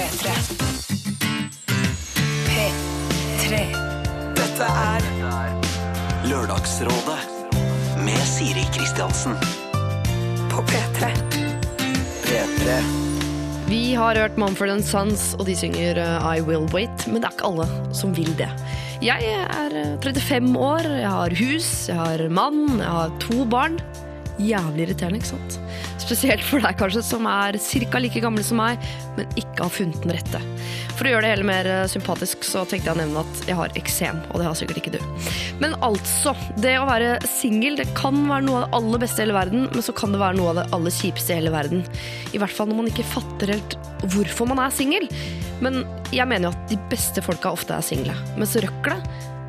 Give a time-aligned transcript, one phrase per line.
[0.00, 0.30] P3.
[2.48, 3.58] P3.
[4.38, 5.04] Dette er
[6.24, 7.18] Lørdagsrådet
[8.06, 9.36] med Siri Kristiansen.
[10.48, 11.10] på P3.
[12.24, 12.78] P3.
[13.68, 17.36] Vi har hørt Mumford Sons, og de synger uh, I Will Wait, men det er
[17.36, 18.48] ikke alle som vil det.
[19.04, 23.76] Jeg er uh, 35 år, jeg har hus, jeg har mann, jeg har to barn.
[24.40, 25.60] Jævlig irriterende, ikke sant?
[26.10, 27.98] Spesielt for deg kanskje, som er ca.
[28.02, 28.80] like gammel som meg,
[29.14, 30.40] men ikke har funnet den rette.
[30.98, 33.58] For å gjøre det hele mer uh, sympatisk, så tenkte jeg å nevne at jeg
[33.60, 34.98] har eksem, og det har sikkert ikke du.
[35.62, 39.38] Men altså, det å være singel, kan være noe av det aller beste i hele
[39.38, 41.86] verden, men så kan det være noe av det aller kjipeste i hele verden.
[42.34, 43.78] I hvert fall når man ikke fatter helt
[44.10, 45.06] hvorfor man er singel.
[45.62, 48.18] Men jeg mener jo at de beste folka ofte er single.
[48.34, 48.98] Mens røkla,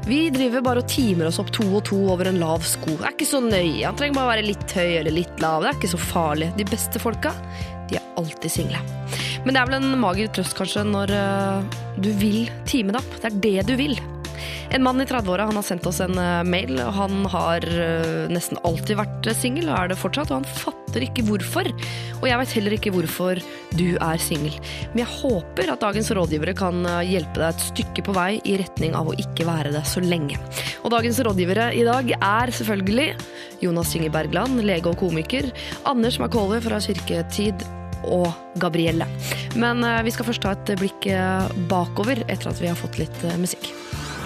[0.08, 2.96] vi driver bare og timer oss opp to og to over en lav sko.
[2.96, 3.84] Det er ikke så nøye.
[3.86, 5.62] Han trenger bare være litt høy eller litt lav.
[5.62, 6.50] Det er ikke så farlig.
[6.58, 7.34] De beste folka,
[7.92, 8.82] de er alltid single.
[9.46, 13.22] Men det er vel en mager trøst kanskje når øh, du vil time deg opp.
[13.22, 14.02] Det er det du vil.
[14.72, 16.80] En mann i 30-åra har sendt oss en eh, mail.
[16.80, 20.32] Han har eh, nesten alltid vært eh, singel, og er det fortsatt.
[20.32, 21.70] Og han fatter ikke hvorfor.
[22.20, 23.40] Og jeg vet heller ikke hvorfor
[23.80, 24.58] du er singel.
[24.92, 28.58] Men jeg håper at dagens rådgivere kan eh, hjelpe deg et stykke på vei i
[28.60, 30.40] retning av å ikke være det så lenge.
[30.84, 33.08] Og dagens rådgivere i dag er selvfølgelig
[33.64, 35.48] Jonas Inge Bergland, lege og komiker.
[35.88, 37.64] Anders McCauley fra Kirketid
[38.04, 38.28] og
[38.60, 39.08] Gabrielle.
[39.56, 43.00] Men eh, vi skal først ta et blikk eh, bakover etter at vi har fått
[43.00, 43.72] litt musikk.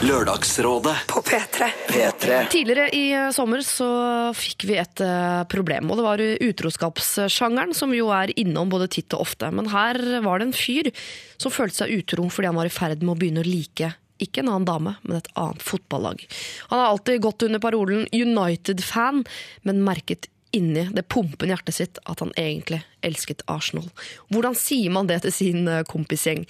[0.03, 1.69] Lørdagsrådet På P3.
[1.87, 2.39] P3.
[2.51, 3.87] Tidligere i eh, sommer så
[4.35, 9.15] fikk vi et eh, problem, og det var utroskapssjangeren, som jo er innom både titt
[9.15, 9.47] og ofte.
[9.55, 10.91] Men her var det en fyr
[11.39, 14.43] som følte seg utro fordi han var i ferd med å begynne å like ikke
[14.43, 16.21] en annen dame, men et annet fotballag.
[16.69, 19.25] Han har alltid gått under parolen United-fan,
[19.67, 23.87] men merket inni det pumpende hjertet sitt at han egentlig elsket Arsenal.
[24.33, 26.45] Hvordan sier man det til sin eh, kompisgjeng?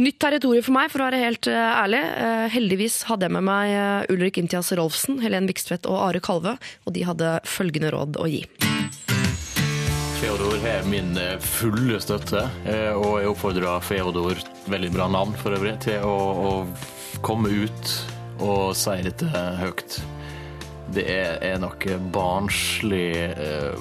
[0.00, 2.00] Nytt territorium for meg, for å være helt eh, ærlig.
[2.00, 6.56] Eh, Heldigvis hadde jeg med meg Ulrik Imtias Rolfsen, Helen Vikstvedt og Are Kalve,
[6.86, 8.44] og de hadde følgende råd å gi.
[10.20, 12.42] Feodor har min fulle støtte,
[12.92, 17.94] og jeg oppfordrer Feodor, veldig bra navn for øvrig, til å, å komme ut
[18.44, 19.28] og si dette
[19.60, 20.00] høyt.
[20.94, 23.76] Det er, er noe barnslig eh,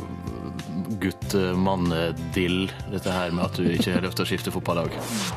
[1.02, 4.94] guttmann-dill, dette her med at du ikke til å skifte fotballag.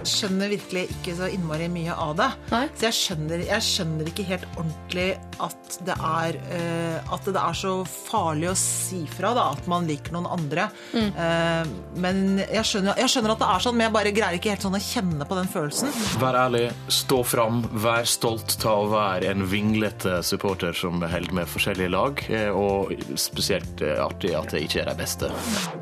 [0.09, 2.29] skjønner virkelig ikke så innmari mye av det.
[2.53, 2.65] Nei.
[2.77, 5.09] Så jeg skjønner, jeg skjønner ikke helt ordentlig
[5.43, 9.87] at det er uh, At det er så farlig å si fra da, at man
[9.89, 10.69] liker noen andre.
[10.93, 11.71] Eh,
[12.03, 14.67] men jeg skjønner, jeg skjønner at det er sånn, men jeg bare greier ikke helt
[14.67, 15.93] sånn å kjenne på den følelsen.
[16.23, 21.51] Vær ærlig, stå fram, vær stolt ta å være en vinglete supporter som holder med
[21.51, 25.32] forskjellige lag, eh, og spesielt artig at det ikke er de beste.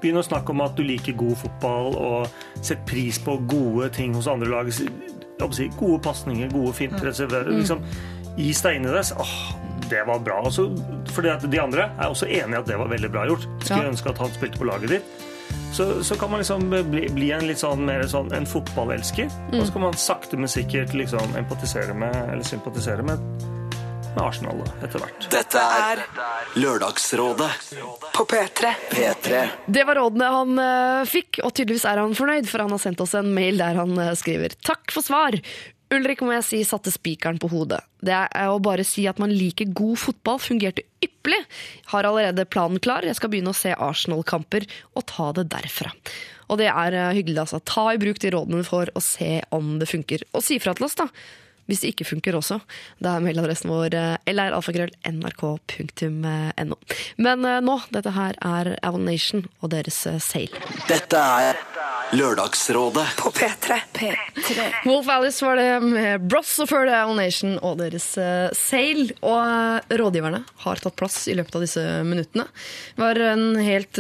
[0.01, 4.15] Begynn å snakke om at du liker god fotball, og sett pris på gode ting
[4.15, 4.71] hos andre lag.
[5.79, 7.11] Gode pasninger, gode finter.
[7.49, 7.81] Liksom,
[8.37, 9.05] gi deg inn i det.
[9.09, 9.35] så, Åh,
[9.91, 10.43] det var bra.
[10.47, 10.53] Og
[11.11, 13.47] fordi at de andre er også enig i at det var veldig bra gjort.
[13.65, 13.91] Skulle Ja.
[13.91, 15.03] ønske at han spilte på laget ditt.
[15.73, 19.31] Så, så kan man liksom bli, bli en litt sånn mer sånn en fotballelsker.
[19.55, 23.19] Og så kan man sakte, men sikkert liksom empatisere med, eller sympatisere med,
[24.15, 25.27] med Arsenal da, etter hvert.
[25.33, 26.05] Dette er
[26.59, 27.51] Lørdagsrådet
[28.15, 28.73] på P3.
[28.91, 29.43] P3.
[29.67, 33.03] Det var rådene han eh, fikk, og tydeligvis er han fornøyd, for han har sendt
[33.05, 35.39] oss en mail der han eh, skriver Takk for svar!
[35.91, 37.81] Ulrik må jeg si satte spikeren på hodet.
[37.99, 41.41] Det er å bare si at man liker god fotball fungerte ypperlig.
[41.91, 45.91] Har allerede planen klar, jeg skal begynne å se Arsenal-kamper og ta det derfra.
[46.51, 47.59] Og det er eh, hyggelig, altså.
[47.67, 50.27] Ta i bruk de rådene for å se om det funker.
[50.31, 51.09] Og si fra til oss, da.
[51.71, 52.57] Hvis det ikke funker også.
[52.99, 56.75] Det er mailadressen vår eh, lralfakrøll.nrk.no.
[57.23, 60.51] Men eh, nå, dette her er Avon Nation og deres eh, Sail.
[60.91, 61.55] Dette er
[62.11, 63.79] Lørdagsrådet På P3.
[63.95, 64.67] P3.
[64.89, 68.19] Wolf Alice var det med Bross, og før det Avon Nation og deres
[68.59, 69.15] Sail.
[69.23, 72.51] Og rådgiverne har tatt plass i løpet av disse minuttene.
[72.97, 73.95] Det var en helt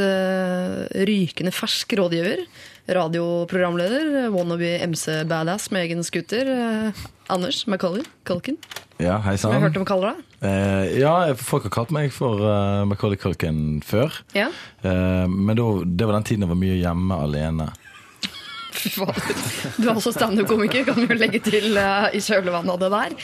[1.07, 2.43] rykende fersk rådgiver.
[2.91, 6.49] Radioprogramleder, wannabe MC-badass med egen scooter.
[6.51, 8.57] eh, Anders Macaulay Culkin,
[9.01, 10.25] Ja, hei som jeg har hørte om å kalle deg.
[10.45, 14.13] Eh, ja, folk har kalt meg for uh, Macaulay Culkin før.
[14.37, 14.51] Ja.
[14.83, 17.71] Eh, men då, det var den tiden jeg var mye hjemme alene.
[18.81, 19.33] Fy fader.
[19.79, 23.17] Du er også standup-komiker, kan vi jo legge til uh, i kjølvannet av det der.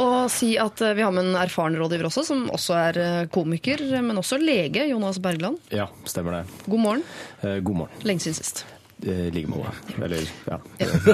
[0.00, 3.28] Og si at uh, vi har med en erfaren rådgiver også, som også er uh,
[3.34, 4.88] komiker, men også lege.
[4.94, 5.60] Jonas Bergland.
[5.74, 6.44] Ja, stemmer det.
[6.66, 7.08] God morgen.
[7.42, 8.04] Eh, god morgen.
[8.08, 8.64] Lenge siden sist.
[9.06, 9.72] I like måte.
[10.02, 10.58] Eller, ja.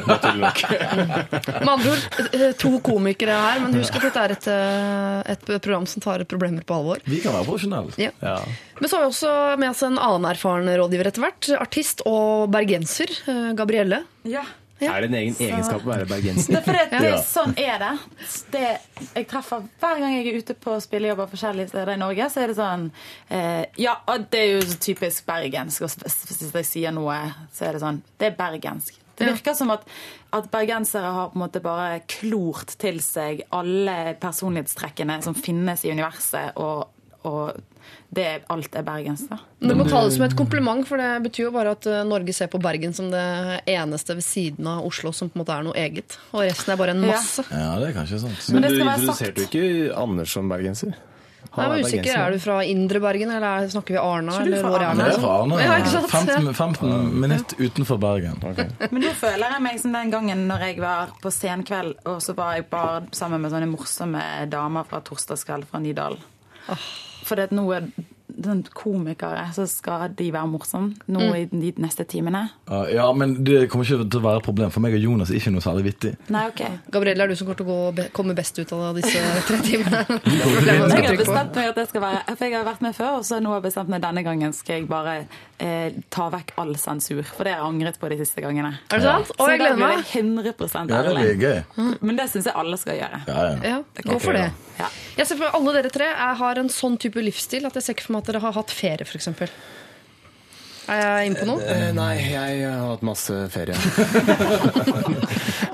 [0.07, 0.63] Naturlig nok.
[1.65, 5.47] Med andre ord, eh, to komikere her, men husk at dette er et, eh, et
[5.63, 7.03] program som tar problemer på alvor.
[7.07, 7.95] Vi kan være profesjonelle.
[8.01, 8.11] Ja.
[8.25, 8.37] Ja.
[8.81, 11.51] Men så har vi også med oss en annen erfaren rådgiver etter hvert.
[11.63, 13.13] Artist og bergenser.
[13.31, 14.03] eh, Gabrielle.
[14.27, 14.43] Ja.
[14.81, 14.93] Ja.
[14.93, 16.57] Er det en egen egenskap å være Det bergenser?
[16.59, 17.21] er at det, Ja.
[17.25, 17.93] sånn er det.
[18.53, 18.65] det.
[19.15, 22.53] Jeg treffer Hver gang jeg er ute på spillejobber forskjellige steder i Norge, så er
[22.53, 22.91] det sånn
[23.31, 25.83] eh, Ja, og det er jo så typisk bergensk.
[25.87, 27.17] Hvis jeg sier noe,
[27.57, 28.99] så er det sånn Det er bergensk.
[29.17, 29.81] Det virker som at,
[30.37, 35.95] at bergensere har på en måte bare klort til seg alle personlighetstrekkene som finnes i
[35.97, 36.91] universet, og,
[37.25, 37.57] og
[38.15, 39.29] det, alt er bergensk.
[39.31, 39.39] da.
[39.61, 42.47] Det må det som et kompliment, for det betyr jo bare at eh, Norge ser
[42.53, 43.25] på Bergen som det
[43.67, 46.17] eneste ved siden av Oslo som på en måte er noe eget.
[46.33, 47.45] Og resten er bare en masse.
[47.51, 48.47] Ja, det er kanskje sant.
[48.53, 50.95] Men Men du introduserte jo ikke Anders som bergenser.
[51.57, 54.33] Jeg var usikker, Er du fra Indre Bergen, eller er- snakker vi Arna?
[54.35, 55.05] Er Eller fra hvor er Arna?
[55.05, 58.37] Det er fra Arna, Ja, 15, 15 minutter utenfor Bergen.
[58.91, 62.35] Men nå føler jeg meg som den gangen når jeg var på senkveld, og så
[62.37, 66.19] var jeg bare sammen med sånne morsomme damer fra torsdagskveld fra Nydalen.
[67.27, 67.91] For det er sånn
[68.75, 71.35] komikere, så skal de være morsomme nå Mm.
[71.37, 72.51] i de neste timene.
[72.69, 74.71] Ja, Ja, men det kommer ikke til å være et problem.
[74.71, 76.17] For meg og Jonas er ikke noe særlig vittig.
[76.31, 76.63] Nei, OK.
[76.91, 80.07] Gabrielle, er du som kommer til å be- komme best ut av disse tre timene?
[80.67, 83.25] Jeg har bestemt meg at det skal være For jeg har vært med før, og
[83.25, 85.27] så nå har jeg bestemt meg denne gangen skal jeg bare
[85.61, 87.23] eh, ta vekk all sensur.
[87.25, 88.79] For det har jeg angret på de siste gangene.
[88.91, 89.27] Er det sant?
[89.37, 90.05] Så jeg da gleder blir meg.
[90.05, 91.39] jeg 100 Ja, det ærlig.
[91.39, 91.99] blir gøy.
[92.03, 93.21] Men det syns jeg alle skal gjøre.
[93.27, 93.57] Ja, ja.
[93.63, 94.51] Ja, gå for det.
[94.79, 94.89] Ja.
[95.17, 97.83] Jeg ser for meg alle dere tre jeg har en sånn type livsstil at jeg
[97.83, 99.29] ser ikke for meg at dere har hatt ferie, f.eks.
[100.87, 101.63] Er jeg inne på noe?
[101.67, 103.75] Eh, Nei, jeg har hatt masse ferie.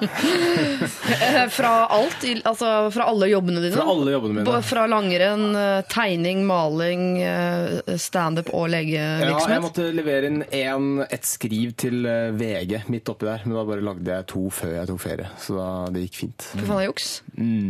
[0.03, 2.25] Eh, Fra alt?
[2.49, 3.75] Altså fra alle jobbene dine?
[3.77, 4.61] Fra alle jobbene mine.
[4.67, 11.25] Fra langrenn, eh, tegning, maling, eh, standup og Ja, jeg måtte levere inn en, et
[11.29, 14.87] skriv til eh, VG midt oppi der, men da bare lagde jeg to før jeg
[14.89, 15.29] tok ferie.
[15.39, 16.49] Så da, det gikk fint.
[16.55, 17.11] Fy faen, det er juks.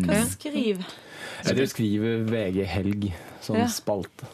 [0.06, 0.86] Hva skriv?
[1.42, 3.10] Jeg skriver VG Helg,
[3.42, 3.66] sånn Ja.
[3.66, 4.30] spalte.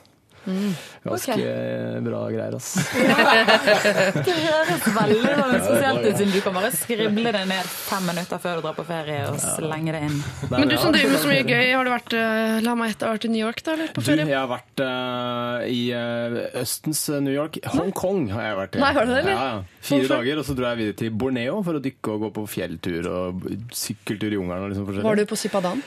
[0.49, 0.73] Mm.
[1.05, 2.01] Ganske okay.
[2.05, 2.83] bra greier, altså.
[4.29, 8.59] Det høres veldig spesielt ut, siden du kan bare skrible det ned fem minutter før
[8.59, 10.19] du drar på ferie, og slenge det inn.
[10.51, 13.09] Men du som driver med så mye gøy, har du vært eh, La meg gjette,
[13.09, 13.93] har vært i New York da, eller?
[13.95, 17.61] På Du, jeg har vært uh, i eh, Østens New York.
[17.77, 18.85] Hongkong har jeg vært i.
[18.85, 19.35] Nei, har du det, eller?
[19.35, 19.65] Ja, ja.
[19.79, 20.15] Fire Hvorfor?
[20.17, 23.11] dager, og så dro jeg videre til Borneo for å dykke og gå på fjelltur
[23.13, 24.73] og sykkeltur i jungelen.
[24.73, 25.03] liksom.
[25.05, 25.83] Var du på Sipadan?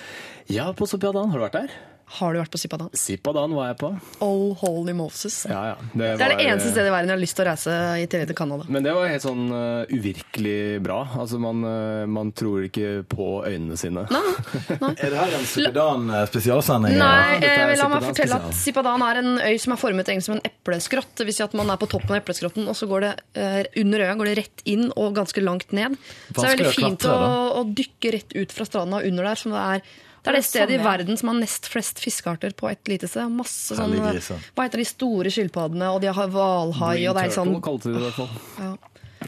[0.51, 1.29] Ja, på Sopiadan.
[1.31, 1.79] Har du vært der?
[2.11, 2.89] Har du vært på Sipadan?
[2.97, 3.89] Sipadan var jeg på.
[4.25, 5.45] Oh, holy Moses.
[5.47, 5.75] Ja, ja.
[5.93, 8.07] Det er var, det eneste stedet i verden jeg har lyst til å reise i
[8.11, 8.67] tillegg til Canada.
[8.67, 10.99] Men det var helt sånn uh, uvirkelig bra.
[11.23, 14.03] Altså, man, uh, man tror ikke på øynene sine.
[15.01, 16.99] Er det her en Sipadan-spesialsending?
[16.99, 18.51] Nei, er eh, la meg fortelle at.
[18.59, 21.15] Sipadan er en øy som er formet egentlig som en epleskrott.
[21.15, 23.63] Det vil si at man er på toppen av epleskrotten, og så går det uh,
[23.85, 25.95] under øya går det rett inn og ganske langt ned.
[26.27, 27.17] Så det er veldig Vanskelig å fint å,
[27.61, 29.39] å dykke rett ut fra stranda under der.
[29.39, 32.53] Som det, er, det er det stedet sånn, i verden som har nest flest fiskearter
[32.57, 33.31] på et lite sted.
[33.33, 34.37] Masse sånn Hellige.
[34.53, 37.89] Hva heter de store skilpaddene, og de har hvalhai, og det er sånn Turtle kalte
[37.89, 38.39] de det i hvert fall.
[38.61, 38.71] ja.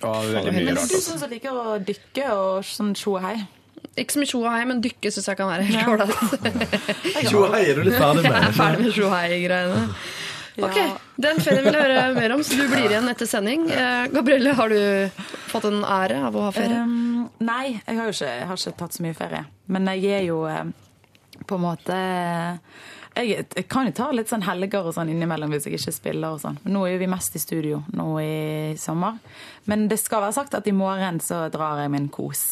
[0.02, 3.36] Ja, veldig mye Men du som liker å dykke og sånn tjohei?
[3.94, 6.78] Ikke så mye tjohei, men dykke syns jeg kan være helt ålreit.
[7.30, 9.84] Tjohei er du litt ferdig med Jeg er ferdig med tjohei-greiene.
[10.64, 10.78] Ok,
[11.18, 13.66] Den ferien vil jeg høre mer om, så du blir igjen etter sending.
[13.74, 16.82] Eh, Gabrielle, har du fått en ære av å ha ferie?
[16.86, 19.44] Um, nei, jeg har jo ikke, jeg har ikke tatt så mye ferie.
[19.74, 20.62] Men jeg er jo eh,
[21.54, 22.02] på en måte
[23.14, 26.34] jeg, jeg kan jo ta litt sånn helger og sånn innimellom hvis jeg ikke spiller
[26.34, 26.58] og sånn.
[26.66, 29.20] Nå er vi mest i studio nå i sommer.
[29.70, 32.52] Men det skal være sagt at i morgen så drar jeg min kos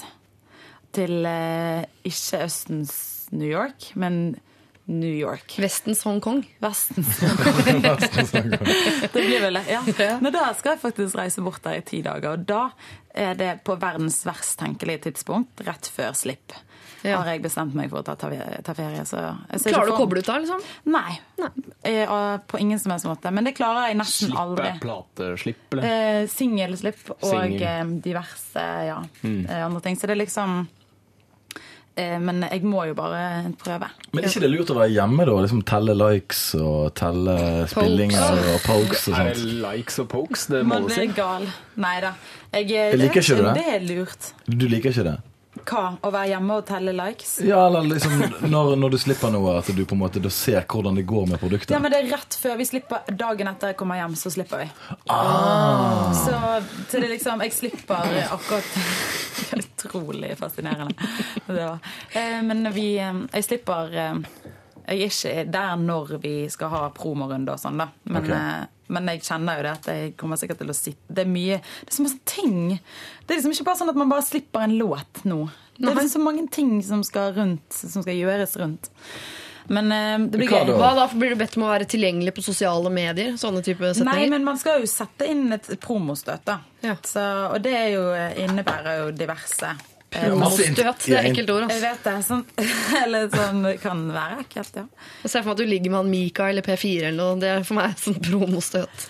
[0.94, 2.94] til eh, ikke Østens
[3.31, 4.35] New York, men
[4.92, 5.56] New York.
[5.61, 6.44] Vestens Hongkong.
[6.59, 7.19] Vestens.
[9.14, 9.66] det blir vel det.
[9.71, 9.81] Ja.
[10.19, 12.35] Men da skal jeg faktisk reise bort der i ti dager.
[12.35, 12.64] Og da
[13.16, 16.57] er det på verdens verst tenkelige tidspunkt, rett før slipp.
[17.01, 17.21] Ja.
[17.21, 18.29] Har jeg bestemt meg for å ta, ta,
[18.65, 19.05] ta ferie.
[19.09, 20.61] Så jeg Klarer du å koble ut da, liksom?
[20.93, 21.15] Nei.
[21.87, 23.31] Eh, og På ingen som helst måte.
[23.33, 24.67] Men det klarer jeg nesten Slippe, aldri.
[24.67, 25.87] Slippe, plateslipp, eller?
[25.87, 29.41] Eh, Singelslipp og eh, diverse ja, mm.
[29.63, 29.97] andre ting.
[29.97, 30.59] Så det er liksom
[31.95, 33.89] eh, Men jeg må jo bare prøve.
[34.11, 35.39] Men er ikke det lurt å være hjemme, da?
[35.47, 37.39] Liksom Telle likes og telle
[37.71, 39.41] spillinger og pokes og Er sånt?
[39.41, 41.01] det likes og pokes det må du si.
[41.01, 41.49] Man blir gal.
[41.81, 42.15] Nei da.
[42.51, 43.57] Jeg, Jeg liker ikke det.
[43.57, 44.33] Det er lurt.
[44.45, 45.17] Du liker ikke det?
[45.68, 45.83] Hva?
[46.01, 47.33] Å være hjemme og telle likes?
[47.45, 48.18] Ja, eller liksom
[48.51, 51.41] når, når du slipper noe, at du på en måte ser hvordan det går med
[51.41, 51.73] produktet?
[51.75, 54.63] Ja, men det er rett før vi slipper Dagen etter jeg kommer hjem, så slipper
[54.63, 54.69] vi.
[55.11, 56.11] Ah.
[56.15, 56.35] Så,
[56.89, 58.71] så det liksom Jeg slipper akkurat
[59.61, 60.94] Utrolig fascinerende.
[61.47, 61.80] Det var.
[62.11, 64.13] Eh, Men vi eh, Jeg slipper eh,
[64.92, 67.90] Jeg er ikke der når vi skal ha promorunde og sånn, da.
[68.06, 68.30] Men, Ok.
[68.36, 71.30] eh, men jeg kjenner jo det at jeg kommer sikkert til å sitte Det er
[71.31, 72.80] mye Det er så masse ting.
[73.26, 75.45] Det er liksom ikke bare sånn at man bare slipper en låt nå.
[75.80, 78.90] Det er liksom så mange ting som skal rundt, som skal gjøres rundt.
[79.71, 80.76] Men eh, det blir Hva gøy.
[80.76, 81.07] Hva da?
[81.14, 83.38] Blir du bedt om å være tilgjengelig på sosiale medier?
[83.40, 86.60] Sånne type Nei, men man skal jo sette inn et promostøt, da.
[86.83, 86.98] Ja.
[87.06, 88.04] Så, og det er jo,
[88.44, 89.71] innebærer jo diverse
[90.11, 91.69] eh, Masse int- Støt, det er ekkelt ord.
[91.71, 92.15] Jeg vet det.
[92.27, 92.44] Sånn,
[93.03, 94.85] eller sånn kan være ekkelt, ja.
[95.23, 97.39] Jeg ser for meg at du ligger med han Mika eller P4 eller noe.
[97.41, 99.07] Det er for meg sånn promostøt.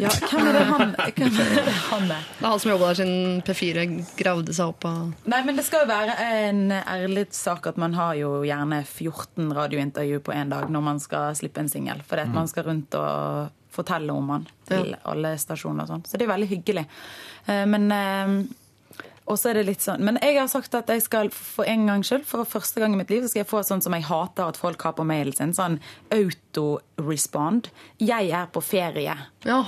[0.00, 2.22] Ja, hvem er det han, hvem er, det han er?
[2.38, 3.82] Det er han som jobba der siden P4
[4.16, 7.92] gravde seg opp av Nei, men det skal jo være en ærlig sak at man
[7.98, 12.00] har jo gjerne 14 radiointervju på én dag når man skal slippe en singel.
[12.08, 16.06] Fordi at man skal rundt og fortelle om han til alle stasjoner og sånn.
[16.08, 16.86] Så det er veldig hyggelig.
[17.44, 17.92] Eh, Men
[19.26, 21.86] eh, også er det litt sånn Men jeg har sagt at jeg skal for en
[21.86, 24.02] gang skyld, for første gang i mitt liv, så skal jeg få sånn som jeg
[24.08, 25.52] hater at folk har på mailen sin.
[25.54, 25.78] Sånn
[26.10, 27.68] auto-respond.
[28.00, 29.14] Jeg er på ferie.
[29.44, 29.64] Ja,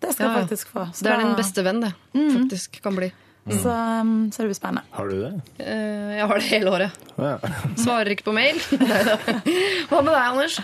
[0.00, 0.38] Det skal Ja, ja.
[0.38, 0.84] jeg faktisk få.
[0.94, 1.92] Så det er da- din beste venn, det.
[2.14, 3.12] Faktisk kan bli.
[3.50, 3.66] Så,
[4.00, 4.82] um, så det blir spennende.
[4.92, 5.42] Har du det?
[5.58, 6.90] Eh, Jeg har det hele året.
[7.16, 7.38] Ja.
[7.74, 8.54] Svarer ikke på mail.
[9.88, 10.60] Hva med deg, Anders?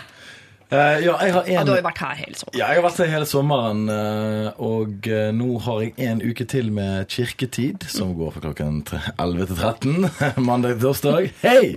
[0.73, 2.57] Eh, ja, jeg har Ja, du har jo vært her hele sommeren.
[2.57, 6.47] Ja, jeg har vært her hele sommeren, eh, og eh, nå har jeg en uke
[6.49, 8.81] til med kirketid, som går fra klokken
[9.13, 10.09] 11 til 13,
[10.49, 11.29] mandag til torsdag.
[11.43, 11.75] Hei!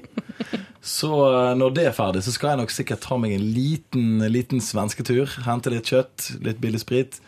[0.80, 1.10] Så
[1.58, 5.36] når det er ferdig, så skal jeg nok sikkert ta meg en liten, liten svensketur.
[5.44, 7.18] Hente litt kjøtt, litt billig sprit.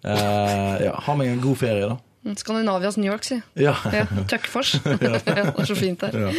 [0.00, 1.98] Uh, ja, ha meg en god ferie, da.
[2.36, 3.40] Skandinavias New York, si.
[3.58, 3.74] Ja.
[3.92, 4.76] Ja, Tøkkfors.
[5.02, 6.36] ja, det er så fint der.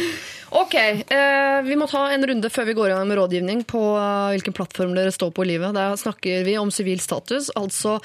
[0.54, 3.82] Ok, eh, vi må ta en runde før vi går i gang med rådgivning på
[3.98, 5.74] eh, hvilken plattform dere står på i livet.
[5.76, 7.98] Der snakker vi om sivil status, altså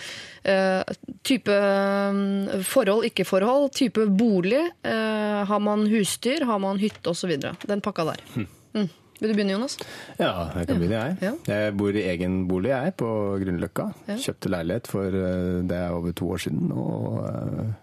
[0.43, 0.81] eh,
[1.23, 4.63] type eh, forhold, ikke forhold, type bolig.
[4.83, 7.37] Eh, har man husdyr, har man hytte osv.
[7.39, 8.25] Den pakka der.
[8.35, 8.89] Mm.
[9.19, 9.75] Vil du begynne, Jonas?
[10.19, 11.17] Ja, jeg kan begynne, jeg.
[11.21, 11.33] Ja.
[11.51, 13.09] Jeg bor i egen bolig, jeg, på
[13.41, 13.89] Grünerløkka.
[14.07, 14.15] Ja.
[14.23, 17.77] Kjøpte leilighet for eh, det er over to år siden, og eh,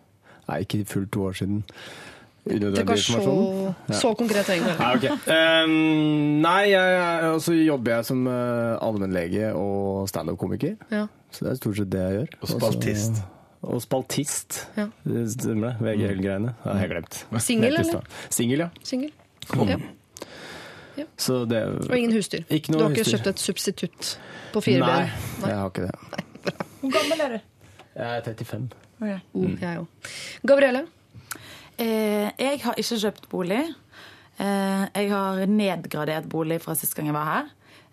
[0.47, 1.65] Nei, ikke fullt to år siden.
[2.47, 3.23] Det kan var så,
[3.89, 3.95] ja.
[3.99, 4.75] så konkret, egentlig.
[4.79, 5.65] Nei, okay.
[5.65, 5.73] Um,
[6.45, 10.77] nei, jeg, jeg, og så jobber jeg som uh, allmennlege og standup-komiker.
[10.95, 11.09] Ja.
[11.35, 12.39] Så det er stort sett det jeg gjør.
[12.39, 13.19] Og spaltist.
[13.19, 13.33] Også,
[13.67, 14.61] Og spaltist.
[14.79, 14.87] Ja.
[15.03, 15.91] Det stemmer det.
[15.99, 16.55] VG-greiene.
[16.63, 17.21] Det har jeg glemt.
[17.43, 18.19] Singel, eller?
[18.31, 18.71] Singel, ja.
[18.87, 19.11] Singel?
[19.67, 19.81] Ja.
[21.17, 21.61] Så det
[21.91, 22.45] Og ingen husdyr.
[22.51, 23.19] Ikke du har ikke husdyr.
[23.19, 24.11] kjøpt et substitutt
[24.53, 25.11] på fire Nei,
[25.41, 25.51] ben?
[25.51, 26.55] jeg har ikke det.
[26.81, 27.39] Hvor gammel er du?
[27.97, 28.69] Jeg er 35.
[29.01, 30.13] Oh, jeg òg.
[30.47, 30.85] Gabrielle?
[31.79, 33.63] Eh, jeg har ikke kjøpt bolig.
[34.39, 37.47] Eh, jeg har nedgradert bolig fra sist gang jeg var her,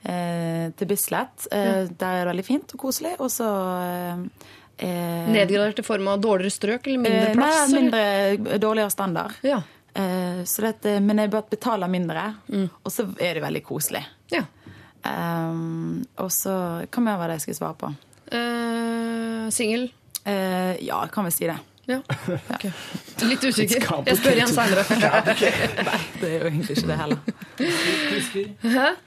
[0.07, 1.47] eh, til Bislett.
[1.51, 3.15] Eh, Der er det veldig fint og koselig.
[3.19, 3.47] Og så
[3.83, 4.23] eh,
[4.87, 7.71] eh, Nedgradert i form av dårligere strøk eller mindre eh, plass?
[7.71, 9.35] Nei, mindre, dårligere standard.
[9.43, 9.61] Ja.
[9.93, 12.23] Eh, så dette, men jeg bare betaler mindre,
[12.81, 14.03] og så er det veldig koselig.
[14.33, 14.45] ja.
[15.03, 16.53] Um, og så
[16.87, 17.89] Hva mer var det jeg skulle svare på?
[18.31, 19.89] Uh, Singel?
[20.23, 21.57] Uh, ja, jeg kan vel si det.
[21.91, 21.97] Ja.
[22.55, 22.71] Okay.
[23.27, 23.83] Litt usikker.
[24.07, 24.85] Jeg spør igjen seinere.
[25.89, 27.19] Nei, det er jo egentlig ikke det heller.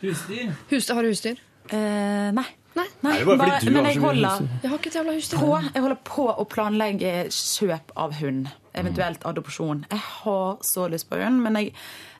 [0.02, 1.40] Hus, har du husdyr?
[1.72, 2.44] Uh, nei.
[2.76, 2.86] Nei.
[3.00, 4.60] nei det bare fordi du men har jeg så mye holder husdyr?
[4.62, 5.40] Jeg har ikke et jævla husdyr.
[5.40, 8.52] på, jeg holder på å planlegge kjøp av hund.
[8.76, 9.84] Eventuelt adopsjon.
[9.90, 11.72] Jeg har så lyst på hund, men jeg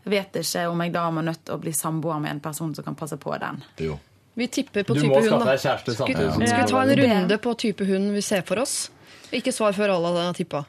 [0.08, 2.86] vet ikke om jeg da må nødt til å bli samboer med en person som
[2.86, 3.60] kan passe på den.
[3.84, 3.98] Jo.
[4.36, 5.44] Vi tipper på Du type må hund.
[5.44, 5.52] da.
[5.52, 8.90] deg kjæreste samtidig skal vi ta en runde på type hund vi ser for oss?
[9.32, 10.64] Ikke svar før alle har tippa.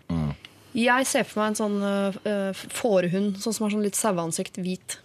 [0.78, 5.00] Jeg ser for meg en sånn uh, fårehund, sånn som har sånn litt saueansikt, hvit.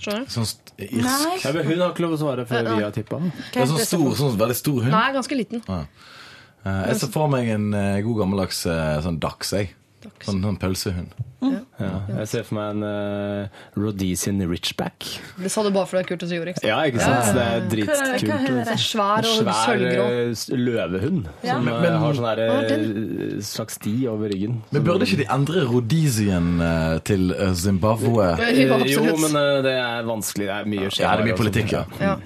[0.00, 0.30] Skjønner du?
[0.32, 1.04] Sånn st- irsk.
[1.04, 1.34] Nei.
[1.44, 3.18] Ja, men hun har ikke lov å svare før vi har tippa.
[3.52, 4.94] Det er sånn stor, sånn veldig stor hund.
[4.94, 5.62] Nei, ganske liten.
[5.68, 9.70] Eh, jeg ser for meg en eh, god gammeldags eh, sånn dachs, jeg.
[10.24, 11.10] Sånn, sånn pølsehund.
[11.80, 11.90] Ja,
[12.20, 15.04] jeg ser for meg en uh, Rhodesian Richback.
[15.40, 16.60] Det sa du bare fordi det er kult å si, sant?
[16.64, 17.30] Ja, ikke sant?
[17.36, 17.96] Det er Hva-
[18.28, 20.06] hva er er svær og Svær sølvgrå.
[20.08, 24.58] svær s- løvehund som Men- eh, men- har sånn Hva eh, slags sti over ryggen.
[24.72, 28.34] Men burde ikke de endre Rhodesian uh, til eh, Zimbabwe?
[28.40, 30.46] Eh, Jo, Jo, men eh, det er vanskelig.
[30.46, 31.84] Det er mye Ja, det er mye politikk, ja.
[32.00, 32.16] Ja.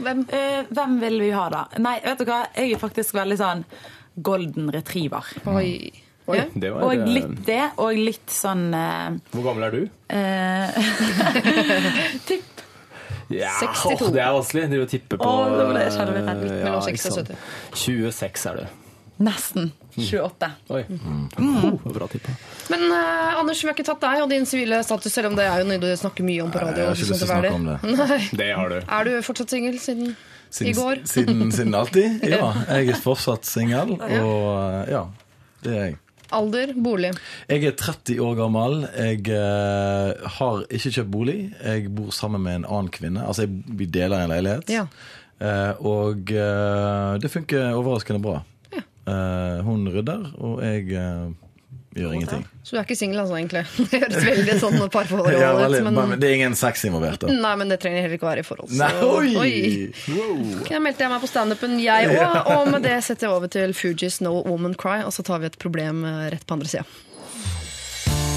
[0.00, 0.24] Hvem?
[0.32, 1.66] Eh, hvem vil vi ha, da?
[1.78, 2.46] Nei, vet du hva?
[2.56, 3.64] Jeg er faktisk veldig sånn
[4.20, 5.22] golden retriever.
[5.46, 5.90] Oi.
[6.24, 6.44] Oi, Ja.
[6.54, 9.82] det var, Og eh, litt det, og litt sånn uh, Hvor gammel er du?
[10.08, 10.78] eh,
[12.28, 12.62] Tipp.
[13.32, 13.90] Ja, 62.
[14.06, 14.64] åh, det er vanskelig.
[14.70, 17.30] Du tipper på oh, det det jeg litt ja, 60 og ikke sant.
[17.80, 18.80] 26 er du.
[19.24, 19.72] Nesten.
[19.94, 20.48] 28.
[20.74, 20.82] Oi.
[21.38, 22.34] Oh, bra tippa.
[22.72, 25.46] Men uh, Anders, vi har ikke tatt deg og din sivile status, selv om det
[25.46, 26.82] er jo noe du snakker mye om på radio.
[26.82, 27.76] Jeg har ikke lyst til å det er snakke om det.
[28.00, 28.20] Nei.
[28.42, 28.78] Det har du.
[28.98, 30.14] Er du fortsatt singel siden
[30.64, 31.04] i går?
[31.10, 32.24] Siden, siden alltid?
[32.34, 32.52] Ja.
[32.74, 35.04] Jeg er fortsatt singel, og ja,
[35.64, 36.00] det er jeg.
[36.34, 36.72] Alder?
[36.84, 37.12] Bolig?
[37.48, 38.80] Jeg er 30 år gammel.
[38.92, 41.38] Jeg eh, har ikke kjøpt bolig.
[41.62, 43.22] Jeg bor sammen med en annen kvinne.
[43.24, 44.72] Altså, jeg, vi deler en leilighet.
[44.72, 44.86] Ja.
[45.42, 48.42] Eh, og eh, det funker overraskende bra.
[48.74, 48.84] Ja.
[49.10, 51.32] Eh, hun rydder, og jeg eh,
[51.94, 52.40] Gjør ingenting.
[52.66, 53.60] Så du er ikke singel, altså, egentlig?
[53.92, 55.38] Det høres veldig sånn parforhold ut.
[55.38, 57.30] Ja, veldig, men, men det er ingen sex involvert, da.
[57.30, 58.72] Nei, men det trenger heller ikke å være i forhold.
[58.72, 59.36] så- Nei, oi!
[59.44, 60.64] oi.
[60.70, 62.40] Da meldte jeg meg på standupen, jeg òg.
[62.56, 65.52] Og med det setter jeg over til Fugees No Woman Cry, og så tar vi
[65.52, 66.84] et problem eh, rett på andre sida.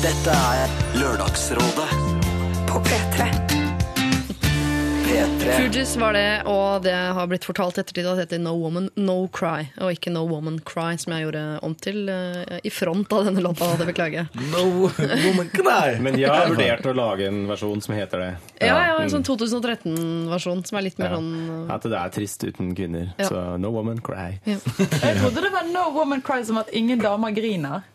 [0.03, 1.89] Dette er Lørdagsrådet
[5.55, 9.15] Fugees var det, og det har blitt fortalt ettertid at det heter No Woman No
[9.33, 13.27] Cry, og ikke No Woman Cry, som jeg gjorde om til uh, i front av
[13.29, 13.69] denne låta.
[13.79, 14.47] Det beklager jeg.
[14.51, 15.97] No woman cry!
[16.03, 18.29] Men jeg har vurdert å lage en versjon som heter det.
[18.67, 21.31] Ja, ja, en sånn 2013-versjon som er litt mer sånn
[21.73, 23.11] At det er trist uten kvinner.
[23.19, 23.29] Ja.
[23.31, 24.39] Så no woman cry.
[24.47, 27.85] Jeg trodde det var No Woman Cry som at ingen damer griner.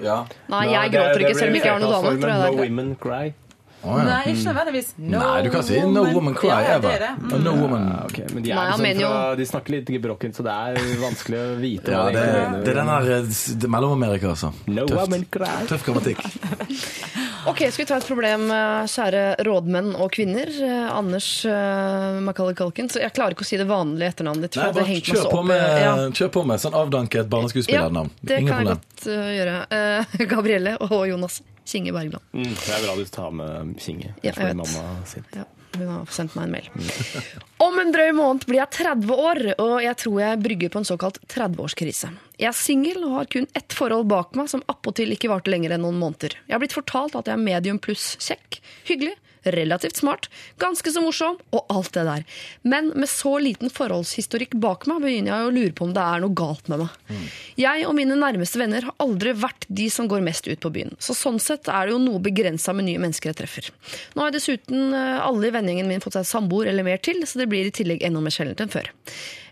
[0.00, 0.22] Ja.
[0.52, 2.50] Nei, jeg gråter ikke, selv om jeg ikke har noen damer.
[2.50, 3.32] No women cry.
[3.80, 4.04] Å, ja.
[4.04, 6.96] Nei, ikke nødvendigvis No Nei, du kan si no woman cry Ja, ja, det ever.
[6.96, 7.12] er det.
[7.24, 7.44] Mm.
[7.46, 8.26] No woman Ja, okay.
[8.34, 11.48] Men de, er Nei, liksom fra, de snakker litt gebrokkent, så det er vanskelig å
[11.62, 12.26] vite Ja, det,
[12.66, 14.52] det er den der eh, er Mellom-Amerika, altså.
[14.68, 15.32] No woman Tøft.
[15.38, 15.56] cry.
[15.70, 16.20] Tøff grammatikk.
[17.46, 20.50] Ok, skal vi ta et problem, eh, kjære rådmenn og kvinner.
[20.50, 22.90] Eh, Anders uh, Macaulay Culkin.
[22.92, 24.58] Så jeg klarer ikke å si det vanlige etternavnet ditt.
[24.60, 25.94] Nei, bare kjør på med, ja.
[26.20, 27.32] kjør på med sånn avdanket
[27.70, 29.56] Ja, det Ingen kan jeg godt uh, gjøre.
[29.72, 32.24] Uh, Gabrielle og Jonas Kinge Bergland.
[32.34, 34.14] Mm, det er bra du tar med Kinge.
[34.22, 34.56] Ja, jeg vet.
[34.56, 35.24] mamma sin.
[35.36, 35.44] Ja,
[35.78, 36.68] hun har sendt meg en mail.
[37.66, 40.88] Om en drøy måned blir jeg 30 år, og jeg tror jeg brygger på en
[40.88, 42.10] såkalt 30-årskrise.
[42.40, 45.76] Jeg er singel og har kun ett forhold bak meg som appåtil ikke varte lenger
[45.76, 46.34] enn noen måneder.
[46.48, 50.28] Jeg har blitt fortalt at jeg er medium pluss kjekk, hyggelig, relativt smart,
[50.60, 52.24] ganske så morsom og alt det der.
[52.62, 56.22] Men med så liten forholdshistorikk bak meg begynner jeg å lure på om det er
[56.24, 57.26] noe galt med meg.
[57.60, 60.94] Jeg og mine nærmeste venner har aldri vært de som går mest ut på byen.
[61.02, 63.70] Så sånn sett er det jo noe begrensa med nye mennesker jeg treffer.
[64.16, 67.40] Nå har dessuten eh, alle i vendingen min fått seg samboer eller mer til, så
[67.40, 68.90] det blir i tillegg enda mer sjeldent enn før.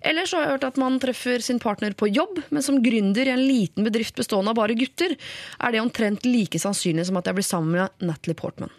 [0.08, 3.34] Ellers har jeg hørt at man treffer sin partner på jobb, men som gründer i
[3.34, 5.12] en liten bedrift bestående av bare gutter,
[5.60, 8.72] er det omtrent like sannsynlig som at jeg blir sammen med Natalie Portman.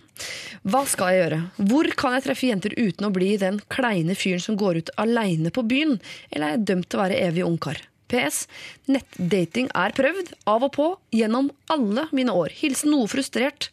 [0.67, 1.39] Hva skal jeg gjøre?
[1.69, 5.53] Hvor kan jeg treffe jenter uten å bli den kleine fyren som går ut aleine
[5.53, 5.99] på byen,
[6.31, 7.79] eller er jeg dømt til å være evig ungkar?
[8.09, 8.43] PS.
[8.89, 12.55] Nettdating er prøvd, av og på, gjennom alle mine år.
[12.57, 13.69] Hilsen noe frustrert.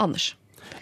[0.00, 0.32] Anders.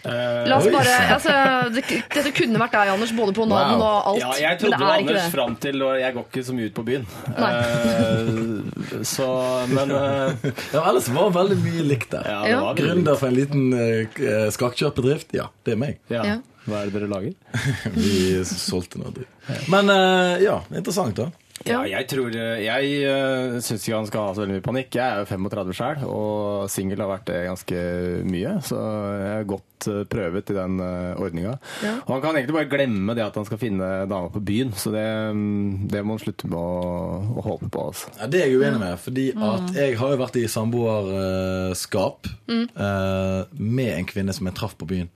[0.07, 1.31] La oss bare, altså,
[1.75, 1.81] det,
[2.13, 3.83] Dette kunne vært deg, Anders, både på navn Wow.
[3.83, 4.21] og alt.
[4.21, 5.31] Ja, jeg trodde det det var er Anders det.
[5.33, 7.07] fram til og jeg går ikke så mye ut på byen.
[7.37, 9.27] Eh, så,
[9.71, 12.27] men uh, Ja, ellers var veldig mye likt der.
[12.31, 12.61] ja, Ja.
[12.77, 15.33] Gründer for en liten uh, skakkjøpbedrift.
[15.37, 15.99] Ja, det er meg.
[16.13, 16.23] Ja.
[16.33, 16.37] Ja.
[16.67, 17.35] Hva er det dere lager?
[17.95, 19.67] Vi solgte noe dritt.
[19.71, 21.29] Men uh, ja, interessant, da.
[21.65, 24.97] Ja, jeg tror eh, Jeg uh, syns ikke han skal ha så veldig mye panikk.
[24.99, 27.81] Jeg er jo 35 sjøl, og singel har vært det ganske
[28.27, 28.53] mye.
[28.67, 31.55] Så jeg har godt eh, prøvet i den ordninga.
[31.85, 31.95] Ja.
[32.05, 34.73] Og han kan egentlig bare glemme det at han skal finne dama på byen.
[34.77, 37.89] Så det, mm, det må han slutte med å, å håpe på.
[37.91, 38.13] Altså.
[38.19, 42.65] Ja, det er jeg uenig med, fordi at jeg har jo vært i samboerskap mm.
[43.57, 45.11] med en kvinne som jeg traff på byen.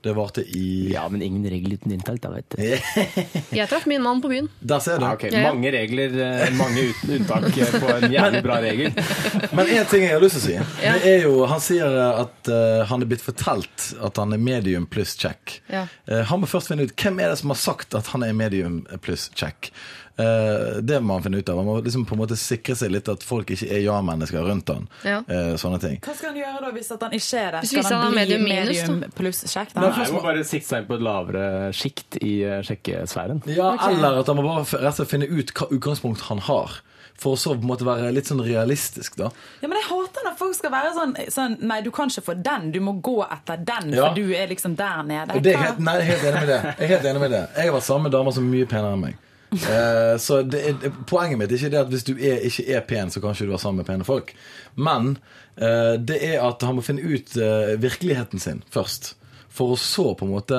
[0.00, 2.62] Det varte i Ja, men ingen regler uten inntalt, da, vet du.
[3.58, 4.48] Jeg traff min mann på byen.
[4.60, 5.06] Der ser du.
[5.08, 5.52] Ah, ok, Ja, ja.
[5.52, 8.92] Mange regler, eh, mange uten unntak eh, på en jævlig bra regel.
[9.58, 10.80] Men én ting jeg har lyst til å si.
[10.84, 14.86] Det er jo, Han sier at uh, han er blitt fortalt at han er medium
[14.90, 15.58] pluss check.
[15.72, 15.86] Ja.
[16.10, 18.36] Uh, han må først finne ut hvem er det som har sagt at han er
[18.36, 19.72] medium pluss check.
[20.18, 21.60] Eh, det må han finne ut av.
[21.60, 24.72] Han må liksom på en måte sikre seg litt at folk ikke er ja-mennesker rundt
[24.72, 24.88] han.
[25.06, 25.20] Ja.
[25.28, 26.00] Uh, sånne ting.
[26.02, 27.62] Hva skal han gjøre da hvis at han ikke er det?
[27.70, 29.76] Skal hvis han han bli medium medium, minus, pluss kjekk?
[29.76, 29.92] Nei, da?
[30.02, 31.44] jeg må bare sikte seg inn på et lavere
[31.78, 33.44] sjikt i eh, sjekkesfæren.
[33.54, 36.80] Ja, Eller at han må bare rett og finne ut hva utgangspunkt han har.
[37.18, 39.30] For så på en måte være litt sånn realistisk, da.
[39.62, 42.36] Ja, men Jeg hater når folk skal være sånn, sånn Nei, du kan ikke få
[42.42, 44.08] den, du må gå etter den, Ja.
[44.08, 45.34] for du er liksom der nede.
[45.34, 46.60] Og det er helt, nei, jeg er helt enig med det.
[46.66, 47.42] Jeg er helt enig med det.
[47.56, 49.24] Jeg har vært sammen med damer som er mye penere enn meg.
[49.68, 52.82] Eh, så det er, Poenget mitt er ikke det at hvis du er, ikke er
[52.84, 54.34] pen, så kan ikke du være sammen med pene folk.
[54.76, 55.14] Men
[55.56, 59.14] eh, det er at han må finne ut eh, virkeligheten sin først.
[59.48, 60.58] For å så på en måte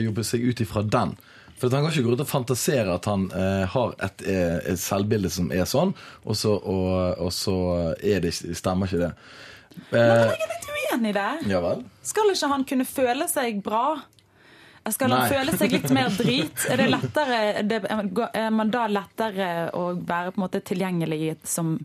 [0.00, 1.12] jobbe seg ut ifra den.
[1.60, 5.30] For Han kan ikke gå rundt og fantasere at han eh, har et, et selvbilde
[5.30, 5.92] som er sånn,
[6.24, 7.54] og så, og, og så
[8.00, 9.12] er det, stemmer ikke det.
[9.92, 11.28] Men Eh, jeg er litt uenig i det.
[11.52, 11.84] ja vel?
[12.04, 13.84] Skal ikke han kunne føle seg bra?
[14.90, 16.64] Skal han føle seg litt mer drit?
[16.66, 21.76] Er, det lettere, er er man da lettere å være på en måte tilgjengelig som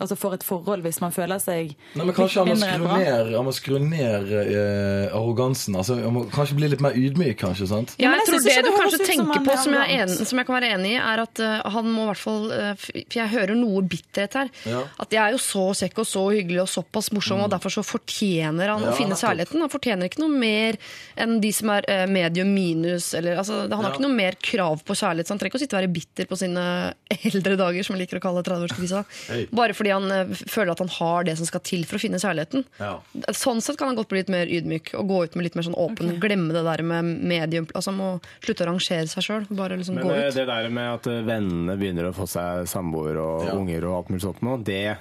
[0.00, 3.32] Altså for et forhold hvis man føler seg Nei, men Kanskje han må skru ned,
[3.36, 5.76] han må skru ned eh, arrogansen.
[5.76, 7.68] Altså, han må kanskje bli litt mer ydmyk, kanskje.
[7.70, 7.94] sant?
[8.00, 10.40] Ja, men jeg jeg tror det, det du kanskje tenker på, som jeg, en, som
[10.40, 13.18] jeg kan være enig i, er at uh, han må i hvert fall uh, For
[13.20, 14.52] jeg hører noe bitterhet her.
[14.68, 14.82] Ja.
[15.02, 17.84] At jeg er jo så kjekk og så hyggelig og såpass morsom, og derfor så
[17.86, 19.64] fortjener han Ja, å finne særligheten kjærligheten.
[19.64, 20.78] Han fortjener ikke noe mer
[21.20, 23.92] enn de som er uh, medium minus, eller altså, Han har Ja.
[23.94, 26.30] ikke noe mer krav på kjærlighet, så han trenger ikke å sitte og være bitter
[26.30, 26.64] på sine
[27.30, 29.04] eldre dager, som jeg liker å kalle 30-årskrisa.
[29.30, 29.46] Hey.
[29.52, 32.02] Bare fordi fordi han eh, føler at han har det som skal til for å
[32.02, 32.64] finne kjærligheten.
[32.80, 32.92] Ja.
[33.36, 35.66] Sånn sett kan han godt bli litt mer ydmyk og gå ut med litt mer
[35.66, 36.14] sånn åpen.
[36.22, 37.68] Glemme det der med medium.
[37.74, 38.12] Altså må
[38.44, 39.46] slutte å rangere seg sjøl.
[39.50, 40.34] Liksom Men gå eh, ut.
[40.38, 43.54] det der med at eh, vennene begynner å få seg samboer og Ja.
[43.56, 44.96] unger og alt mulig sånt nå, det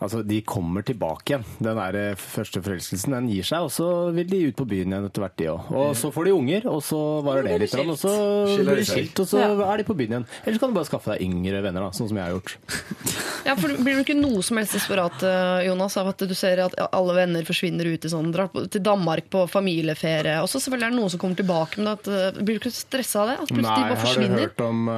[0.00, 1.44] Altså, De kommer tilbake igjen.
[1.60, 4.94] Den der eh, første forelskelsen den gir seg, og så vil de ut på byen
[4.94, 5.70] igjen etter hvert, de òg.
[5.76, 8.14] Og så får de unger, og så varer det litt, og så
[8.60, 10.28] blir de skilt, og så er de på byen igjen.
[10.44, 12.56] Eller så kan du bare skaffe deg yngre venner, da, sånn som jeg har gjort.
[13.40, 16.60] Ja, for Blir du ikke noe som helst desperat eh, Jonas, av at du ser
[16.60, 20.34] at alle venner forsvinner ut i sånn, drar til Danmark på familieferie?
[20.44, 22.74] Og så selvfølgelig er det noen som kommer tilbake, men at, eh, blir du ikke
[22.76, 23.36] stressa av det?
[23.40, 24.92] At plutselig de Nei, bare har du hørt om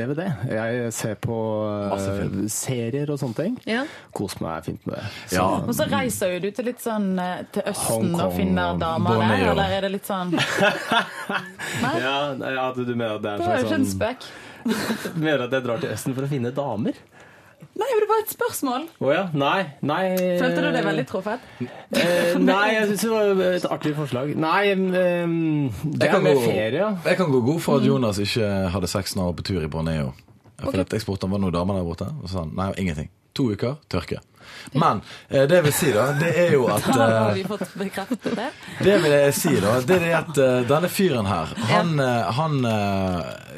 [0.00, 0.24] DVD?
[0.50, 1.38] Jeg ser på
[2.50, 3.56] serier og sånne ting.
[3.70, 3.84] Ja.
[4.20, 5.04] Kos meg fint med det.
[5.30, 5.46] Så- Ja.
[5.64, 9.22] Og så reiser jo du til litt sånn eh, til Østen Kong, og finner damer
[9.24, 10.34] der, eller er det litt sånn
[12.00, 14.28] Ja, ja, at du mener at det Det er jo ikke en sånn, spøk.
[14.28, 16.98] sånn Du mener at jeg drar til Østen for å finne damer?
[17.80, 18.86] Nei, men det var et spørsmål.
[19.04, 19.22] Oh, ja.
[19.36, 19.60] Nei.
[19.84, 20.02] nei
[20.40, 21.44] Følte du det veldig truffet?
[21.60, 24.32] Eh, nei, jeg syns det var et artig forslag.
[24.36, 25.36] Nei, eh,
[25.84, 26.90] det er kan, med gå, ferie, ja.
[27.04, 29.64] jeg kan gå god for at Jonas ikke hadde sex når han var på tur
[29.64, 30.10] i Borneo.
[30.60, 32.52] For at jeg spurte om det var noen damer der borte, og så sa han
[32.58, 33.08] nei, ingenting.
[33.38, 34.20] To uker, tørke.
[34.72, 37.44] Men eh, det jeg vil si, da, det er jo at Da har eh, vi
[37.48, 38.48] fått bekreftet det.
[38.80, 39.76] Det vil jeg si, da.
[39.86, 41.98] Det er at eh, denne fyren her, han,
[42.36, 42.58] han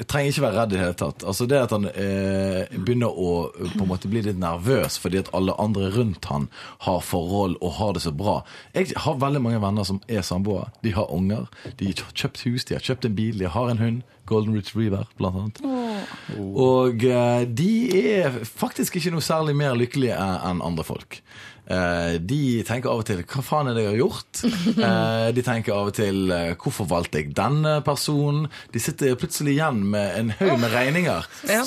[0.09, 1.27] trenger ikke være redd i det hele tatt.
[1.29, 5.33] Altså det at han eh, begynner å på en måte bli litt nervøs fordi at
[5.37, 6.49] alle andre rundt han
[6.87, 8.41] har forhold og har det så bra.
[8.77, 10.71] Jeg har veldig mange venner som er samboere.
[10.85, 13.83] De har unger, de har kjøpt hus, de har kjøpt en bil, de har en
[13.83, 14.03] hund.
[14.27, 15.59] Golden Retriever, blant annet.
[16.39, 17.73] Og eh, de
[18.13, 21.21] er faktisk ikke noe særlig mer lykkelige enn andre folk.
[21.63, 24.43] Eh, de tenker av og til 'hva faen er det jeg har gjort?'
[24.83, 29.55] Eh, de tenker av og til eh, 'hvorfor valgte jeg denne personen?' De sitter plutselig
[29.55, 31.27] igjen med en haug med regninger.
[31.47, 31.63] Ja.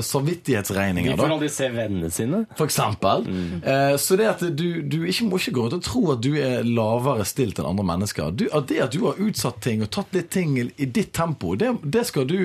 [0.00, 1.16] Samvittighetsregninger.
[1.16, 2.46] De får aldri se vennene sine.
[2.56, 3.26] For eksempel.
[3.28, 3.98] Mm.
[3.98, 6.64] så det at du, du ikke, må ikke gå rundt og tro at du er
[6.64, 8.30] lavere stilt enn andre mennesker.
[8.32, 11.54] Du, at det at du har utsatt ting og tatt litt ting i, ditt tempo,
[11.56, 12.38] det, det skal du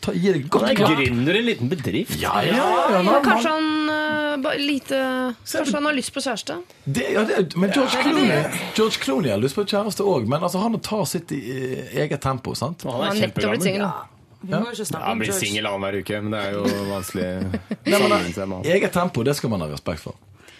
[0.00, 0.96] ta, gi deg godt Han er klart.
[0.96, 2.16] gründer i en liten bedrift.
[2.20, 5.00] Ja, ja, ja, ja, ja, kanskje han uh, lite
[5.66, 6.56] Kanskje han har lyst på kjæreste?
[6.86, 8.42] Det, ja, det, men George Clooney,
[8.76, 12.22] George Clooney har lyst på kjæreste òg, men altså, han tar sitt i eh, eget
[12.22, 12.54] tempo.
[12.54, 12.86] sant?
[12.86, 13.66] Han Han er nettopp blitt kjempegammel.
[13.66, 14.12] singel.
[14.46, 16.62] Ikke Ja, han blir singel annenhver uke, men det er jo
[16.94, 17.26] vanskelig
[17.86, 18.64] Nei, men, han.
[18.64, 20.14] Eget tempo, det skal man ha respekt for.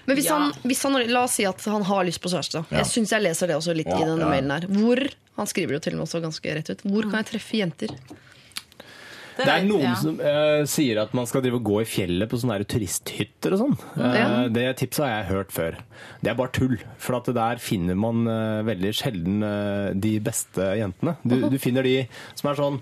[0.06, 0.38] Men hvis, Ja.
[0.38, 2.64] han, hvis han, la oss si at han har lyst på kjæreste.
[2.70, 2.78] Ja.
[2.80, 4.28] Jeg syns jeg leser det også litt Ja, i denne ja.
[4.32, 4.66] mailen her.
[4.70, 5.02] Hvor
[5.36, 6.82] Han skriver jo til og med også ganske rett ut.
[6.86, 7.90] Hvor kan jeg treffe jenter?
[9.37, 9.94] Det er noen ja.
[10.01, 13.62] som uh, sier at man skal drive og gå i fjellet på sånne turisthytter og
[13.62, 13.79] sånn.
[13.96, 14.29] Eh, Ja.
[14.57, 15.79] Det tipset har jeg hørt før.
[16.22, 16.77] Det er bare tull.
[17.03, 19.44] For at der finner man uh, veldig sjelden
[20.01, 21.16] de beste jentene.
[21.27, 21.99] Du, du finner de
[22.35, 22.81] som er sånn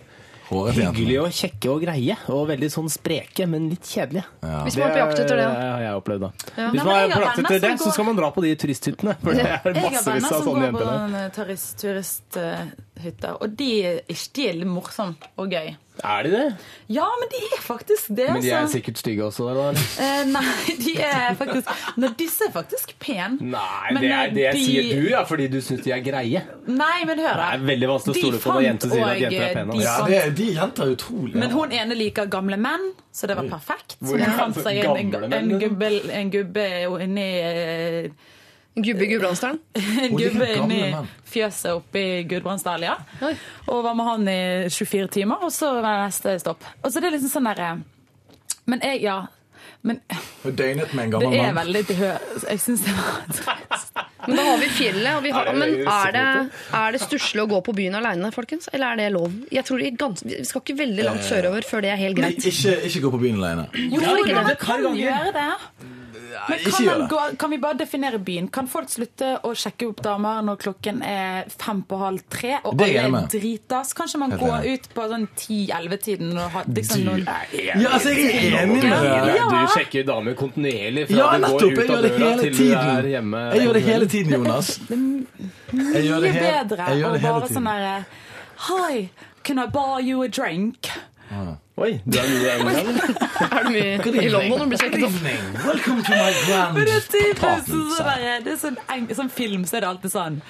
[0.49, 2.17] hyggelige og kjekke og greie.
[2.33, 4.25] Og veldig sånn spreke, men litt kjedelige.
[4.45, 4.61] Ja.
[4.67, 5.47] Hvis man er på jakt etter det.
[5.49, 6.31] Det har jeg opplevd, da.
[6.57, 6.67] Ja.
[6.75, 7.83] Hvis Nei, man er på jakt etter det, går...
[7.85, 9.17] så skal man dra på de turisthyttene.
[9.23, 12.41] For det er Jeg har massevis venner av som sånne går på turisthytter, turist-
[13.25, 14.03] uh, og de er
[14.35, 15.75] de er litt morsomme og gøy.
[16.03, 16.47] Er de det?
[16.91, 18.27] Ja, men de er faktisk det.
[18.33, 18.73] Men de er altså.
[18.81, 19.79] sikkert stygge også, eller?
[20.03, 21.71] Eh, nei, de er faktisk
[22.03, 23.39] Nei, disse er faktisk pene.
[23.39, 26.03] Nei, Men, det eh, er det de- sier du, ja, fordi du syns de er
[26.03, 26.43] greie.
[26.67, 27.47] Nei, men hør da.
[27.55, 29.79] Det er veldig vanskelig å stole på når jenter sier at jenter er pene, de
[29.79, 29.87] altså.
[29.87, 31.35] Ja, det, de jenter er utrolig.
[31.45, 33.99] Men hun ene liker gamle menn, så det var perfekt.
[34.03, 35.61] Så hun fant seg en, en, menn, en, liksom?
[35.69, 36.71] gubbe, en gubbe
[37.07, 38.17] inni eh, En
[38.83, 39.61] gubbe i Gudbrandsdalen?
[40.05, 40.81] En gubbe inni
[41.31, 42.97] fjøset oppe i Gudbrandsdalen, ja.
[43.29, 43.35] Oi.
[43.71, 44.41] Og var med han i
[44.75, 46.67] 24 timer, og så var det neste stopp.
[46.83, 47.73] Og så det er liksom sånn derre
[48.67, 49.21] Men jeg, ja.
[49.85, 49.99] Men
[50.45, 51.59] døgnet med en det er mann.
[51.67, 52.11] veldig dø...
[52.49, 53.61] Jeg syns det var
[54.27, 55.11] Men da har vi fjellet.
[55.19, 56.23] Og vi har, det men er det,
[56.81, 58.71] er det stusslig å gå på byen aleine, folkens?
[58.73, 59.35] Eller er det lov?
[59.53, 62.31] Jeg tror Vi gans- vi skal ikke veldig langt sørover før det er helt Nei,
[62.33, 62.47] greit.
[62.49, 63.67] ikke, ikke gå på byen alene.
[63.77, 64.39] Jo, ikke det, det?
[64.41, 65.51] man kan gjøre det.
[66.49, 67.09] Men ikke kan, gjør det.
[67.11, 68.49] gå, kan vi bare definere byen?
[68.53, 72.77] Kan folk slutte å sjekke opp damer når klokken er fem på halv tre, og
[72.81, 73.93] Det er alle er dritas?
[73.95, 74.73] Kanskje man Helt går enig.
[74.75, 79.37] ut på sånn ti-elleve-tiden og har liksom noen Ja, altså, jeg er enig med deg.
[79.37, 79.49] Ja.
[79.53, 81.61] Du sjekker damer kontinuerlig fra Ja, du nettopp!
[81.61, 83.11] går Jeg ut gjør av det døra hele til du er tiden.
[83.15, 83.45] hjemme.
[83.55, 84.73] Jeg gjør det hele tiden, Jonas.
[85.95, 87.57] Jeg gjør det mye bedre jeg gjør å det hele bare tiden.
[87.57, 87.95] sånn derre
[88.69, 89.11] Hi,
[89.43, 90.91] can I buy you a drink?
[91.75, 92.99] Oi, du er mye eldre, eller?
[93.45, 95.17] Er du mye i London og blir sjekket opp?
[95.65, 98.79] Welcome to my grand Men det er typisk sånn, er sånn,
[99.19, 100.41] sånn film, så er det alltid sånn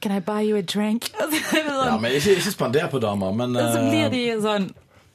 [0.00, 1.10] Can I buy you a drink?
[1.20, 3.90] Og så, er det Ja, sånn, men ikke, ikke spander på damer, men så eh,
[3.90, 4.70] blir de sånn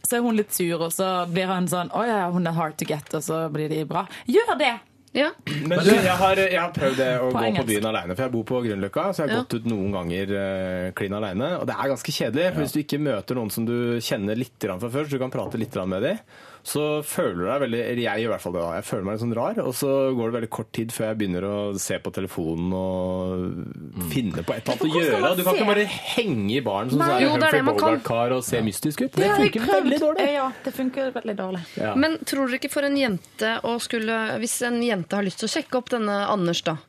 [0.06, 2.78] så er hun litt sur, og så blir han sånn Å ja, hun er hard
[2.78, 4.06] to get, og så blir de bra.
[4.30, 4.76] Gjør det!
[5.16, 5.30] Ja.
[5.64, 7.62] Men du, jeg har, jeg har prøvd det å På gå engelsk.
[7.64, 9.06] på byen alene, for jeg bor på Grünerløkka.
[9.16, 9.44] Så jeg har Ja.
[9.46, 11.52] gått ut noen ganger uh, klin alene.
[11.62, 14.60] Og det er ganske kjedelig, for hvis du ikke møter noen som du kjenner litt
[14.68, 16.20] fra før, så du kan prate litt med dem,
[16.66, 18.62] så føler du deg veldig Eller jeg gjør i hvert fall det.
[18.66, 21.06] da, Jeg føler meg litt sånn rar, og så går det veldig kort tid før
[21.12, 25.32] jeg begynner å se på telefonen og finne på et eller annet å gjøre.
[25.38, 27.78] Du kan ikke bare henge i baren som sånn er Humphrey det man.
[27.78, 29.14] Bogart-kar og se mystisk ut.
[29.14, 30.28] Det det funker veldig dårlig.
[30.34, 31.64] Ja, det funker veldig dårlig.
[31.78, 31.94] Ja.
[31.96, 35.50] Men tror dere ikke for en jente å skulle Hvis en jente har lyst til
[35.50, 36.80] å sjekke opp denne Anders, da.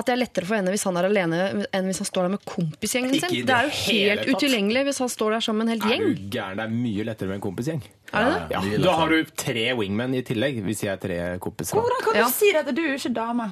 [0.00, 1.38] At det er lettere for henne hvis han er alene
[1.76, 3.20] enn hvis han står der med kompisgjengen sin.
[3.28, 5.90] det Det er jo helt utilgjengelig hvis han står der sammen med en hel Er
[5.92, 6.06] gjeng.
[6.16, 6.56] du gæren?
[6.56, 7.82] Det er mye lettere med en kompisgjeng.
[8.12, 8.60] Er det det?
[8.72, 11.76] Ja, Da har du tre wingmen i tillegg, hvis jeg er tre kompiser.
[11.76, 12.24] Hvordan kan Ja.
[12.24, 12.72] du si dette?
[12.74, 13.50] Du er jo ikke dame.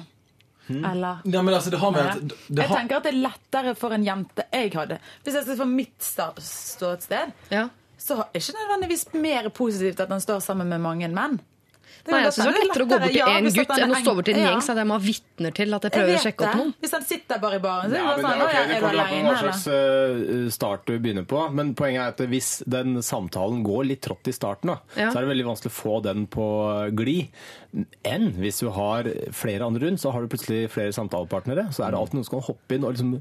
[0.69, 3.21] Eller Ja, men altså, det har med at det Jeg har, tenker at det er
[3.23, 4.99] lettere for en jente jeg hadde.
[5.23, 7.69] Hvis jeg skal få mitt ståsted, Ja.
[7.97, 11.39] så er det ikke nødvendigvis mer positivt at han står sammen med mange menn.
[12.09, 13.93] Nei, jeg syns det er lettere å gå bort til ja, én ja, gutt enn
[13.93, 15.89] å stå bort til en gjeng så at jeg må ha vitner til at jeg
[15.89, 16.73] Jeg prøver å vet sjekke opp noen.
[16.79, 18.79] Hvis han sitter bare i baren, så er Ja, det men sånn det, «Å, Er
[18.79, 21.45] kommer an på hva slags eh, start du begynner på.
[21.53, 25.11] Men poenget er at hvis den samtalen går litt trått i starten, da, Ja.
[25.11, 26.47] så er det veldig vanskelig å få den på
[26.95, 27.29] glid.
[28.03, 31.67] Enn hvis du har flere andre rundt, så har du plutselig flere samtalepartnere.
[31.75, 33.11] Så er det alltid noen som kan hoppe inn og liksom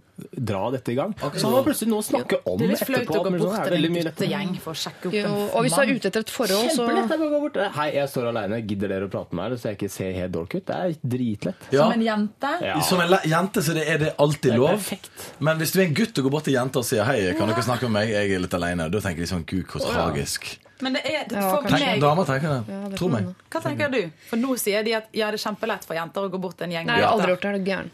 [0.49, 1.13] dra dette i gang.
[1.37, 3.19] Så har man plutselig noe å snakke om Det er litt flaut etterpå.
[3.19, 4.29] å gå sånn bort er det til veldig en mye lettere.
[4.29, 7.11] guttegjeng for å sjekke opp og hvis du er ute etter et forhold, så Kjempelett.
[7.13, 7.59] Jeg bare går bort.
[7.77, 8.63] Hei, jeg står alene.
[8.79, 10.67] Gidder dere å prate med meg, så jeg ikke ser helt dårlig ut?
[10.69, 11.67] Det er dritlett.
[11.75, 11.83] ja.
[11.89, 12.53] Som en jente.
[12.63, 12.77] Ja.
[12.87, 14.77] Som en jente så det er det alltid Det er lov.
[14.79, 15.11] perfekt.
[15.41, 17.51] Men hvis du er en gutt og går bort til jenter og sier hei, kan
[17.51, 20.47] dere snakke med meg, jeg er litt alene, da tenker de sånn gud, hvor tragisk.
[20.81, 22.59] Men det er for ja, meg damer tenker det.
[22.71, 23.33] Ja, det Tro meg.
[23.51, 23.99] Hva tenker du?
[24.29, 26.69] For nå sier de at ja, det er kjempelett for jenter å gå bort til
[26.69, 26.87] en gjeng.
[26.87, 27.51] Nei, jeg har aldri gjort det.
[27.51, 27.91] Er du gæren?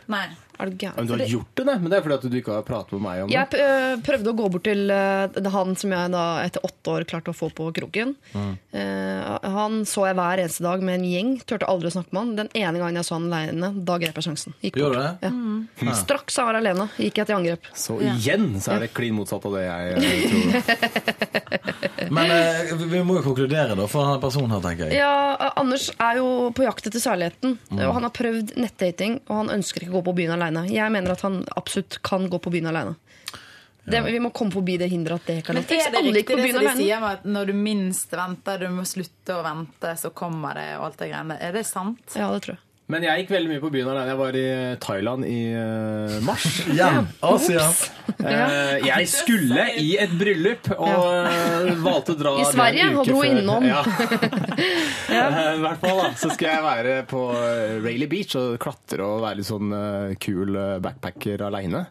[0.58, 0.96] Er du gæren?
[0.96, 1.76] Men du har gjort det, det.
[1.82, 3.34] Men det er fordi at du ikke har pratet med meg om det.
[3.34, 7.06] Jeg øh, prøvde å gå bort til øh, han som jeg da etter åtte år
[7.10, 8.14] klarte å få på kroken.
[8.34, 8.52] Mm.
[9.54, 11.32] han så jeg hver eneste dag med en gjeng.
[11.46, 12.32] Turte aldri å snakke med han.
[12.42, 14.54] Den ene gangen jeg så han alene, da grep jeg sjansen.
[14.64, 14.98] Gikk bort.
[14.98, 15.30] det?
[15.30, 15.94] Ja.
[15.98, 17.68] Straks han var alene, gikk jeg til angrep.
[17.74, 21.14] Så igjen så er det klin motsatt av det jeg eh, tror.
[22.14, 25.00] Men eh, vi- må jo konkludere da, for denne personen her, tenker jeg.
[25.00, 27.56] Ja, Anders er jo på jakt etter kjærligheten.
[27.74, 30.43] Og han har prøvd nettdating, og han ønsker ikke å gå på byen alene.
[30.70, 32.96] Jeg mener at han absolutt kan gå på byen alene.
[33.84, 36.52] Det, vi må komme forbi det hinderet at det kan Men er det riktig det
[36.54, 40.12] som de sier om at når du minst venter, du må slutte å vente, så
[40.16, 41.36] kommer det og alt det greiene?
[41.36, 42.00] Er det sant?
[42.16, 42.62] Ja, det tror jeg.
[42.92, 44.10] Men jeg gikk veldig mye på byen alene.
[44.12, 44.48] Jeg var i
[44.84, 46.48] Thailand i eh, mars.
[47.24, 47.68] Asia.
[48.20, 53.22] Eh, jeg skulle i et bryllup og eh, valgte å dra I Sverige, en dro
[53.26, 53.66] innom.
[53.68, 53.82] Ja.
[55.16, 55.24] ja.
[55.54, 59.24] I hvert fall da, så skal jeg være på eh, Rayleigh Beach og klatre og
[59.24, 61.86] være litt sånn eh, kul eh, backpacker aleine.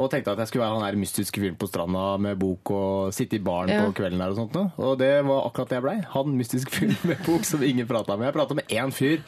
[0.00, 3.14] Og tenkte at jeg skulle være han der mystiske fyren på stranda med bok og
[3.14, 3.82] sitte i baren Ja.
[3.84, 4.54] på kvelden der og sånt.
[4.56, 4.72] noe.
[4.80, 5.96] Og det var akkurat det jeg blei.
[6.14, 8.30] Han mystiske fyren med bok som ingen prata med.
[8.30, 9.20] Jeg prata med én fyr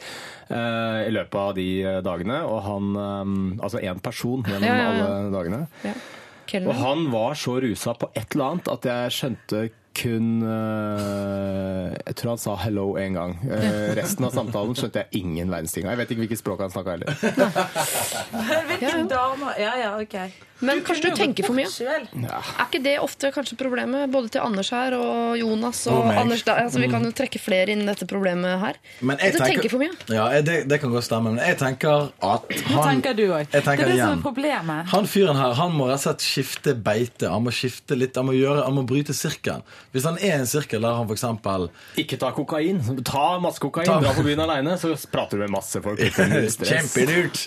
[0.49, 4.89] uh, i løpet av de eh, dagene, og han um, Altså én person gjennom Ja,
[4.89, 5.61] alle dagene.
[5.85, 5.93] Ja.
[6.63, 9.61] Og han var så rusa på et eller annet at jeg skjønte
[9.97, 13.35] kun uh, Jeg tror han sa 'hello' én gang.
[13.45, 15.93] Uh, resten av samtalen skjønte jeg ingen verdens ting av.
[15.93, 17.13] Jeg vet ikke hvilket språk han snakka heller.
[18.69, 20.17] Hvilken dame Ja, ja, ok.
[20.63, 21.67] Men kanskje du tenker for mye?
[21.67, 22.39] Ja.
[22.39, 26.11] Er ikke det ofte kanskje problemet, både til Anders her og Jonas og Og.
[26.23, 26.61] Anders der?
[26.63, 28.79] Altså, vi kan jo trekke flere inn i dette problemet her.
[29.01, 29.97] Men jeg tenker, du tenker for mye.
[30.15, 31.33] Ja, det, det kan godt stemme.
[31.35, 33.49] Men jeg tenker at han tenker du òg?
[33.51, 34.91] Det er det som er problemet.
[34.93, 37.29] Han fyren her han må rett og slett skifte beite.
[37.31, 39.65] Han må skifte litt, han må, gjøre, han må bryte sirkelen.
[39.93, 41.23] Hvis han er i en sirkel der han f.eks.
[42.01, 42.79] Ikke ta kokain.
[43.05, 46.01] Ta masse kokain, Ta- dra på byen aleine, så prater du med masse folk.
[46.73, 47.43] Kjempelurt!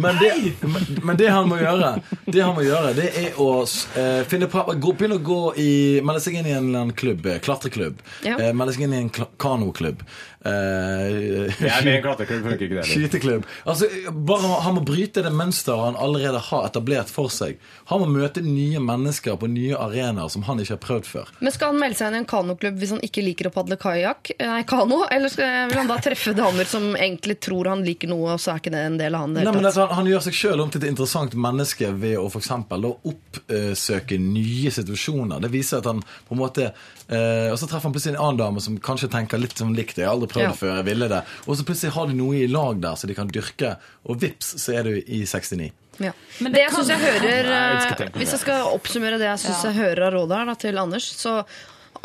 [0.00, 0.30] Men det,
[0.64, 1.92] men, men det han må gjøre,
[2.26, 5.70] Det han må gjøre, det er å eh, finne på, gå, begynne å gå i
[6.06, 7.26] Melde seg inn i en eller annen klubb.
[7.28, 8.00] eh, Klatreklubb.
[8.26, 8.38] Ja.
[8.40, 10.02] Eh, melde seg inn i en kanoklubb.
[10.40, 12.84] Eh, Jeg er med i en klatreklubb, funker ikke det.
[12.88, 13.46] Skyteklubb.
[13.68, 13.88] Altså,
[14.26, 17.58] bare, han må bryte det mønsteret han allerede har etablert for seg.
[17.90, 21.32] Han må møte nye mennesker på nye arenaer som han ikke har prøvd før.
[21.44, 23.76] Men Skal han melde seg inn i en kanoklubb hvis han ikke liker å padle
[23.80, 24.32] kajakk?
[24.40, 25.02] Nei, kano?
[25.12, 28.54] Eller skal, vil han da treffe damer som egentlig tror han liker noe, og så
[28.54, 29.36] er ikke det en del av han?
[29.36, 32.16] det Nei, men altså, han, han gjør seg sjøl om til et interessant menneske ved
[32.20, 35.42] å eksempel, oppsøke nye situasjoner.
[35.44, 38.38] Det viser at han på en måte eh, Og så treffer han plutselig en annen
[38.38, 40.04] dame som kanskje tenker litt som likt det.
[40.04, 40.50] Jeg har aldri prøvd Ja.
[40.54, 41.22] det før, jeg ville det.
[41.46, 43.72] Og så plutselig har de noe i lag der så de kan dyrke,
[44.06, 45.72] og vips, så er du i 69.
[46.00, 46.12] Ja.
[46.40, 49.18] Men det det jeg syns jeg hører Nei, jeg ønsker eh, Hvis jeg skal oppsummere
[49.20, 51.34] det jeg syns jeg hører av rådet her da, til Anders, så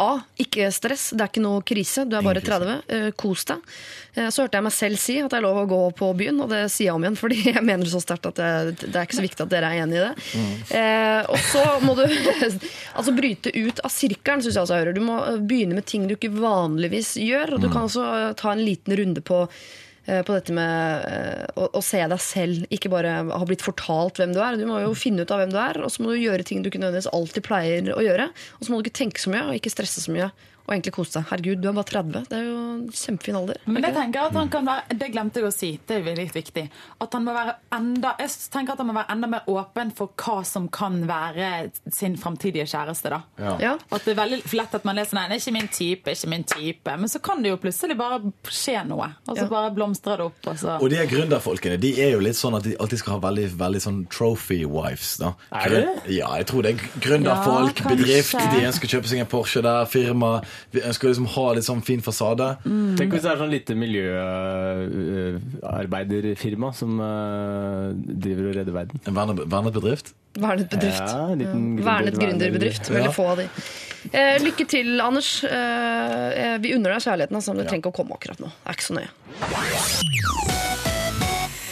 [0.01, 0.19] A.
[0.41, 1.10] Ikke stress.
[1.15, 2.03] Det er ikke noe krise.
[2.10, 2.73] Du er bare 30.
[2.91, 3.62] Eh, Kos deg.
[4.15, 6.41] Eh, Så hørte jeg meg selv si at det er lov å gå på byen,
[6.43, 8.49] og det sier jeg om igjen, fordi jeg mener så sterkt at det,
[8.86, 10.13] det er ikke så viktig at dere er enig i det.
[10.79, 12.03] Eh, og så må du
[12.97, 14.97] altså bryte ut av sirkelen, syns jeg også jeg hører.
[14.99, 18.53] Du må begynne med ting du ikke vanligvis gjør, og du kan også eh, ta
[18.55, 19.45] en liten runde på
[20.25, 24.35] på dette med eh, å, å se deg selv, ikke bare ha blitt fortalt hvem
[24.35, 24.59] du er.
[24.59, 26.61] Du må jo finne ut av hvem du er, og så må du gjøre ting
[26.61, 28.29] du ikke nødvendigvis alltid pleier å gjøre.
[28.59, 30.29] Og så må du ikke tenke så mye, og ikke stresse så mye.
[30.67, 31.25] Og egentlig kose deg.
[31.30, 32.25] Herregud, du er bare 30.
[32.30, 33.58] Det er jo en kjempefin alder.
[33.65, 34.01] Men jeg det?
[34.01, 36.63] tenker at han kan være, det glemte jeg å si, det er veldig viktig.
[37.01, 40.10] At han må være enda, jeg tenker at han må være enda mer åpen for
[40.17, 43.10] hva som kan være sin framtidige kjæreste.
[43.10, 43.21] da.
[43.39, 43.58] Ja.
[43.62, 43.73] Ja.
[43.91, 46.30] At det er veldig lett at man leser nei, det er ikke min type, ikke
[46.34, 46.97] min type.
[46.97, 49.12] Men så kan det jo plutselig bare skje noe.
[49.28, 49.47] Og så Ja.
[49.49, 50.47] bare blomstrer det opp.
[50.47, 50.82] Og så.
[50.82, 53.49] Og de er gründerfolkene de er jo litt sånn at de alltid skal ha veldig,
[53.58, 55.17] veldig sånn trophy wives.
[55.17, 55.34] da.
[55.51, 58.32] Er det Ja, jeg tror det er gründerfolk, Ja, bedrift.
[58.34, 60.41] De ønsker å kjøpe seg en Porsche der, firma.
[60.75, 62.47] Vi ønsker liksom ha litt sånn fin fasade.
[62.65, 67.93] Tenk hvis det er sånn lite miljøarbeiderfirma som eh,
[68.25, 68.95] driver og redder verden.
[69.07, 70.07] En vernet, vernet bedrift.
[70.35, 70.99] Vernet bedrift.
[70.99, 72.83] Ja, en liten Vernet gründer- gründerbedrift.
[72.89, 72.93] Ja.
[72.99, 73.47] Veldig få av de.
[74.11, 75.43] Eh, lykke til, Anders.
[75.43, 75.49] Eh,
[76.43, 78.47] eh, vi unner deg kjærligheten, altså, men du trenger ikke å komme akkurat nå.
[78.51, 79.11] Det er ikke så nøye.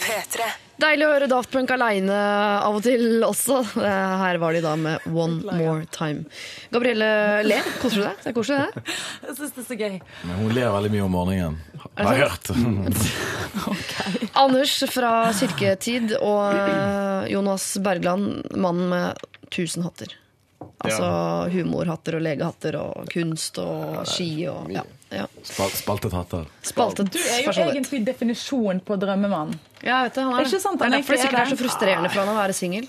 [0.04, 0.40] P3.
[0.84, 2.16] Deilig å høre Daft Punk aleine
[2.60, 3.62] av og til også.
[3.80, 6.26] Eh, Her var de da med One More Time.
[6.74, 7.08] Gabrielle
[7.48, 7.70] ler.
[7.80, 8.18] Koser du deg?
[8.24, 8.98] Det er koselig, det.
[9.30, 9.96] Jeg syns det er så gøy.
[10.28, 11.56] Men hun ler veldig mye om morgenen.
[11.96, 12.52] Har jeg hørt.
[14.44, 20.18] Anders fra Kirketid og eh, Jonas Bergland, mannen med tusen hatter.
[20.84, 21.08] Altså
[21.54, 24.84] humorhatter og legehatter og kunst og ski og ja.
[25.14, 25.28] Ja.
[25.44, 26.46] Spal- Spaltet hatter.
[26.66, 29.56] Spaltet Du er jo egentlig definisjon på drømmemann.
[29.84, 30.24] Ja, jeg vet det.
[30.24, 32.10] Han Det er ikke sant, det han er derfor det sikkert er er så frustrerende
[32.14, 32.88] for han å være singel.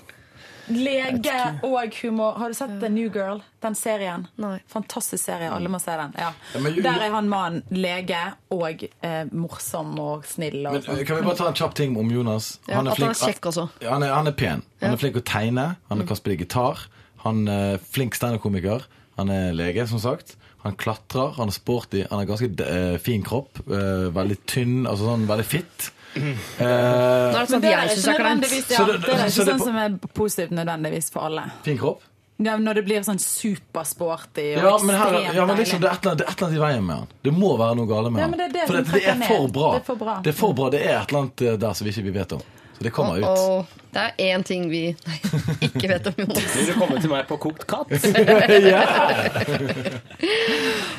[0.67, 1.33] Lege
[1.63, 2.37] og humor.
[2.39, 3.41] Har du sett The New Girl?
[3.61, 4.23] Den serien?
[4.41, 4.55] Nei.
[4.71, 5.51] Fantastisk serie.
[5.53, 6.15] Alle må se den.
[6.17, 6.31] Ja.
[6.55, 10.63] Ja, men Der er han mannen lege og eh, morsom og snill.
[10.65, 11.03] Og Men, sånn.
[11.05, 12.55] kan vi bare ta en kjapp ting om Jonas?
[12.65, 13.67] Ja, at han er kjekk også.
[13.83, 14.63] Han, er, han er pen.
[14.81, 15.67] Han er flink å tegne.
[15.91, 16.87] Han kan spille gitar.
[17.27, 18.87] Han er flink standup-komiker.
[19.19, 20.33] Han er lege, som sagt.
[20.65, 21.35] Han klatrer.
[21.37, 22.03] Han er sporty.
[22.09, 23.59] Han har ganske eh, fin kropp.
[23.69, 25.91] eh, veldig tynn, altså sånn veldig fit.
[26.15, 28.51] Eh, Nå er det sånn det at er jeg syns ikke er kleint.
[28.71, 31.19] ja, Så det- det er så ikke det sånn på- som er positivt nødvendigvis for
[31.29, 31.43] alle.
[31.63, 32.01] fin kropp.
[32.37, 35.81] Ja, når det blir sånn supersporty og Ja, men, her, ekstremt ja, men liksom, deilig.
[35.81, 37.07] det, er et eller annet, det er et eller annet i veien med han.
[37.23, 38.31] Det må være noe gale med Ja, han.
[38.31, 39.53] men det er det for som det, det, er trekker for ned.
[39.53, 39.71] bra.
[39.71, 40.15] Det er for bra.
[40.21, 40.69] Det er for bra.
[40.69, 42.41] Det er et eller annet eh, der som vi ikke vet om.
[42.77, 43.25] Så det kommer ut.
[43.25, 45.17] Og det er én ting vi nei,
[45.69, 46.55] ikke vet om Jonas.
[46.57, 47.87] Vil du komme til meg på kokt katt?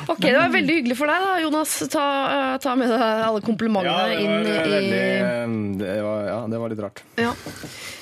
[0.07, 1.71] Ok, Det var veldig hyggelig for deg, da, Jonas.
[1.91, 6.37] Ta, eh, ta med deg alle komplimentene det var, inn veldig, i det, var, ja,
[6.49, 7.03] det var litt rart.
[7.19, 7.33] ja.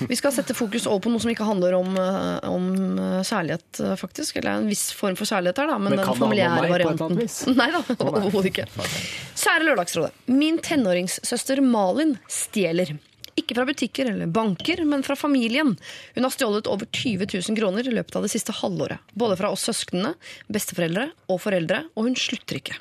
[0.06, 2.66] Vi skal sette fokus over på noe som ikke handler om, eh, om
[3.00, 4.38] eh, kjærlighet, eh, faktisk.
[4.42, 5.80] Eller en viss form for kjærlighet her, da.
[5.80, 7.20] Men, Men den familiære varianten.
[7.60, 8.68] Nei da, overhodet ikke.
[8.76, 10.14] Kjære Lørdagsrådet.
[10.32, 12.96] Min tenåringssøster Malin stjeler.
[13.36, 15.74] Ikke fra butikker eller banker, men fra familien.
[16.16, 19.04] Hun har stjålet over 20 000 kroner i løpet av det siste halvåret.
[19.12, 20.14] Både fra oss søsknene,
[20.48, 22.80] besteforeldre og foreldre, og hun slutter ikke.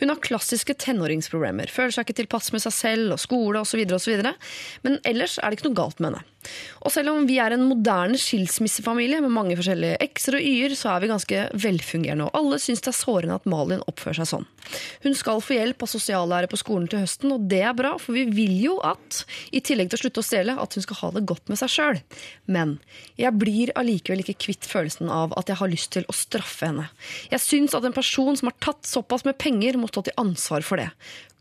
[0.00, 1.72] Hun har klassiske tenåringsproblemer.
[1.72, 3.82] Føler seg ikke tilpass med seg selv og skole osv.
[4.84, 6.24] Men ellers er det ikke noe galt med henne.
[6.84, 10.92] Og selv om vi er en moderne skilsmissefamilie med mange forskjellige x-er og y-er, så
[10.92, 14.46] er vi ganske velfungerende, og alle syns det er sårende at Malin oppfører seg sånn.
[15.04, 18.16] Hun skal få hjelp av sosiallærer på skolen til høsten, og det er bra, for
[18.16, 19.22] vi vil jo at,
[19.56, 21.72] i tillegg til å slutte å stjele, at hun skal ha det godt med seg
[21.72, 22.02] sjøl.
[22.44, 22.76] Men
[23.20, 26.88] jeg blir allikevel ikke kvitt følelsen av at jeg har lyst til å straffe henne.
[27.32, 30.64] Jeg syns at en person som har tatt såpass med penger, må stå til ansvar
[30.66, 30.90] for det.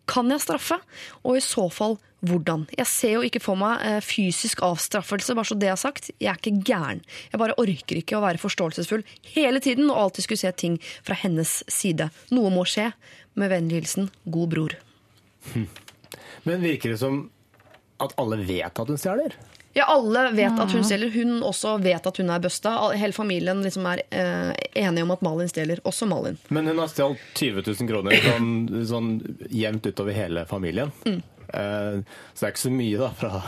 [0.10, 0.78] Kan jeg straffe?
[1.24, 2.66] Og i så fall hvordan?
[2.76, 6.12] Jeg ser jo ikke for meg eh, fysisk avstraffelse, bare så det er sagt.
[6.20, 7.04] Jeg er ikke gæren.
[7.32, 9.04] Jeg bare orker ikke å være forståelsesfull
[9.36, 12.10] hele tiden og alltid skulle se ting fra hennes side.
[12.36, 12.92] Noe må skje.
[13.40, 14.76] Med vennlig hilsen god bror.
[16.48, 17.24] Men virker det som
[18.06, 19.36] at alle vet at hun stjeler?
[19.74, 21.10] Ja, alle vet at hun stjeler.
[21.14, 22.76] Hun også vet at hun er busta.
[22.94, 25.82] Hele familien liksom er eh, enige om at Malin stjeler.
[25.90, 26.38] Også Malin.
[26.54, 28.52] Men hun har stjålet 20 000 kroner sånn,
[28.86, 29.10] sånn
[29.50, 30.94] jevnt utover hele familien.
[31.10, 31.98] Eh,
[32.34, 33.42] så det er ikke så mye da, fra,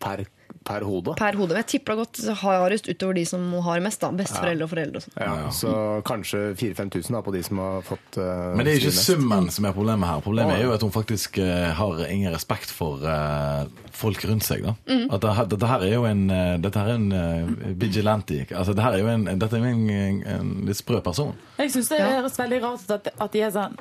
[0.00, 0.24] per,
[0.68, 1.14] per hode.
[1.18, 1.54] Per hode.
[1.54, 4.00] Men Jeg tipper det har gått hardest utover de som har mest.
[4.00, 5.16] da, Besteforeldre og foreldre og sånn.
[5.16, 5.72] Ja, så
[6.08, 9.68] kanskje 4000-5000 da, på de som har fått uh, Men det er ikke summen som
[9.68, 10.22] er problemet her.
[10.24, 14.66] Problemet er jo at hun faktisk uh, har ingen respekt for uh, folk rundt seg.
[14.66, 14.76] da.
[15.16, 16.26] At det, dette her er jo en,
[16.62, 18.44] dette her er en vigilante.
[18.52, 21.32] Altså, dette er jo en, dette er en, en, en litt sprø person.
[21.58, 23.74] Jeg syns det høres veldig rart ut at, at de er sånn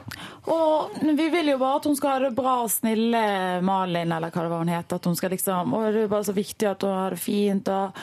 [0.49, 0.57] Å,
[1.03, 3.21] vi vil jo bare at hun skal ha det bra, snille
[3.65, 4.95] Malin, eller hva det var hun het.
[4.97, 7.67] At hun skal liksom Å, det er bare så viktig at hun har det fint,
[7.67, 7.93] og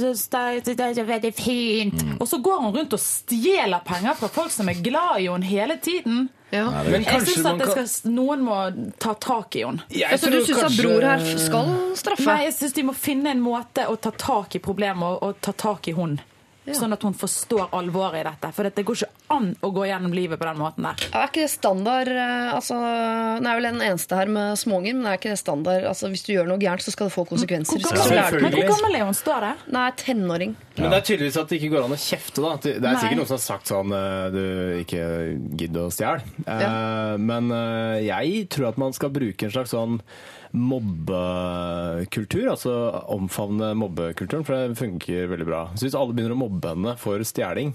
[0.00, 2.04] så veldig fint.
[2.18, 5.46] Og så går hun rundt og stjeler penger fra folk som er glad i henne
[5.46, 6.28] hele tiden.
[6.50, 6.66] Ja.
[6.82, 8.56] Men Jeg syns at skal, noen må
[8.98, 9.86] ta tak i henne.
[10.08, 10.66] Altså, du syns kanskje...
[10.66, 12.26] at bror her skal straffe?
[12.26, 15.38] Nei, jeg syns de må finne en måte å ta tak i problemet og, og
[15.44, 15.94] ta tak i
[16.66, 16.74] hun.
[16.76, 18.50] Sånn at hun forstår alvoret i dette.
[18.54, 21.04] For det går ikke an å gå gjennom livet på den måten der.
[21.16, 22.76] Er ikke det standard eh, altså,
[23.40, 26.24] Nå er vel den eneste her med småunger, men er ikke det standard altså, Hvis
[26.26, 27.80] du gjør noe gærent, så skal det få konsekvenser.
[27.82, 29.16] Hvor gammel, ja, men hvor gammel er hun?
[29.18, 29.52] Står det?
[29.76, 30.56] Nei, tenåring.
[30.80, 32.42] Men det er tydeligvis at det ikke går an å kjefte.
[32.44, 32.52] da.
[32.62, 32.94] Det er Nei.
[33.02, 34.42] sikkert noen som har sagt sånn eh, Du,
[34.84, 35.04] ikke
[35.64, 36.26] gidd å stjele.
[36.46, 37.16] Eh, Ja.
[37.20, 40.00] Men eh, jeg tror at man skal bruke en slags sånn
[40.52, 42.46] mobbekultur.
[42.52, 42.74] Altså
[43.14, 45.62] omfavne mobbekulturen, for det funker veldig bra.
[45.76, 47.74] Så hvis alle begynner å mobbe henne for stjeling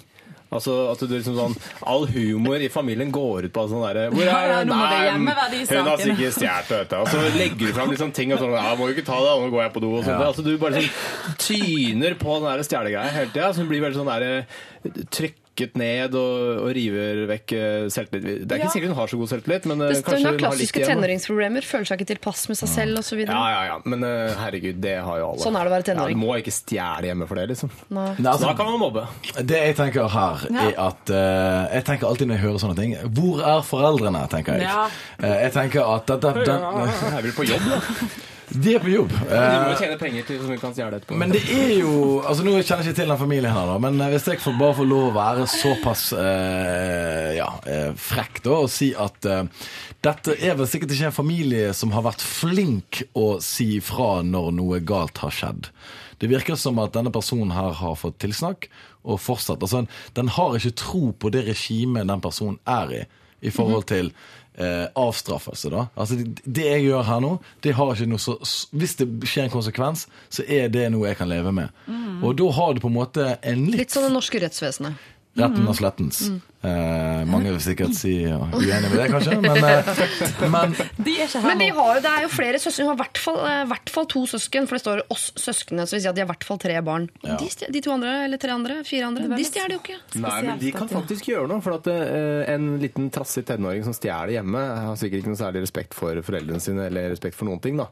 [0.53, 1.55] Altså at du liksom sånn
[1.89, 5.89] All humor i familien går ut på sånn derre Hvor er ja, nå Nei, Hun
[5.89, 6.99] har sikkert stjålet det.
[6.99, 9.31] Og så legger du fram liksom ting og sånn Ja, må jo ikke ta det,
[9.41, 10.13] nå går jeg på do og sånt.
[10.13, 10.29] Ja.
[10.29, 13.99] Altså du bare sånn tyner på den der stjelegreia hele tida, så hun blir veldig
[13.99, 14.45] sånn derre
[15.55, 18.43] trykket ned og, og river vekk eh, selvtillit.
[18.43, 18.73] Det er ikke Ja.
[18.73, 20.43] sikkert hun har så god selvtillit, men eh, Det, kanskje hun har hun har litt
[20.45, 20.87] klassiske igjen.
[20.87, 20.95] da.
[20.95, 23.19] tenåringsproblemer, føler seg ikke tilpass med seg selv osv.
[23.23, 23.77] Ja, ja, ja.
[23.85, 25.43] Men eh, herregud, det har jo alle.
[25.45, 26.15] Sånn er det å være tenåring.
[26.17, 27.71] Ja, du må ikke stjele hjemme for det, liksom.
[27.89, 28.07] Nei.
[28.19, 29.07] Nei, altså, Da kan man mobbe.
[29.41, 32.95] Det jeg tenker her, er at uh, Jeg tenker alltid når jeg hører sånne ting
[33.15, 34.67] Hvor er foreldrene, tenker jeg.
[34.67, 34.87] Ja.
[35.21, 36.69] Eh, jeg tenker at dette, den,
[37.15, 37.81] Jeg vil på jobb, da.
[38.61, 39.11] De er på jobb.
[39.11, 41.17] De må Eh, jo tjene penger til som vi kan stjele etterpå.
[41.19, 43.99] men det er jo altså Nå kjenner jeg ikke til den familien her, da, men
[44.01, 48.55] eh, hvis jeg får bare får lov å være såpass eh, ja, eh, frekk da
[48.63, 49.43] og si at eh,
[50.05, 54.51] dette er vel sikkert ikke en familie som har vært flink å si ifra når
[54.59, 55.71] noe galt har skjedd.
[56.21, 58.69] Det virker som at denne personen her har fått tilsnakk
[59.05, 59.61] og fortsatt.
[59.65, 59.83] Altså,
[60.15, 63.03] den har ikke tro på det regimet den personen er i,
[63.45, 64.13] i forhold til
[64.57, 65.69] eh, avstraffelse.
[65.73, 65.87] da.
[65.95, 67.31] Altså, det, jeg gjør her nå,
[67.63, 68.37] det har ikke noe så
[68.75, 71.69] Hvis det skjer en konsekvens, så er det noe jeg kan leve med.
[72.23, 75.11] Og da har du på en måte en litt, Litt sånn det norske rettsvesenet.
[75.35, 76.19] Retten og slettens.
[76.65, 79.89] Eh, mange vil sikkert si ja, uenig med det, kanskje, men, eh,
[80.55, 82.87] men De er ikke her Men de har jo, det er jo flere søsken.
[82.87, 85.85] Hun har i hvert fall, eh, hvert fall to søsken, for det står 'oss søskene',
[85.85, 87.05] så vil si at de har i hvert fall tre barn.
[87.21, 87.37] Ja.
[87.37, 89.99] De, stj- de to andre, eller tre andre, fire andre, de stjeler jo ikke.
[90.23, 91.61] Nei, men de kan faktisk gjøre noe.
[91.61, 95.61] For at eh, en liten trassig tenåring som stjeler hjemme, har sikkert ikke noe særlig
[95.67, 97.77] respekt for foreldrene sine eller respekt for noen ting.
[97.77, 97.91] da.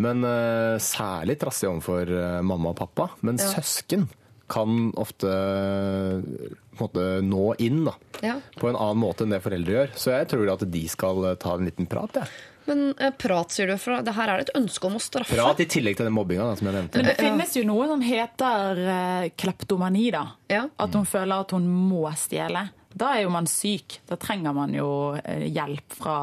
[0.00, 3.10] Men eh, særlig trassig overfor eh, mamma og pappa.
[3.20, 4.08] Men søsken
[4.48, 8.38] kan ofte eh, måte nå inn da, Ja.
[8.58, 9.94] på en annen måte enn det foreldre gjør.
[9.94, 12.18] Så jeg tror at de skal eh, ta en liten prat.
[12.22, 12.24] Ja.
[12.66, 15.36] Men eh, prat, sier du, for det her er det et ønske om å straffe.
[15.36, 16.96] Prat i tillegg til den mobbinga som jeg nevnte.
[16.96, 20.22] Men det finnes jo noe som heter eh, kleptomani, da.
[20.48, 20.62] Ja.
[20.80, 22.70] At hun føler at hun må stjele.
[22.94, 23.98] Da er jo man syk.
[24.08, 24.88] Da trenger man jo
[25.18, 26.18] eh, hjelp fra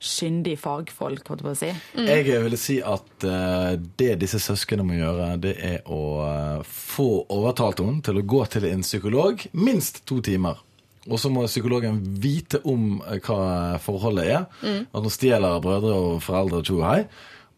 [0.00, 1.70] kyndige fagfolk, holdt jeg på å si.
[2.32, 7.10] jeg vil si at eh, det disse søsknene må gjøre, det er å eh, få
[7.28, 10.58] overtalt henne til å gå til en psykolog minst to timer.
[11.08, 14.42] Og så må psykologen vite om hva forholdet er.
[14.92, 17.06] At hun stjeler brødre og foreldre to hei.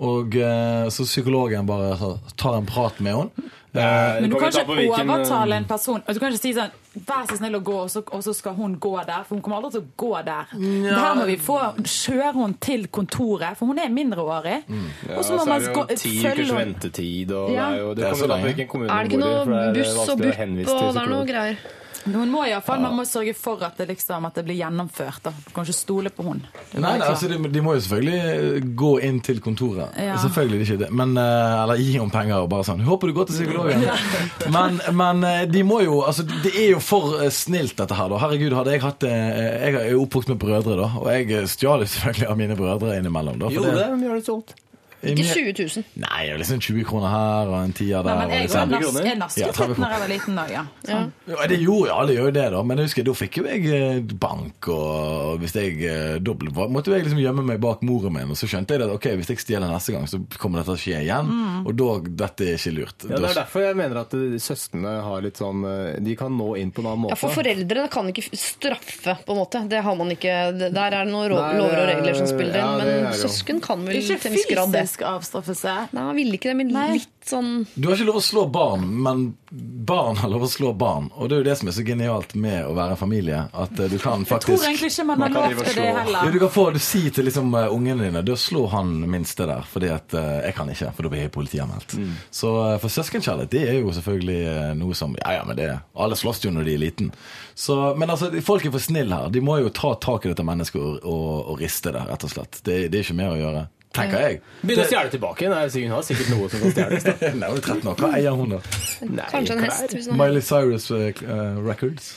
[0.00, 1.96] Og eh, så psykologen bare
[2.36, 3.50] tar en prat med henne.
[3.72, 6.74] Eh, Men du kan ikke overtale en person Du kan ikke si sånn
[7.08, 9.22] Vær så snill å gå, og så, skal hun gå der.
[9.24, 10.50] For hun kommer aldri til å gå der.
[10.52, 14.58] Det her må vi få Kjøre hun til kontoret, for hun er mindreårig.
[14.68, 15.96] Ja, og så må man følge henne.
[15.96, 16.58] ti ukers henne.
[16.58, 17.70] ventetid, og Ja.
[17.70, 18.44] det er jo det Det er så lenge.
[18.44, 18.66] Er det
[19.08, 21.56] ikke noe buss og vanskelig å BUP henvise og det er noe greier?
[22.04, 24.44] Men Hun må i hvert fall, Man må sørge for at det, liksom, at det
[24.46, 25.20] blir gjennomført.
[25.26, 25.32] Da.
[25.46, 26.42] Du kan ikke stole på hun.
[26.74, 29.94] Nei, nei altså, de, de må jo selvfølgelig gå inn til kontoret.
[30.00, 30.16] Ja.
[30.22, 30.90] Selvfølgelig ikke det.
[31.02, 33.86] Men, eh, eller gi henne penger og bare sånn 'Håper du går til psykologen'.
[34.52, 38.10] Men, men eh, de må jo Altså, det er jo for eh, snilt, dette her,
[38.10, 38.18] da.
[38.20, 40.88] Herregud, hadde jeg hatt eh, Jeg er oppvokst med brødre, da.
[41.00, 43.38] Og jeg eh, stjal selvfølgelig av mine brødre innimellom.
[43.40, 44.56] Da, for Jo, det mye har du solgt.
[45.02, 45.84] Ikke 20 000.
[45.98, 48.14] Nei, liksom 20 kroner her og en tier der.
[48.14, 48.70] Nei, men jeg liksom.
[48.70, 50.62] var 30 nas- litt når jeg var liten òg, ja.
[50.86, 50.98] ja.
[51.26, 52.60] Ja, det gjorde jo alle gjør jo det, da.
[52.62, 56.92] Men jeg husker, da fikk jo jeg eh, bank, og hvis jeg eh, dobbelt måtte
[56.94, 58.30] jeg liksom gjemme meg bak moren min.
[58.30, 60.78] Og så skjønte jeg at ok, hvis jeg stjeler neste gang, så kommer dette til
[60.78, 61.32] å skje igjen.
[61.32, 61.66] Mm.
[61.66, 61.88] Og da
[62.24, 63.08] dette er ikke lurt.
[63.08, 65.66] Ja, Det er derfor jeg mener at eh, søstrene har litt sånn
[66.02, 67.16] De kan nå inn på en annen måte.
[67.16, 69.64] Ja, for Foreldrene kan ikke straffe, på en måte.
[69.68, 70.38] Det har man ikke.
[70.62, 72.62] Der er det noen lover og er- regler som spiller inn.
[72.62, 74.86] ja, Men er søsken kan vel til en viss grad det.
[74.92, 75.88] Fysisk avstraffelse.
[75.92, 76.92] Nei, han ville ikke det, men Nei.
[76.98, 80.72] litt sånn Du har ikke lov å slå barn, men barn har lov å slå
[80.74, 81.10] barn.
[81.14, 83.44] Og det er jo det som er så genialt med å være en familie.
[83.52, 85.88] At eh, du kan faktisk Jeg tror egentlig ikke man har Man lov til det
[85.98, 86.26] heller.
[86.26, 89.46] jo, du kan få du si til liksom, uh, ungene dine Du slå han minste
[89.48, 91.96] der, fordi at uh, jeg kan ikke, for da blir jeg politianmeldt.
[91.98, 92.16] Mm.
[92.30, 94.40] Så uh, for søskenkjærlighet, det er jo selvfølgelig
[94.80, 97.12] noe som Ja, ja, men det Alle slåss jo når de er liten.
[97.54, 99.30] Så, men altså, folk er for snille her.
[99.32, 102.32] De må jo ta tak i dette mennesket og, og, og riste det, rett og
[102.32, 102.62] slett.
[102.64, 103.66] Det, det er ikke mer å gjøre.
[103.92, 104.40] Tenker jeg.
[104.62, 105.48] Begynne å stjele tilbake.
[105.52, 107.08] Nei, så Hun har sikkert noe som kan stjeles.
[107.42, 107.96] Nei, hun er 13 år.
[108.00, 108.60] Hva eier hun, da?
[109.04, 110.12] Nei, Kanskje en hest.
[110.16, 111.24] Miley Cyrus eh,
[111.60, 112.12] Records.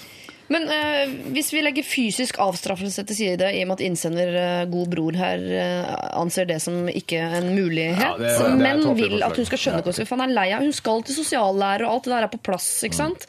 [0.53, 4.65] Men eh, hvis vi legger fysisk avstraffelse til side, i og med at innsender eh,
[4.69, 5.89] god bror her eh,
[6.21, 9.81] anser det som ikke en mulighet, Ja, det- det men vil at hun skal skjønne
[9.81, 10.05] konsekvenser.
[10.11, 12.41] For han er lei av Hun skal til sosiallærer, og alt det der er på
[12.45, 12.67] plass.
[12.83, 12.85] Mm.
[12.91, 13.25] ikke sant?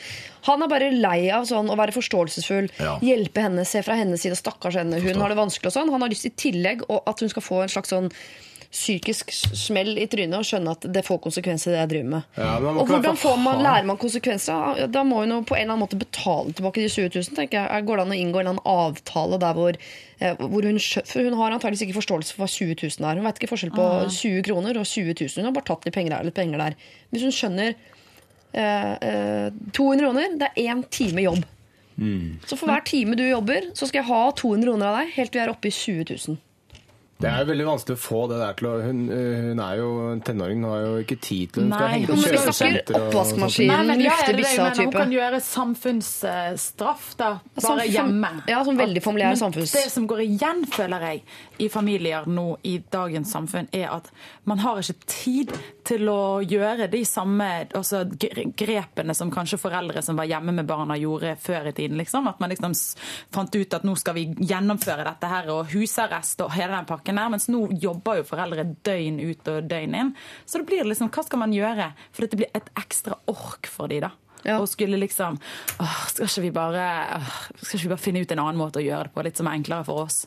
[0.46, 2.98] Han er bare lei av sånn å være forståelsesfull, Ja.
[3.00, 5.90] hjelpe henne, se fra hennes side, stakkars henne, hun har det vanskelig og sånn.
[5.90, 8.12] Han har lyst i tillegg og at hun skal få en slags sånn
[8.72, 12.28] psykisk smell i trynet og skjønne at det får konsekvenser, det jeg driver med.
[12.38, 14.82] Ja, men man må og hvordan får man, lærer man konsekvenser?
[14.92, 17.38] Da må hun jo på en eller annen måte betale tilbake de 20 000.
[17.38, 17.86] tenker jeg.
[17.88, 19.80] Går det an å inngå en eller annen avtale der hvor,
[20.20, 23.20] eh, hvor hun For hun har antakeligvis ikke forståelse for hva 20 000 er.
[23.20, 23.90] Hun vet ikke forskjell på
[24.20, 25.36] 20 kroner og 20 000.
[25.40, 26.78] Hun har bare tatt litt penger der, litt penger der.
[27.12, 27.74] Hvis hun skjønner
[28.52, 31.44] eh, eh, 200 kroner, det er én time jobb.
[31.96, 35.32] Så for hver time du jobber, så skal jeg ha 200 kroner av deg helt
[35.32, 36.40] til vi er oppe i 20 000.
[37.16, 39.76] Det er jo veldig vanskelig å få det der til å Hun, øh, hun er
[39.80, 42.96] jo en tenåring, hun har jo ikke tid til Hun skal henge på kjøresenter og
[42.96, 43.06] sånt.
[43.06, 43.70] oppvaskmaskin.
[43.72, 44.84] Nei, men ja, lufte det det byssa jeg.
[44.84, 47.30] Hun kan gjøre samfunnsstraff, da.
[47.56, 48.30] Bare Sånn hjemme.
[48.48, 51.22] ja, sånn veldig Men samfunns- Det som går igjen, føler jeg,
[51.58, 54.10] i familier nå i dagens samfunn, er at
[54.44, 55.52] man har ikke tid
[55.86, 58.02] til å gjøre de samme altså,
[58.58, 61.98] grepene som kanskje foreldre som var hjemme med barna, gjorde før i tiden.
[62.00, 62.26] Liksom.
[62.30, 62.74] At man liksom
[63.34, 67.20] fant ut at nå skal vi gjennomføre dette her, og husarrest og hele den pakken
[67.20, 67.32] der.
[67.32, 70.14] Mens nå jobber jo foreldre døgn ut og døgn inn.
[70.44, 71.92] Så det blir liksom, hva skal man gjøre?
[72.12, 74.14] For dette blir et ekstra ork for de da.
[74.44, 74.58] Ja.
[74.60, 75.38] Og skulle liksom
[75.82, 76.84] åh, skal, ikke vi bare,
[77.16, 77.30] åh,
[77.60, 79.24] skal ikke vi bare finne ut en annen måte å gjøre det på?
[79.26, 80.26] Litt som er enklere for oss.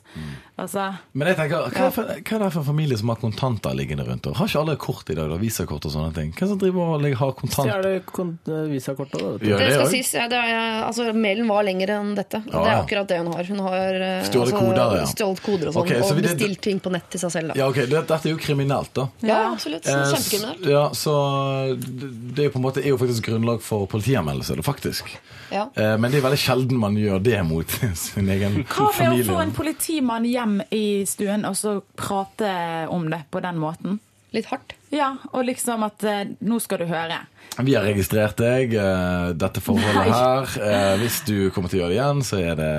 [0.60, 3.20] Altså, Men jeg tenker, hva er, for, hva er det for en familie som har
[3.22, 4.28] kontanter liggende rundt?
[4.28, 5.38] Og har ikke alle kort i dag, da?
[5.40, 6.34] Visakort og sånne ting?
[6.36, 7.72] Hvem som driver og har kontanter?
[7.80, 8.34] Stjeler kon
[8.74, 9.22] visakort da.
[9.38, 9.48] vet du.
[9.50, 12.44] Det det skal sies, ja, det er, altså, Mailen var lengre enn dette.
[12.50, 13.50] Ja, Det er akkurat det hun har.
[13.54, 15.08] Hun har stjålet altså, koder, ja.
[15.14, 17.54] stjålet koder og sånn, Okay, så og bestilt ting på nett til seg selv.
[17.54, 17.60] Da.
[17.62, 19.08] Ja, ok, det, Dette er jo kriminelt, da.
[19.24, 19.88] Ja, absolutt.
[19.88, 20.68] Eh, Kjempekriminelt.
[20.68, 21.16] Ja, så
[21.80, 25.14] det det er jo på en måte er jo faktisk grunnlag for politianmeldelse, faktisk.
[25.54, 25.68] Ja.
[25.76, 27.70] Eh, Men det er veldig sjelden man gjør det mot
[28.08, 32.54] sin egen hva med å få en politimann hjem i stuen og så prate
[32.90, 34.00] om det på den måten?
[34.32, 34.76] Litt hardt.
[34.94, 37.16] Ja, og liksom at eh, nå skal du høre.
[37.66, 40.14] Vi har registrert deg, eh, dette forholdet Nei.
[40.14, 40.52] her.
[40.62, 42.70] Eh, Hvis du kommer til å gjøre det igjen, så er det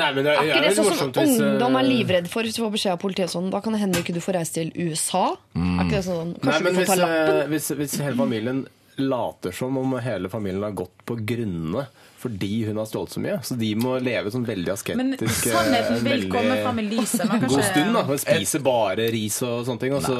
[0.00, 2.62] Nei, men det Er ikke det sånn som hvis ungdom er livredd for hvis du
[2.64, 3.50] får beskjed av politiet sånn?
[3.52, 5.26] Da kan det hende ikke du får reise til USA.
[5.60, 6.32] Er ikke det sånn?
[6.40, 7.52] Nei, men du får hvis, ta lappen?
[7.52, 8.64] hvis, hvis hele familien
[8.98, 11.86] later som om hele familien har gått på grunnene
[12.18, 15.36] fordi hun har stjålet så mye, så de må leve sånn veldig asketisk Men øh,
[15.38, 17.22] sannheten vil komme fram i lyset.
[17.30, 18.02] Man God stund, da.
[18.08, 19.94] Hun spiser bare ris og sånne ting.
[19.94, 20.16] Og så,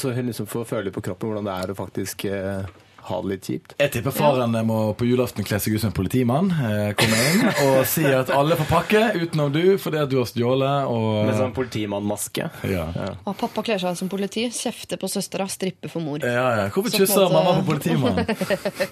[0.00, 2.64] så hun liksom får føle på kroppen hvordan det er å faktisk eh,
[3.08, 3.74] ha det litt kjipt.
[3.80, 6.50] Jeg tipper faren må på julaften kle seg ut som en politimann.
[6.50, 10.28] Eh, komme inn og si at alle får pakke utenom du fordi at du har
[10.30, 10.86] stjålet.
[10.90, 12.50] Og, Med sånn politimannmaske.
[12.70, 12.86] ja.
[13.26, 16.18] Og pappa kler seg som politi, kjefter på søstera, stripper for mor.
[16.24, 16.68] Ja, ja.
[16.74, 18.26] Hvorfor Så på en kysser måte- mamma på politimannen?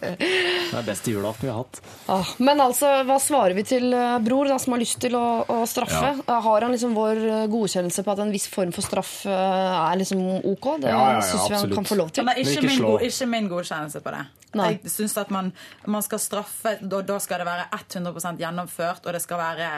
[0.74, 1.80] Det er beste julaften vi har hatt.
[2.10, 5.24] Ah, men altså, hva svarer vi til eh, bror da, som har lyst til å,
[5.46, 6.14] å straffe?
[6.26, 6.38] Ja.
[6.44, 10.00] Har han liksom vår eh, godkjennelse på at en viss form for straff eh, er
[10.00, 10.70] liksom ok?
[10.82, 12.26] Det Ja, ja, ja, syns vi han kan få lov til.
[12.26, 14.24] Men ikke, ikke min, ikke min godkjennelse på det.
[14.54, 14.70] Nei.
[14.84, 15.50] Jeg synes at man,
[15.90, 19.70] man skal straffe, da, da skal det være 100% gjennomført, og det skal være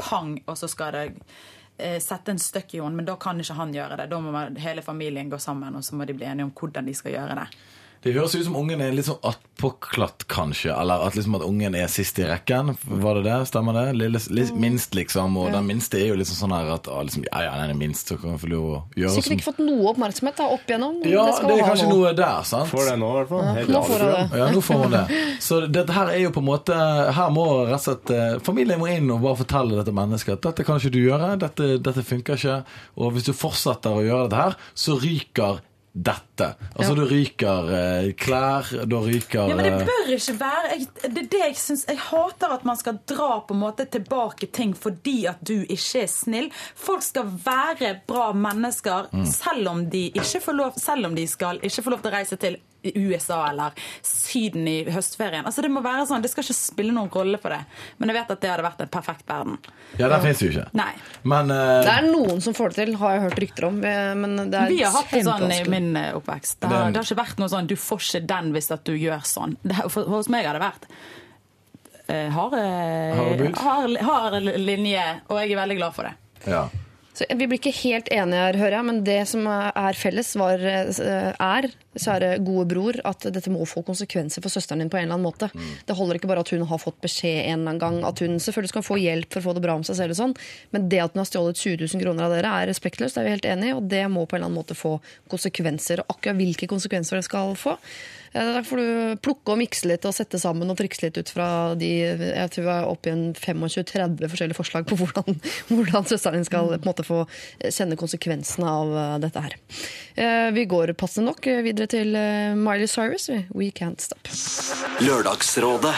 [0.00, 1.04] pang, og så skal det
[1.76, 4.08] eh, sette en støkk i henne, men da kan ikke han gjøre det.
[4.12, 6.88] Da må man, hele familien gå sammen, og så må de bli enige om hvordan
[6.88, 7.48] de skal gjøre det.
[8.08, 10.70] Det høres ut som ungen er litt sånn attpåklatt, kanskje.
[10.72, 12.72] Eller at, liksom at ungen er sist i rekken.
[12.88, 13.36] Var det det?
[13.50, 13.84] Stemmer det?
[13.98, 15.36] Lille, lille, minst, liksom.
[15.36, 17.78] Og den minste er jo liksom sånn her at ah, liksom, ja, ja, den er
[17.78, 20.72] minst, så kan vi få lov å gjøre Sikkert ikke fått noe oppmerksomhet da, opp
[20.72, 20.98] igjennom.
[21.08, 22.72] Ja, skal det er kanskje noe der, sant?
[22.72, 23.46] Får det nå, i hvert fall.
[23.58, 24.24] Ja, Nå får det.
[24.40, 25.04] Ja, nå får hun det.
[25.44, 26.76] Så dette her er jo på en måte
[27.14, 30.48] Her må rett og slett eh, familien må inn og bare fortelle dette mennesket at
[30.48, 32.58] dette kan ikke du gjøre, dette, dette funker ikke.
[32.98, 35.60] Og hvis du fortsetter å gjøre dette her, så ryker
[35.98, 36.46] dette.
[36.76, 36.98] Altså Ja.
[36.98, 41.22] du ryker eh, klær, da ryker Ja, men det eh, bør ikke være jeg, Det
[41.24, 44.74] er det jeg syns Jeg hater at man skal dra på en måte tilbake ting
[44.78, 46.50] fordi at du ikke er snill.
[46.78, 51.58] Folk skal være bra mennesker selv om de ikke får lov Selv om de skal
[51.62, 52.58] ikke få lov til å reise til
[52.94, 53.74] USA eller
[54.06, 55.44] Syden i høstferien.
[55.48, 57.60] Altså Det må være sånn, det skal ikke spille noen rolle for det.
[57.98, 59.58] Men jeg vet at det hadde vært en perfekt verden.
[59.98, 60.66] Ja, den fins jo ikke.
[60.78, 60.92] Nei.
[61.28, 61.82] Men uh...
[61.84, 63.78] Det er noen som får det til, har jeg hørt rykter om.
[63.82, 66.60] Men det er Vi har hatt det sånn i min eh, oppvekst.
[66.62, 68.94] Det har, det har ikke vært noe sånn 'du får ikke den hvis at du
[68.94, 69.56] gjør sånn'.
[69.62, 70.86] Det, har- for, hos meg har det vært
[72.08, 72.58] uh, har,
[73.38, 73.56] bud?
[73.58, 76.14] hard, hard linje, og jeg er veldig glad for det.
[76.46, 76.68] ja.
[77.18, 80.62] Så Vi blir ikke helt enige her, hører jeg, men det som er felles, var,
[80.62, 81.66] eh, er,
[81.98, 85.26] kjære gode bror, at dette må få konsekvenser for søsteren din på en eller annen
[85.26, 85.48] måte.
[85.88, 88.38] Det holder ikke bare at hun har fått beskjed en eller annen gang, at hun
[88.38, 90.36] selvfølgelig skal få hjelp for å få det bra om seg selv, og sånn,
[90.70, 93.26] men det at hun har stjålet 20 000 kroner av dere, er respektløst, det er
[93.26, 94.94] vi helt enige i, og det må på en eller annen måte få
[95.32, 96.04] konsekvenser.
[96.04, 97.74] Og akkurat hvilke konsekvenser det skal få,
[98.38, 101.48] Da får du plukke og mikse litt og sette sammen og trikse litt ut fra
[101.78, 105.40] de Jeg tror vi er oppe i en 25-30 forskjellige forslag på hvordan,
[105.72, 107.24] hvordan søsteren din skal på en måte få
[107.66, 109.56] kjenne konsekvensene av eh, dette her.
[110.14, 113.28] Eh, Vi går passende nok videre til eh, Miley Cyrus.
[113.54, 114.30] We Can't Stop.
[115.02, 115.94] Lørdagsrådet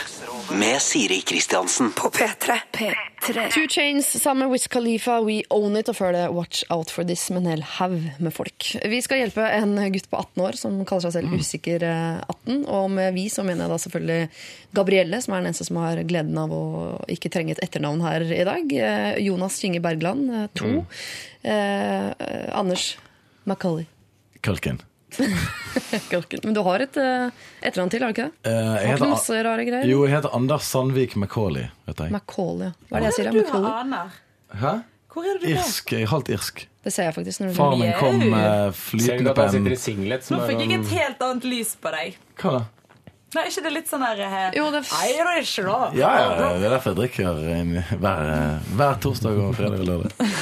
[0.56, 1.92] med Siri Kristiansen.
[1.92, 2.56] På P3.
[2.72, 3.50] P3.
[3.52, 7.04] Two Chains sammen med Wiz Khalifa, We Own It, og før det Watch Out for
[7.06, 8.70] This med en hel haug med folk.
[8.88, 12.60] Vi skal hjelpe en gutt på 18 år som kaller seg selv Usikker eh, 18.
[12.70, 14.28] Og med vi så mener jeg da selvfølgelig
[14.78, 16.62] Gabrielle, som er den eneste som har gleden av å
[17.10, 18.76] ikke trenge et etternavn her i dag.
[18.90, 20.70] Eh, Jonas Kinge Bergland, eh, to.
[20.70, 21.02] Mm.
[21.50, 22.92] eh, Anders
[23.50, 23.88] Macauley.
[26.10, 26.40] Kalken.
[26.44, 28.50] Men du har et eh, etternavn til, har du ikke det?
[28.50, 29.88] Eh, jeg heter, masse rare greier?
[29.90, 31.66] jo, jeg heter Anders Sandvik Macauley.
[31.88, 32.14] Vet jeg.
[32.14, 32.88] Macauley, ja.
[32.88, 33.32] Hva er det jeg sier?
[33.34, 34.18] Du har aner.
[34.60, 34.74] Hæ?
[35.10, 35.54] Hvor er det du?
[35.58, 35.92] Irsk.
[35.96, 36.66] Jeg er halvt irsk.
[36.84, 37.40] Det ser jeg faktisk.
[37.42, 38.34] når du Faren min kom Jau.
[38.34, 40.28] eh, Ser du flytende at på en singlet?
[40.30, 42.20] Nå fikk jeg et helt annet lys på deg.
[42.40, 42.62] Hva da?
[43.30, 45.74] Nei, ikke det litt sånn der eh, Jo, det Irish, da?
[45.94, 47.36] Ja, ja, det er derfor jeg drikker
[48.02, 50.32] hver, eh, hver torsdag og fredag og lørdag.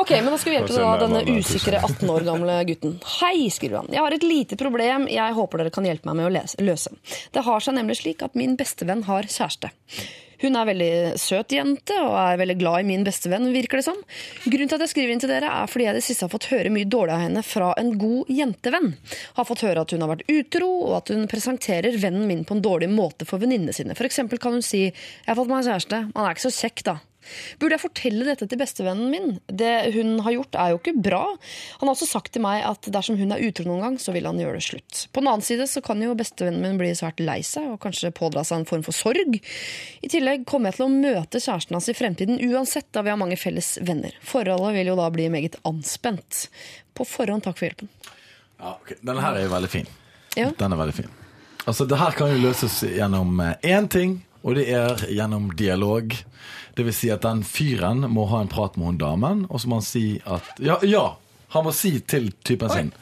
[0.00, 2.94] Ok, men Da skal vi hjelpe da, denne usikre 18 år gamle gutten.
[3.18, 3.90] Hei, skriver han.
[3.92, 6.94] Jeg har et lite problem jeg håper dere kan hjelpe meg med å lese, løse.
[7.36, 9.68] Det har seg nemlig slik at min bestevenn har kjæreste.
[10.42, 13.98] Hun er veldig søt jente og er veldig glad i min bestevenn, virker det som.
[14.44, 16.50] Grunnen til at jeg skriver inn til dere er fordi jeg det siste har fått
[16.52, 18.92] høre mye dårlig av henne fra en god jentevenn.
[19.38, 22.56] Har fått høre at hun har vært utro, og at hun presenterer vennen min på
[22.56, 23.98] en dårlig måte for venninnene sine.
[24.08, 26.98] Eksempel kan hun si 'jeg har fått meg kjæreste', han er ikke så kjekk, da.
[27.60, 29.36] Burde jeg fortelle dette til bestevennen min?
[29.46, 31.22] Det hun har gjort er jo ikke bra.
[31.80, 34.28] Han har også sagt til meg at dersom hun er utro noen gang, så vil
[34.28, 35.04] han gjøre det slutt.
[35.12, 38.12] På den annen side så kan jo bestevennen min bli svært lei seg og kanskje
[38.16, 39.38] pådra seg en form for sorg.
[40.02, 43.20] I tillegg kommer jeg til å møte kjæresten hans i fremtiden uansett, da vi har
[43.20, 44.14] mange felles venner.
[44.24, 46.46] Forholdet vil jo da bli meget anspent.
[46.96, 47.90] På forhånd takk for hjelpen.
[48.58, 48.96] Ja, ok.
[49.00, 49.90] Denne her er jo veldig fin.
[50.38, 50.50] Ja.
[50.58, 51.12] Den er veldig fin.
[51.68, 56.14] Altså, det her kan jo løses gjennom én ting, og det er gjennom dialog.
[56.78, 59.66] Det vil si at den fyren må ha en prat med hun damen, og så
[59.70, 61.08] må han si at Ja, ja!
[61.56, 62.92] Han må si til typen sin.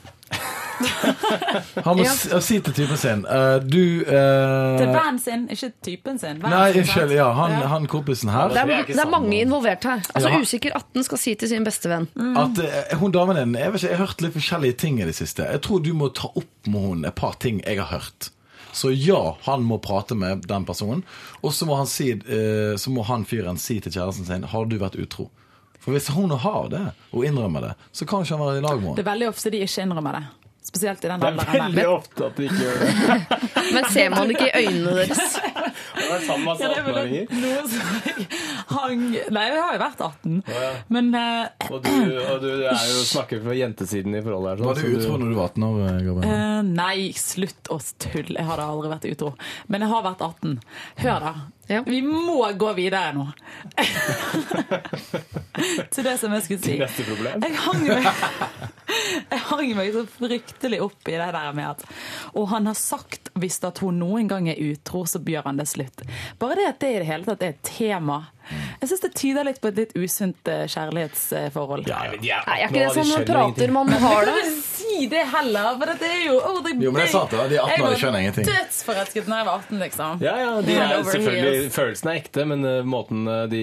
[1.84, 2.12] Han må Ja.
[2.12, 6.36] si, si til typen sin uh, Du uh, Til vennen sin, ikke typen sin.
[6.42, 7.14] Vennen Nei, unnskyld.
[7.16, 8.52] Ja, han, han kompisen her.
[8.52, 10.04] Det er, er det er mange involvert her.
[10.14, 10.40] Altså Ja.
[10.44, 12.08] Usikker 18 skal si til sin bestevenn.
[12.36, 15.08] At uh, hun damen din Jeg vet ikke, jeg har hørt litt forskjellige ting i
[15.08, 15.48] det siste.
[15.48, 18.30] Jeg tror du må ta opp med hun et par ting jeg har hørt.
[18.76, 21.00] Så ja, han må prate med den personen.
[21.40, 24.68] Og så må han, si, eh, så må han fyren si til kjæresten sin Har
[24.68, 25.30] du vært utro.
[25.80, 26.82] For hvis hun har det,
[27.14, 29.52] og innrømmer det, så kan ikke han være i lag med Det er veldig ofte
[29.54, 30.24] de ikke innrømmer det.
[30.66, 33.20] Spesielt i den Det er veldig ofte at de ikke gjør det.
[33.76, 35.36] Men ser man ikke i øynene deres?
[36.06, 37.26] Har vært sammen med det er vel 18-åringer?
[37.42, 37.82] noe som
[38.76, 39.02] hang
[39.36, 40.36] Nei, jeg har jo vært 18.
[40.96, 44.62] Men uh, Og du, og du er jo snakker for jentesiden i forholdet her.
[44.62, 46.30] sånn, Var du utro når du var 18 år, Gabriel?
[46.30, 48.36] eh, Nei, slutt å tulle.
[48.38, 49.32] Jeg har da aldri vært utro.
[49.72, 50.56] Men jeg har vært 18.
[51.02, 51.34] Hør, da.
[51.66, 51.82] Ja.
[51.86, 53.24] Vi må gå videre nå.
[55.90, 56.76] Til det som jeg skulle si.
[56.76, 57.42] Til Neste problem.
[57.42, 58.04] Jeg hang meg,
[59.32, 61.80] jeg hang meg så fryktelig opp i det der med at
[62.38, 65.66] Og han har sagt hvis at hun noen gang er utro, så gjør han det
[65.70, 65.98] slutt.
[66.38, 68.18] Bare det at det i det hele tatt er et tema.
[68.80, 71.86] Jeg syns det tyder litt på et litt usunt eh, kjærlighetsforhold.
[71.90, 72.16] Nei, ja.
[72.22, 74.40] de er Nei, er ikke det sånn man prater man har det?
[74.76, 77.46] si det heller, for det er jo oh, det, Jo, men jeg sa da.
[77.50, 78.46] De 18 år, de skjønner ingenting.
[78.46, 80.22] Jeg var dødsforelsket da jeg var 18, liksom.
[80.24, 81.70] Ja, ja, de er selvfølgelig.
[81.74, 83.62] Følelsen er ekte, men eh, måten eh, de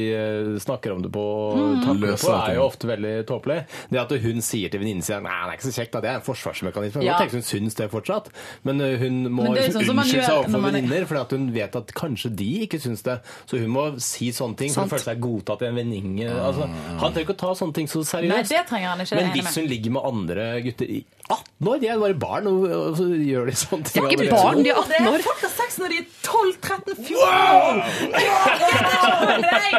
[0.64, 1.26] snakker om det på,
[1.58, 1.86] mm.
[2.02, 3.60] det på, er jo ofte veldig tåpelig.
[3.94, 6.04] Det at hun sier til venninnen sin Nei, det er ikke så kjekt, da.
[6.04, 7.04] Det er en forsvarsmekanisme.
[7.06, 7.14] Ja.
[7.14, 7.20] Ja.
[7.22, 8.30] Tenker hun syns det fortsatt,
[8.68, 11.50] men hun må Men det liksom sånn unnskylde seg overfor man er- venninner, for hun
[11.54, 13.20] vet at kanskje de ikke syns det.
[13.50, 14.92] Så hun må si sånne ting for Sant.
[14.92, 16.28] å føle seg godtatt i en venninne.
[16.34, 18.34] Altså, han trenger ikke å ta sånne ting så seriøst.
[18.34, 19.20] Nei, det trenger han ikke.
[19.22, 21.00] Men hvis hun ligger med andre gutter i
[21.30, 24.04] 18 år, de er bare barn, og, og så gjør de sånne ting.
[24.04, 25.26] De er ikke barn, de er Jo, det 18 er år.
[25.30, 27.76] folk har sex når de er 12-13-14 år!
[28.14, 28.28] Jeg
[28.60, 29.74] kødder ikke med deg!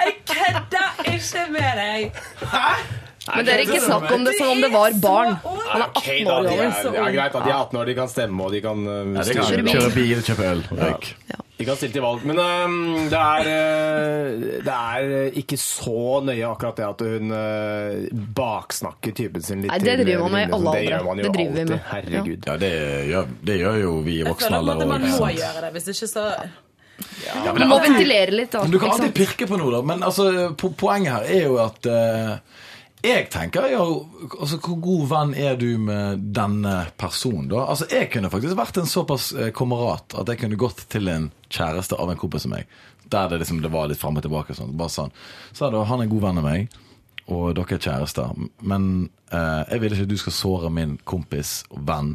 [0.00, 2.98] Jeg kødder ikke med deg!
[3.30, 5.36] Men dere ikke snakk om det som om det var barn.
[5.44, 6.72] Han er 18 år gammel.
[6.94, 8.94] det er greit at de er 18 år, de kan stemme og de kan uh,
[9.20, 9.26] Ja,
[9.60, 9.68] bil.
[9.70, 11.10] Kjøre bil, kjøpe øl, røyk.
[11.60, 12.22] De har stilt til valg.
[12.24, 12.76] Men um,
[13.12, 19.44] det, er, øh, det er ikke så nøye akkurat det at hun uh, baksnakker typen
[19.44, 19.72] sin litt.
[19.74, 21.04] Nei, det driver man med i alle Det gjør aldre.
[21.10, 21.74] man jo Det driver vi alltid.
[21.74, 21.84] med.
[21.90, 22.48] Herregud.
[22.48, 22.72] Ja, det
[23.10, 25.70] gjør, det gjør jo vi i Jeg voksen føler at alder man må gjøre det,
[25.76, 26.26] hvis ikke så
[27.60, 28.52] Du må ventilere litt.
[28.56, 29.84] Da, Men du kan alltid pirke på noe, da.
[29.92, 32.34] Men altså, po poenget her er jo at eh,
[33.02, 33.84] jeg tenker jo
[34.40, 37.64] altså, Hvor god venn er du med denne personen, da?
[37.72, 41.30] Altså, Jeg kunne faktisk vært en såpass eh, kamerat at jeg kunne gått til en
[41.48, 42.68] kjæreste av en kompis som meg.
[43.10, 44.54] Der det liksom det var litt fram og tilbake.
[44.54, 44.76] Sånn.
[44.78, 45.14] Bare sånn.
[45.52, 46.76] Så det, han er en god venn av meg,
[47.30, 48.36] og dere er kjærester.
[48.60, 52.14] Men eh, jeg vil ikke at du skal såre min kompis og venn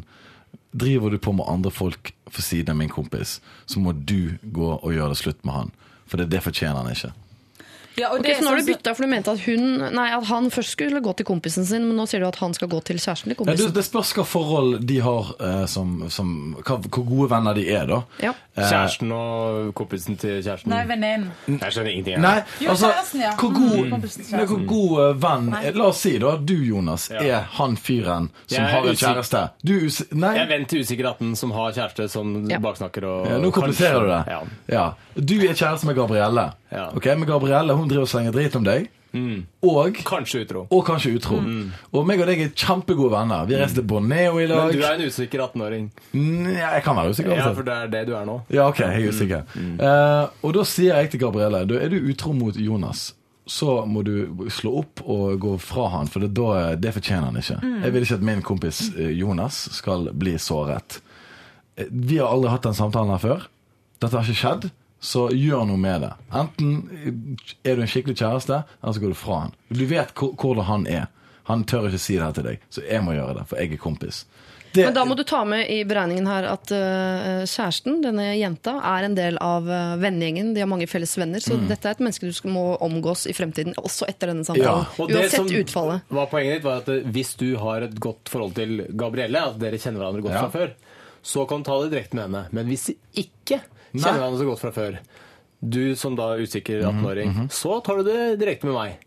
[0.76, 4.74] driver du på med andre folk for siden av min kompis, så må du gå
[4.76, 5.70] og gjøre det slutt med han.
[6.06, 7.12] For det, det fortjener han ikke.
[7.96, 10.08] Ja, og det så nå har sånn du bytta, for du mente at, hun, nei,
[10.12, 12.68] at han først skulle gå til kompisen sin, men nå sier du at han skal
[12.68, 13.66] gå til kjæresten til Ja, kompisen.
[13.70, 17.64] det, det spørs hva forhold de har, eh, som, som, hva, hvor gode venner de
[17.72, 18.02] er, da.
[18.22, 18.34] Ja.
[18.56, 20.70] Eh, Kjæresten og kompisen til kjæresten.
[20.72, 21.30] Nei, venninnen.
[21.46, 22.20] Jeg skjønner ingenting.
[22.24, 23.32] Nei, Jo, altså, kjæresten, ja.
[23.36, 25.62] hvor Mm, god, kompisen nei, hvor god venn nei.
[25.76, 29.42] La oss si da, du Jonas er han fyren som Jeg har en kjæreste.
[29.62, 29.74] Du,
[30.16, 32.58] nei, Jeg er venn til usikkerheten som har kjæreste som Ja.
[32.64, 34.22] baksnakker og ja, nå kompliserer du det.
[34.32, 34.40] Ja.
[34.72, 34.86] Ja.
[35.16, 36.46] Du er kjæreste med Gabrielle.
[36.72, 36.88] Ja.
[36.96, 38.88] Ok, med Gabrielle hun driver og slenger drit om deg.
[39.64, 40.66] Og Kanskje utro.
[40.70, 41.38] og kanskje utro.
[41.96, 43.46] Og meg og deg er kjempegode venner.
[43.48, 45.86] Vi reiste til Borneo i Men du er en usikker 18-åring.
[46.12, 47.32] Mm, ja, jeg kan være usikker.
[47.38, 48.34] Ja, for det er det du er nå.
[48.52, 49.46] Ja, ok, jeg er usikker.
[49.80, 53.14] Uh, og da sier jeg til Gabrielle da er du utro mot Jonas,
[53.46, 57.36] så må du slå opp og gå fra han, for det, da, det fortjener han
[57.40, 57.60] ikke.
[57.86, 60.98] Jeg vil ikke at min kompis eh, Jonas skal bli såret.
[61.78, 63.46] Eh, Vi har aldri hatt den samtalen her før.
[64.02, 64.68] Dette har ikke skjedd.
[65.00, 66.12] Så gjør noe med det.
[66.32, 69.52] Enten er du en skikkelig kjæreste, eller så går du fra han.
[69.70, 71.06] Du vet hvor- hvordan han er.
[71.44, 73.72] Han tør ikke si det her til deg, så jeg må gjøre det, for jeg
[73.72, 74.24] er kompis.
[74.72, 78.74] Det- Men da må du ta med i beregningen her at uh, kjæresten, denne jenta,
[78.84, 80.52] er en del av uh, vennegjengen.
[80.54, 81.68] De har mange felles venner, så Mm.
[81.68, 84.84] dette er et menneske du skal må omgås i fremtiden, også etter denne samtalen.
[84.84, 86.02] Ja, Og det Uansett som utfallet.
[86.10, 89.58] var poenget ditt, var at eh, hvis du har et godt forhold til Gabrielle, at
[89.58, 90.48] dere kjenner hverandre godt Ja.
[90.48, 90.70] fra før,
[91.22, 92.46] så kan du ta det direkte med henne.
[92.52, 93.60] Men hvis ikke.
[94.02, 94.98] Kjenner hverandre så godt fra før,
[95.60, 98.98] du som da usikker 18-åring, så tar du det direkte med meg.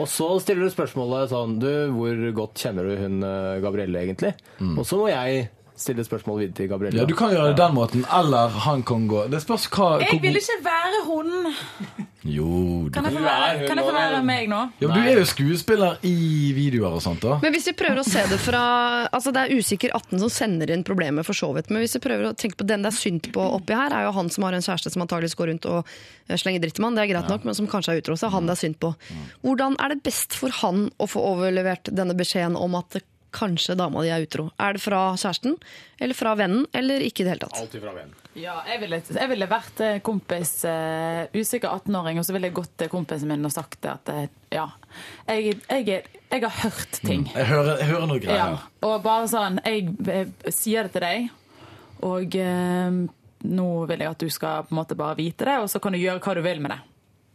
[0.00, 4.30] Og så stiller du spørsmålet sånn Du, hvor godt kjenner du hun eh, Gabrielle egentlig?
[4.78, 5.48] Og så må jeg
[5.82, 7.02] stille spørsmål videre til Gabrielle.
[7.02, 10.08] Ja, Du kan gjøre det den måten, eller han kan gå Det spørs hva Jeg
[10.14, 11.32] hvor vil ikke være hun.
[12.22, 12.48] Jo,
[12.86, 14.58] du Kan jeg få være, kan jeg få være meg nå?
[14.78, 17.38] ja, men du er jo skuespiller i videoer og sånt, da.
[17.42, 18.60] Men hvis vi prøver å se det fra
[19.10, 21.70] altså Det er usikker 18 som sender inn problemet, for så vidt.
[21.74, 24.06] Men hvis vi prøver å tenke på den det er synd på oppi her, er
[24.06, 25.80] jo han som har en kjæreste som antakeligvis går rundt og
[26.28, 26.94] eh, slenger dritt til mann.
[26.94, 28.14] Det er greit nok, men som kanskje er utro.
[28.18, 28.92] Så er han det er synd på.
[29.42, 33.02] Hvordan er det best for han å få overlevert denne beskjeden om at det
[33.34, 34.48] kanskje dama di er utro?
[34.60, 35.56] Er det fra kjæresten,
[36.02, 37.60] eller fra vennen, eller ikke i det hele tatt?
[37.60, 38.18] Alltid fra vennen.
[38.38, 42.56] Ja, jeg ville, jeg ville vært eh, kompis, uh, usikker 18-åring, og så ville jeg
[42.56, 44.22] gått til kompisen min og sagt at uh,
[44.54, 44.64] ja,
[45.28, 45.98] jeg, jeg,
[46.32, 47.26] jeg har hørt ting.
[47.34, 48.62] Jeg hører, jeg hører noe Ja, greier.
[48.88, 51.28] og bare sånn, jeg, sier det til deg,
[52.08, 53.02] og uh,
[53.52, 55.92] nå vil jeg at du skal på en måte bare vite det, og så kan
[55.92, 56.80] du gjøre hva du vil med det.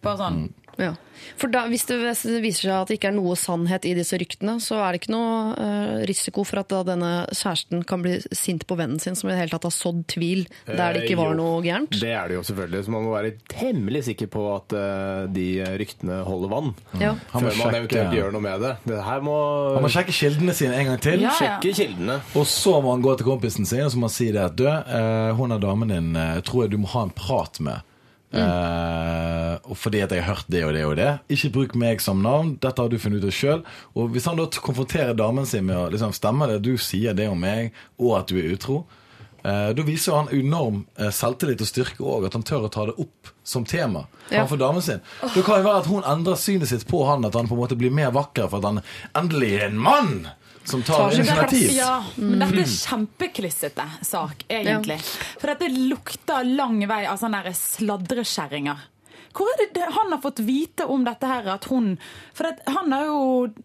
[0.07, 0.41] Bare sånn.
[0.77, 0.93] Ja.
[1.37, 1.95] For da, hvis det
[2.43, 5.11] viser seg at det ikke er noe sannhet i disse ryktene, så er det ikke
[5.15, 9.27] noe eh, risiko for at da denne kjæresten kan bli sint på vennen sin, som
[9.29, 11.37] i det hele tatt har sådd tvil der det ikke Eh, var jo.
[11.41, 11.97] noe gærent.
[11.99, 15.47] Det er det jo selvfølgelig, så man må være temmelig sikker på at eh, de
[15.81, 16.71] ryktene holder vann.
[17.01, 17.15] Ja.
[17.33, 18.73] Han må Før man sjekke- eventuelt gjør noe med det.
[18.93, 19.37] Det her må,
[19.73, 21.19] Han må sjekke kildene sine en gang til.
[21.25, 21.57] Ja, ja.
[21.57, 22.21] sjekke kildene.
[22.37, 24.55] Og så må han gå til kompisen sin og så må han si det at
[24.55, 26.13] du, eh, hun er damen din
[26.45, 27.81] tror jeg du må ha en prat med.
[28.33, 31.09] Eh, og fordi at jeg har hørt det og det og det.
[31.33, 32.55] Ikke bruk meg som navn.
[32.63, 33.63] Dette har du funnet ut av sjøl.
[33.95, 37.29] Og hvis han da konfronterer damen sin med å liksom, stemme det, du sier det
[37.31, 38.81] om meg, og at du er utro,
[39.43, 42.87] eh, da viser han enorm eh, selvtillit og styrke òg, at han tør å ta
[42.91, 44.41] det opp som tema Ja.
[44.43, 44.99] framfor damen sin.
[45.21, 47.61] Da kan det være at hun endrer synet sitt på han, at han på en
[47.63, 48.81] måte blir mer vakker for at han
[49.15, 50.27] endelig er en mann
[50.67, 51.71] som tar Tar initiativ.
[51.77, 54.99] Ja, men dette er kjempeklissete sak, egentlig.
[55.39, 58.85] For dette lukter lang vei av sånne der sladrekjerringer.
[59.37, 61.93] Hvor er det han har fått vite om dette her, at hun
[62.37, 63.19] For at han har jo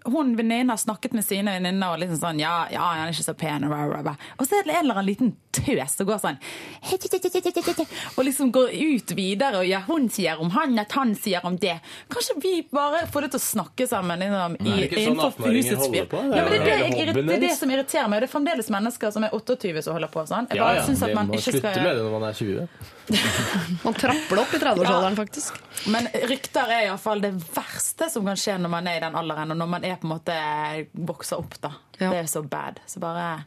[0.05, 3.29] Hun venninnen har snakket med sine venninner og liksom sånn Ja, ja, han er ikke
[3.31, 4.17] så pen, og, bla, bla, bla.
[4.37, 6.39] og så er det en eller annen liten tøs som går sånn
[8.17, 11.57] Og liksom går ut videre, og ja, hun sier om han, at han sier om
[11.61, 11.75] det.
[12.13, 15.89] Kanskje vi bare får det til å snakke sammen liksom, i, Nei, innenfor sånn husets
[15.93, 16.17] fyr.
[16.33, 18.23] Ja, det, det, det er det som irriterer meg.
[18.25, 20.49] Det er fremdeles mennesker som er 28 som holder på sånn.
[20.53, 22.41] Jeg bare ja, synes at man, man må skal slutte med det når man er
[22.41, 22.67] 20.
[23.87, 25.62] Man trapper det opp i 30-årsalderen, faktisk.
[25.87, 29.51] Men rykter er iallfall det verste som kan skje når man er i den alderen,
[29.55, 30.37] og når man er på en måte
[31.09, 31.73] vokser opp, da.
[31.99, 32.11] Ja.
[32.13, 32.81] Det er så bad.
[32.87, 33.45] Så bare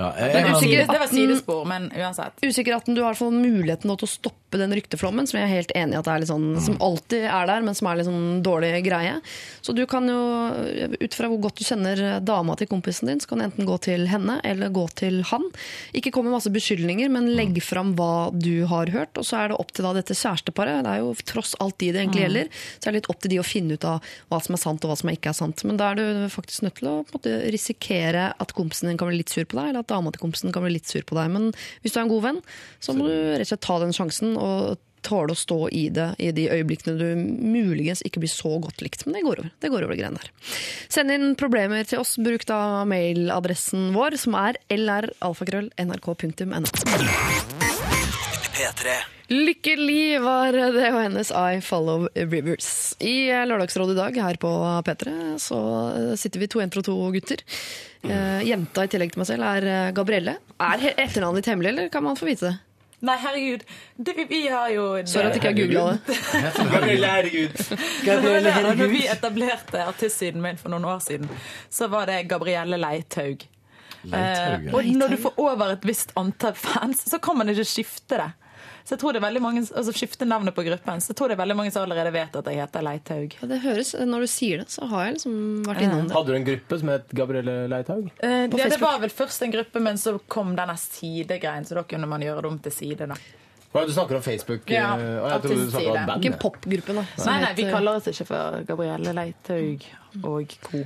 [0.00, 0.86] Ja, Det jeg, usikker.
[0.92, 2.38] det var sidespor, men uansett.
[2.42, 5.72] Usikker 18, du har fått muligheten til å stoppe den rykteflommen, som jeg er helt
[5.78, 8.08] enig i at det er litt sånn, som alltid er der, men som er litt
[8.08, 9.20] sånn dårlig greie.
[9.62, 10.18] Så du kan jo,
[10.98, 13.76] ut fra hvor godt du kjenner dama til kompisen din, så kan du enten gå
[13.84, 15.46] til henne eller gå til han.
[15.96, 19.52] Ikke kom med masse beskyldninger, men legg fram hva du har hørt, og så er
[19.52, 20.82] det opp til da dette kjæresteparet.
[20.86, 23.34] Det er jo tross alt de det egentlig gjelder, så er det litt opp til
[23.34, 25.64] de å finne ut av hva som er sant og hva som ikke er sant.
[25.68, 29.20] Men da er du faktisk nødt til å måte, risikere at kompisen din kan bli
[29.20, 31.30] litt sur på deg, eller at dama til kompisen kan bli litt sur på deg.
[31.34, 31.50] Men
[31.84, 32.40] hvis du er en god venn,
[32.82, 36.14] så må du rett og slett ta den sjansen og tåle å stå i det
[36.20, 39.06] i de øyeblikkene du muligens ikke blir så godt likt.
[39.06, 39.50] Men det går over.
[39.62, 40.28] Det går over greiene der.
[40.92, 42.16] Send inn problemer til oss.
[42.20, 46.68] Bruk da mailadressen vår, som er lralfakrøll.nrk.no.
[48.60, 48.98] P3.
[49.30, 52.96] Lykkelig var det og hennes I Follow Rivers.
[52.98, 54.50] I Lørdagsrådet i dag her på
[54.84, 55.60] P3 så
[56.18, 57.44] sitter vi to jenter og to gutter.
[58.02, 60.34] Eh, jenta i tillegg til meg selv er eh, Gabrielle.
[60.58, 62.56] Er etternavnet ditt hemmelig, eller kan man få vite det?
[63.00, 63.62] Nei, herregud.
[63.96, 66.16] Det, vi har jo Så at jeg ikke har googla det.
[68.04, 68.76] Gabrielle, herregud.
[68.82, 71.30] Når vi etablerte artistsiden min for noen år siden,
[71.72, 73.46] så var det Gabrielle Leithaug.
[73.46, 73.56] Leithaug,
[74.00, 74.72] Eh, ja.
[74.72, 78.30] og når du får over et visst antall fans, så kan man ikke skifte det.
[78.90, 80.98] Så jeg tror det er veldig mange, altså skifte navnet på gruppen.
[80.98, 83.36] Så jeg tror det er veldig mange som allerede vet at jeg heter Leithaug.
[83.38, 85.36] Ja, det høres, Når du sier det, så har jeg liksom
[85.68, 86.16] vært innom det.
[86.16, 88.08] Hadde du en gruppe som het Gabrielle Leithaug?
[88.18, 91.86] Eh, ja, det var vel først en gruppe, men så kom denne sidegreien, så da
[91.86, 93.06] kunne man gjøre det om til side.
[93.14, 93.20] da.
[93.70, 94.64] Hva, Du snakker om Facebook?
[94.66, 96.24] Ja, eh, og jeg trodde du snakket om band.
[96.26, 97.04] Ikke popgruppen, da.
[97.28, 99.84] Nei, nei, vi kaller oss ikke for Gabrielle Leithaug
[100.26, 100.80] og co.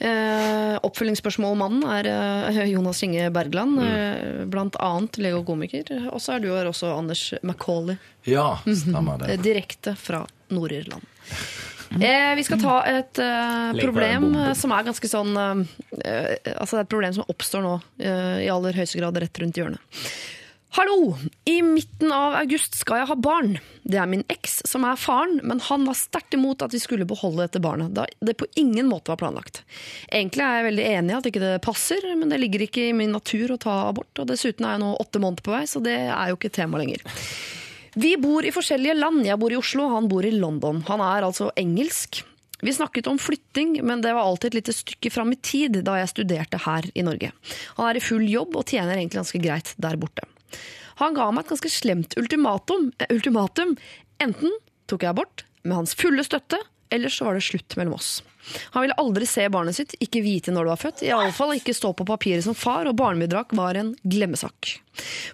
[0.00, 4.48] Eh, oppfølgingsspørsmålmannen er eh, Jonas Inge Bergland, mm.
[4.54, 5.92] blant annet legokomiker.
[6.14, 9.42] Og så er du her også Anders Macauley, Ja, stemmer eh, det.
[9.44, 10.22] direkte fra
[10.54, 11.04] Nord-Irland.
[12.00, 15.60] Eh, vi skal ta et eh, problem eh, som er ganske sånn eh,
[16.02, 19.42] eh, Altså det er et problem som oppstår nå, eh, i aller høyeste grad rett
[19.44, 20.00] rundt hjørnet.
[20.76, 21.14] Hallo!
[21.44, 23.52] I midten av august skal jeg ha barn.
[23.86, 27.06] Det er min eks som er faren, men han var sterkt imot at vi skulle
[27.06, 29.60] beholde dette barnet, da det på ingen måte var planlagt.
[30.08, 32.96] Egentlig er jeg veldig enig i at ikke det passer, men det ligger ikke i
[32.98, 35.84] min natur å ta abort, og dessuten er jeg nå åtte måneder på vei, så
[35.86, 37.06] det er jo ikke tema lenger.
[37.94, 39.22] Vi bor i forskjellige land.
[39.30, 40.82] Jeg bor i Oslo, han bor i London.
[40.90, 42.24] Han er altså engelsk.
[42.66, 46.00] Vi snakket om flytting, men det var alltid et lite stykke fram i tid da
[46.02, 47.30] jeg studerte her i Norge.
[47.78, 50.26] Han er i full jobb og tjener egentlig ganske greit der borte.
[51.00, 52.92] Han ga meg et ganske slemt ultimatum.
[52.98, 53.76] eh, ultimatum.
[54.22, 54.52] Enten
[54.86, 56.60] tok jeg abort med hans fulle støtte,
[56.94, 58.22] eller så var det slutt mellom oss.
[58.74, 61.94] Han ville aldri se barnet sitt, ikke vite når det var født, iallfall ikke stå
[61.96, 64.74] på papiret som far, og barnebidrag var en glemmesak.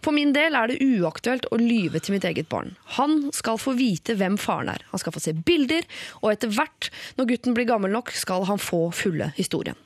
[0.01, 2.77] For min del er det uaktuelt å lyve til mitt eget barn.
[2.97, 4.87] Han skal få vite hvem faren er.
[4.93, 5.85] Han skal få se bilder,
[6.23, 9.77] og etter hvert, når gutten blir gammel nok, skal han få fulle historien.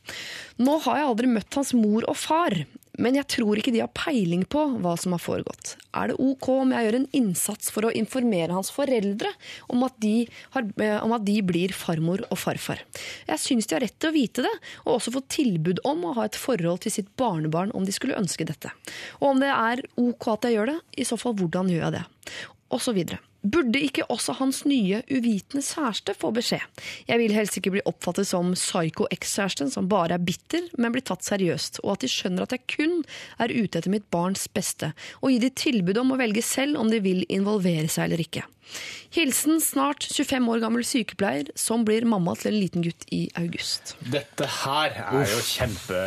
[0.61, 2.61] Nå har jeg aldri møtt hans mor og far,
[3.03, 5.74] men jeg tror ikke de har peiling på hva som har foregått.
[5.97, 9.30] Er det ok om jeg gjør en innsats for å informere hans foreldre
[9.72, 12.84] om at de, har, eh, om at de blir farmor og farfar?
[13.28, 16.14] Jeg syns de har rett til å vite det, og også få tilbud om å
[16.18, 18.70] ha et forhold til sitt barnebarn om de skulle ønske dette.
[19.20, 21.97] Og om det er ok at jeg gjør det, i så fall hvordan gjør jeg
[21.99, 22.05] det?
[22.74, 23.20] Og så videre.
[23.44, 26.64] Burde ikke også hans nye uvitende kjæreste få beskjed?
[27.06, 31.26] Jeg vil helst ikke bli oppfattet som psycho-eks-kjæresten som bare er bitter, men blir tatt
[31.26, 32.96] seriøst, og at de skjønner at jeg kun
[33.38, 36.90] er ute etter mitt barns beste, og gi de tilbud om å velge selv om
[36.90, 38.46] de vil involvere seg eller ikke.
[39.12, 43.92] Hilsen snart 25 år gammel sykepleier som blir mamma til en liten gutt i august.
[44.08, 46.00] Dette her er jo kjempe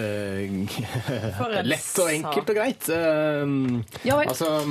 [0.00, 2.88] uh, Lett og enkelt og greit.
[2.88, 4.32] Uh, Ja vel.
[4.32, 4.64] altså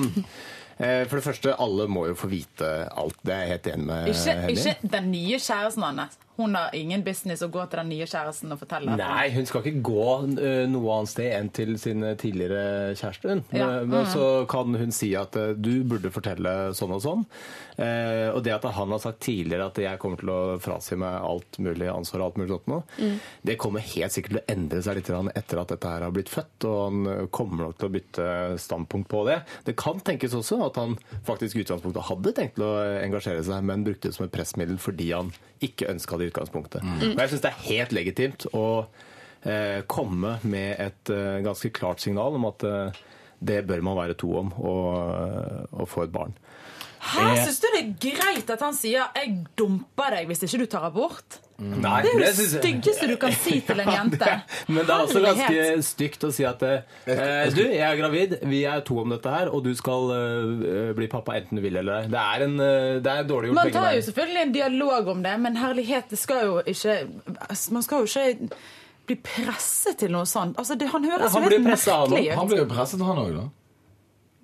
[0.79, 3.17] For det første, alle må jo få vite alt.
[3.27, 6.15] Det er jeg helt enig med Ikke, ikke den nye kjæresten hans.
[6.39, 8.95] Hun har ingen business å gå til den nye kjæresten og fortelle.
[8.99, 10.05] Nei, hun skal ikke gå
[10.39, 13.41] eh, noe annet sted enn til sin tidligere kjæreste.
[13.51, 13.67] Ja.
[13.83, 17.27] Men, men så kan hun si at eh, du burde fortelle sånn og sånn.
[17.79, 21.15] Eh, og det at han har sagt tidligere at jeg kommer til å frasi meg
[21.23, 22.79] alt mulig ansvar, og alt mulig sånt nå,
[23.47, 26.31] det kommer helt sikkert til å endre seg litt etter at dette her har blitt
[26.31, 28.27] født, og han eh, kommer nok til å bytte
[28.59, 29.39] standpunkt på det.
[29.67, 33.63] Det kan tenkes også at han faktisk i utgangspunktet hadde tenkt til å engasjere seg,
[33.69, 35.31] men brukte det som et pressmiddel fordi han
[35.63, 36.35] ikke ønska det i
[36.85, 37.13] Mm.
[37.13, 38.65] Og jeg syns det er helt legitimt å
[39.43, 43.01] eh, komme med et eh, ganske klart signal om at eh,
[43.39, 44.75] det bør man være to om å,
[45.71, 46.35] å få et barn.
[46.99, 50.65] Hæ, Syns du det er greit at han sier 'jeg dumper deg hvis ikke du
[50.65, 51.39] tar abort'?
[51.59, 54.27] Nei, Det er jo det styggeste du kan si til en jente.
[54.67, 58.63] Men det er også ganske stygt å si at eh, du, jeg er gravid, vi
[58.63, 62.05] er to om dette her, og du skal eh, bli pappa enten du vil eller
[62.05, 62.07] ei.
[62.11, 65.23] Det er en eh, det er dårlig gjort Man tar jo selvfølgelig en dialog om
[65.23, 66.99] det, men herlighet, det skal jo ikke
[67.71, 68.59] Man skal jo ikke
[69.09, 70.55] bli presset til noe sånt.
[70.61, 72.35] Altså, det, han høres Han jo helt merkelig ut.
[72.37, 73.47] Han blir jo presset, han òg, da.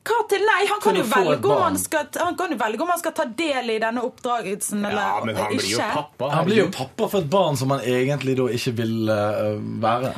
[0.06, 0.60] Hva til nei?
[0.70, 3.26] Han kan, jo velge om han, skal, han kan jo velge om han skal ta
[3.26, 6.30] del i denne oppdragelsen eller Ja, men han blir jo pappa.
[6.36, 10.14] Han blir jo pappa for et barn som han egentlig da ikke vil uh, være.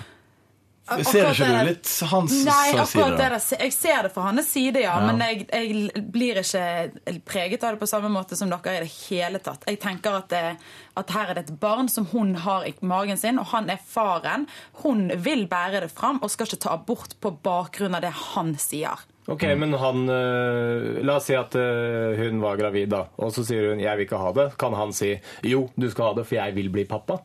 [0.88, 2.84] Ser Akkurat ikke du litt hans Nei, side?
[2.86, 4.94] akkurat det jeg ser det fra hans side, ja.
[4.96, 5.10] Ja.
[5.10, 8.94] Men jeg, jeg blir ikke preget av det på samme måte som dere i det
[9.10, 9.68] hele tatt.
[9.68, 10.56] Jeg tenker at, det,
[10.96, 13.84] at her er det et barn som hun har i magen sin, og han er
[13.84, 14.48] faren.
[14.84, 18.56] Hun vil bære det fram og skal ikke ta abort på bakgrunn av det han
[18.56, 19.04] sier.
[19.28, 23.01] Ok, men han øh, La oss si at øh, hun var gravid, da.
[23.19, 24.55] Og så sier hun 'jeg vil ikke ha det'.
[24.57, 27.19] Kan han si 'jo, du skal ha det, for jeg vil bli pappa'?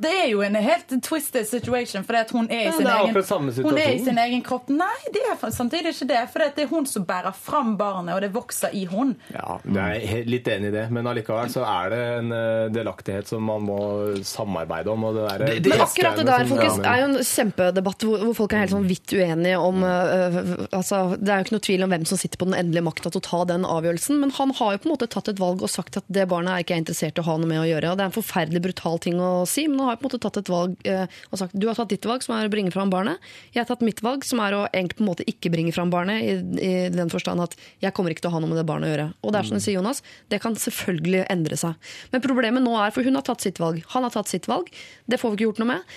[0.00, 3.62] Det er jo en helt twisted situation, for at hun er i Ja, er egen,
[3.64, 4.68] hun er i sin egen kropp.
[4.68, 6.22] Nei, det er samtidig ikke det.
[6.32, 9.14] For det er hun som bærer fram barnet, og det vokser i hun.
[9.32, 13.28] Ja, jeg er litt enig i det, men allikevel så er det en øh, delaktighet
[13.30, 13.78] som man må
[14.26, 15.04] samarbeide om.
[15.04, 18.18] Og det der, Det- det- Men akkurat det der folkens, er jo en kjempedebatt hvor,
[18.24, 21.66] hvor folk er helt sånn vidt uenige om øh, altså, Det er jo ikke noe
[21.68, 24.30] tvil om hvem som sitter på den endelige makta til å ta den avgjørelsen, men
[24.30, 26.64] han har jo på en måte tatt et valg og sagt at det barnet er
[26.64, 27.90] ikke jeg interessert i å ha noe med å gjøre.
[27.92, 30.22] og Det er en forferdelig brutal ting å si, men han har på en måte
[30.22, 32.72] tatt et valg øh, og sagt du har tatt ditt valg, som er å bringe
[32.74, 33.22] fram barnet.
[33.54, 35.92] Jeg har tatt mitt valg, som er å egentlig på en måte ikke bringe fram
[35.94, 38.66] barnet, i, i den forstand at jeg kommer ikke til å ha noe med det
[38.68, 39.06] barnet å gjøre.
[39.22, 41.94] Og det er som du sier, Jonas, det kan selvfølgelig endre seg.
[42.12, 44.68] Men problemet nå er, for hun har tatt sitt valg, han har tatt sitt valg,
[45.06, 45.96] det får vi ikke gjort noe med.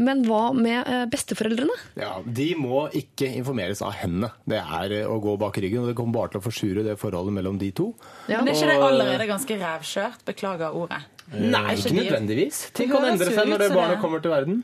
[0.00, 1.74] Men hva med eh, besteforeldrene?
[2.00, 4.30] Ja, De må ikke informeres av henne.
[4.48, 6.96] Det er øh, å gå bak ryggen, og det kommer bare til å forsure det
[7.00, 7.90] forholdet mellom de to.
[8.28, 10.24] Men er ikke det allerede ganske rævkjørt?
[10.28, 11.02] Beklager ordet.
[11.30, 12.62] Nei, ikke ikke nødvendigvis.
[12.76, 14.62] Ting kan endre seg når det barnet kommer til verden.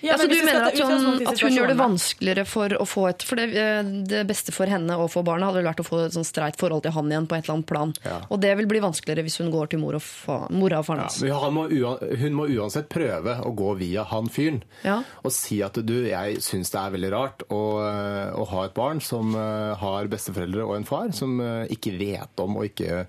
[0.00, 3.06] Ja, altså, men du mener at hun, at hun gjør det vanskeligere for å få
[3.10, 5.86] et For det, eh, det beste for henne og for barna hadde vel vært å
[5.86, 7.94] få et sånn streit forhold til han igjen på et eller annet plan.
[8.04, 8.20] Ja.
[8.30, 11.04] Og det vil bli vanskeligere hvis hun går til mor og fa, mora og faren
[11.06, 11.18] hans.
[11.26, 14.62] Ja, må hun må uansett prøve å gå via han fyren.
[14.86, 15.00] Ja.
[15.24, 18.76] Og si at du, jeg syns det er veldig rart å, eh, å ha et
[18.78, 21.36] barn som eh, har besteforeldre og en far som
[21.72, 23.04] ikke vet om og ikke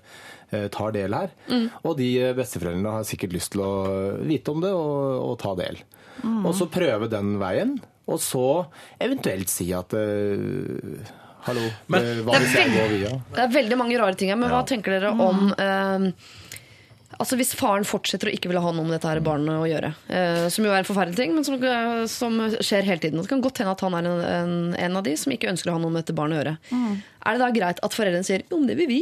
[0.74, 1.30] tar del her.
[1.86, 3.72] Og de besteforeldrene har sikkert lyst til å
[4.26, 4.96] vite om det og,
[5.28, 5.78] og ta del.
[6.24, 7.76] Og så prøve den veien,
[8.10, 8.66] og så
[9.00, 11.16] eventuelt si at uh,
[11.46, 13.10] Hallo, Men- eh, hva hvis jeg Det går via?
[13.32, 16.10] Det er veldig mange rare ting her, men hva tenker dere om uh,
[17.20, 19.88] Altså Hvis faren fortsetter å ikke ville ha noe med dette her barnet å gjøre,
[20.08, 23.18] eh, som jo er en forferdelig ting, men som, eh, som skjer hele tiden.
[23.18, 25.50] og Det kan godt hende at han er en, en, en av de som ikke
[25.50, 26.54] ønsker å ha noe med dette barnet å gjøre.
[27.26, 29.00] Er det da greit at foreldrene sier jo, men det vil vi?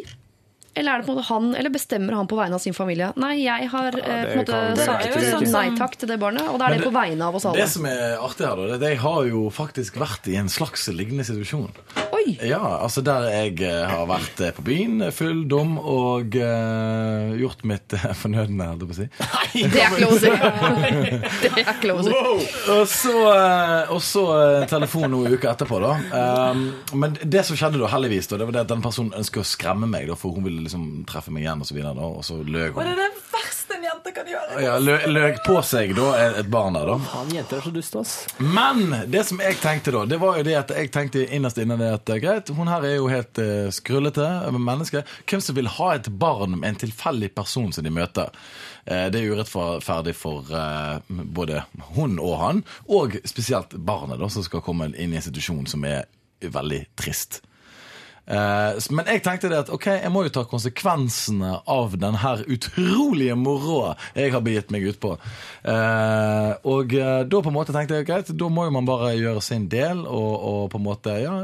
[0.79, 3.11] Eller er det på en måte han, eller bestemmer han på vegne av sin familie?
[3.19, 6.19] Nei, jeg har eh, det på en måte kan- sagt sånn nei takk til det
[6.23, 8.57] barnet, og da er det, det på vegne av oss Det som er artig her,
[8.63, 11.71] da, det er at jeg har jo faktisk vært i en slags lignende situasjon.
[12.15, 12.39] Oi!
[12.47, 17.35] Ja, altså der jeg eh, har vært eh, på byen, eh, full dum, og uh,
[17.39, 19.09] gjort mitt eh, fornødne, holdt jeg på å si.
[19.73, 20.33] Det er ikke lov å si.
[21.43, 22.15] Det er ikke lov å si.
[22.75, 25.93] Og så, eh, og så eh, telefon noen uker etterpå, da.
[26.53, 26.65] Um,
[27.01, 29.49] men det som skjedde da, heldigvis, da, det var det at den personen ønsket å
[29.49, 31.95] skremme meg, da, for hun ville liksom treffe meg igjen, og så videre.
[31.99, 34.61] Da, og så løg Og det er det verste en jente kan gjøre.
[34.65, 36.97] Ja, lø, løg på seg da, et- barn der, da.
[37.09, 38.15] Faen, jenter er så duste, ass.
[38.39, 41.77] Men det som jeg tenkte da, det var jo det at jeg tenkte innerst inne
[41.81, 45.05] det at eh, greit, hun her er jo helt eh, skrullete Med menneske.
[45.29, 48.31] Hvem som vil ha et barn med en tilfeldig person som de møter?
[48.89, 51.63] Eh, det er urettferdig for eh, både
[51.97, 55.85] hun og han, og spesielt barnet da, som skal komme inn i en situasjon som
[55.89, 56.05] er
[56.41, 57.41] veldig trist.
[58.29, 62.43] Eh, Men jeg tenkte det at ok, jeg må jo ta konsekvensene av den her
[62.47, 65.15] utrolige moroa jeg har begitt meg ut på.
[65.65, 69.15] Eh, og eh, da på en måte tenkte jeg greit, da må jo man bare
[69.17, 71.37] gjøre sin del og, og på en måte ja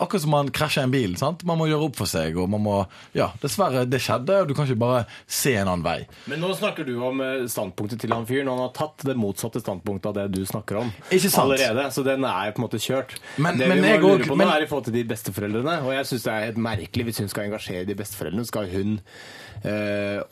[0.00, 1.16] Akkurat som man krasjer en bil.
[1.20, 1.44] sant?
[1.46, 2.76] Man må gjøre opp for seg, og man må
[3.16, 5.98] Ja, dessverre, det skjedde, og du kan ikke bare se en annen vei.
[6.30, 7.20] Men nå snakker du om
[7.50, 8.48] standpunktet til han fyren.
[8.50, 10.92] Han har tatt det motsatte standpunktet av det du snakker om.
[11.10, 11.44] Ikke sant?
[11.46, 13.16] Allerede, Så den er på en måte kjørt.
[13.38, 14.92] Men- det men vi må jeg lure også- på men- nå, er i forhold til
[14.94, 15.80] de besteforeldrene.
[15.82, 18.46] Og jeg syns det er helt merkelig hvis hun skal engasjere de besteforeldrene.
[18.46, 19.00] Skal hun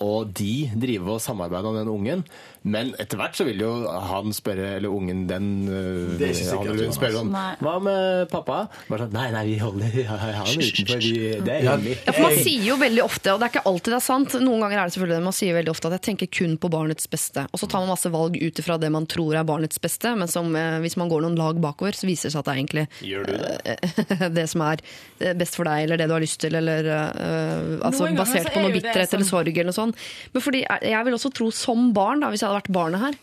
[0.04, 2.26] og de driver og samarbeide om den ungen?
[2.64, 6.46] Men etter hvert så vil jo han spørre, eller ungen den eh, Det er ikke
[6.46, 6.96] sikkert, han Jonas.
[6.96, 7.48] spørre Nei.
[7.60, 8.60] Hva med pappa?
[8.88, 11.02] Bare sånn, Nei, nei, vi holder han utenfor.
[11.04, 11.98] Vi, det er hemmelig.
[12.06, 14.36] Ja, for Man sier jo veldig ofte, og det er ikke alltid det er sant,
[14.40, 16.70] noen ganger er det selvfølgelig det, man sier veldig ofte at jeg tenker kun på
[16.72, 17.44] barnets beste.
[17.52, 20.32] Og så tar man masse valg ut ifra det man tror er barnets beste, men
[20.32, 22.62] som, eh, hvis man går noen lag bakover, så viser det seg at det er
[22.62, 24.32] egentlig Gjør du det?
[24.40, 24.80] det som er
[25.20, 28.64] eh, best for deg, eller det du har lyst til, eller uh, altså, basert på
[28.64, 30.04] noe bitterhet eller sorg eller noe sånt.
[30.34, 33.18] Men fordi jeg vil også tro som barn, da, hvis jeg hadde vært barnet her,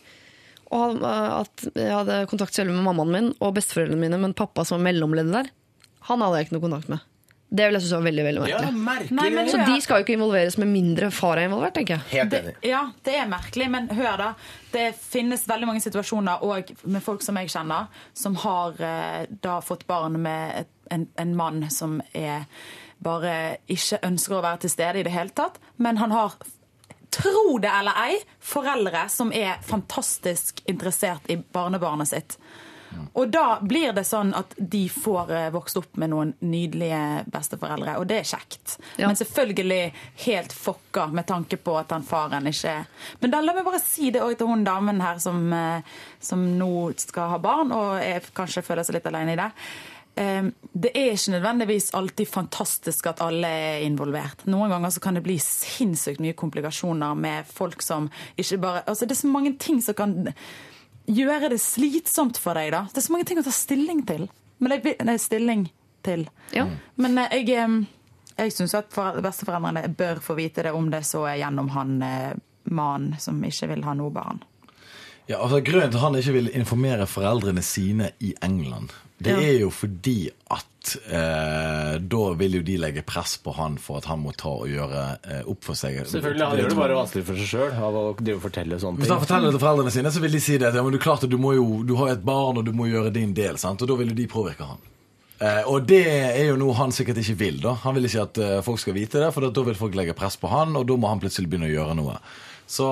[0.72, 4.64] og eh, at jeg hadde kontakt selv med mammaen min og besteforeldrene mine, men pappa
[4.64, 5.50] som var mellomleddet der,
[6.08, 7.08] han hadde jeg ikke noe kontakt med.
[7.52, 8.78] Det vil jeg synes var veldig, veldig Ja, merkelig.
[8.86, 9.16] merkelig.
[9.18, 12.04] Nei, men Så de skal jo ikke involveres med mindre far er involvert, tenker jeg.
[12.14, 14.28] Helt Det, ja, det er merkelig, men hør da.
[14.72, 19.58] Det finnes veldig mange situasjoner òg med folk som jeg kjenner, som har eh, da
[19.60, 20.64] fått barn med
[20.96, 22.46] en, en mann som er
[23.02, 23.36] bare
[23.70, 26.36] ikke ønsker å være til stede i det hele tatt, men han har
[27.12, 32.38] tro det eller ei, foreldre som er fantastisk interessert i barnebarnet sitt.
[33.12, 37.96] Og da blir det sånn at de får eh, vokst opp med noen nydelige besteforeldre,
[38.00, 38.76] og det er kjekt.
[39.00, 39.08] Ja.
[39.08, 39.80] Men selvfølgelig
[40.26, 42.74] helt fucka med tanke på at han faren ikke
[43.20, 46.44] Men da la meg bare si det òg til hun damen her som, eh, som
[46.58, 49.50] nå skal ha barn, og er, kanskje føler seg litt alene i det.
[50.16, 50.42] Eh,
[50.72, 54.46] Det er ikke nødvendigvis alltid fantastisk at alle er involvert.
[54.46, 59.06] Noen ganger så kan det bli sinnssykt mye komplikasjoner med folk som ikke bare Altså
[59.06, 60.14] det er så mange ting som kan
[61.08, 62.84] gjøre det slitsomt for deg, da.
[62.92, 64.28] Det er så mange ting å ta stilling til.
[64.62, 65.66] Men jeg, nei, stilling
[66.06, 66.28] til.
[66.54, 66.66] Ja.
[66.96, 67.84] Men eh, jeg, eh,
[68.38, 71.96] jeg syns at for- besteforeldrene bør få vite det, om det så er gjennom han
[72.02, 72.32] eh,
[72.70, 74.42] mannen som ikke vil ha noe barn.
[75.28, 78.90] Ja, altså Grunnen til at han ikke vil informere foreldrene sine i England,
[79.24, 79.40] det Ja.
[79.52, 80.16] er jo fordi
[80.50, 84.50] at eh, da vil jo de legge press på han for at han må ta
[84.50, 86.00] og gjøre eh, opp for seg.
[86.10, 88.04] Selvfølgelig, Han gjør det bare vanskelig for seg sjøl av å
[88.42, 89.26] fortelle sånne Hvis han ting.
[89.26, 90.68] forteller det til foreldrene sine, så vil de si det.
[90.72, 92.72] at, Ja, men du, klart, du, må jo, du har jo et barn, og du
[92.74, 93.58] må gjøre din del.
[93.62, 93.82] sant?
[93.82, 94.82] Og da vil jo de påvirke han.
[95.42, 97.60] Eh, og det er jo noe han sikkert ikke vil.
[97.62, 97.74] da.
[97.82, 100.36] Han vil ikke at eh, folk skal vite det, for da vil folk legge press
[100.38, 102.18] på han, og da må han plutselig begynne å gjøre noe.
[102.72, 102.86] Så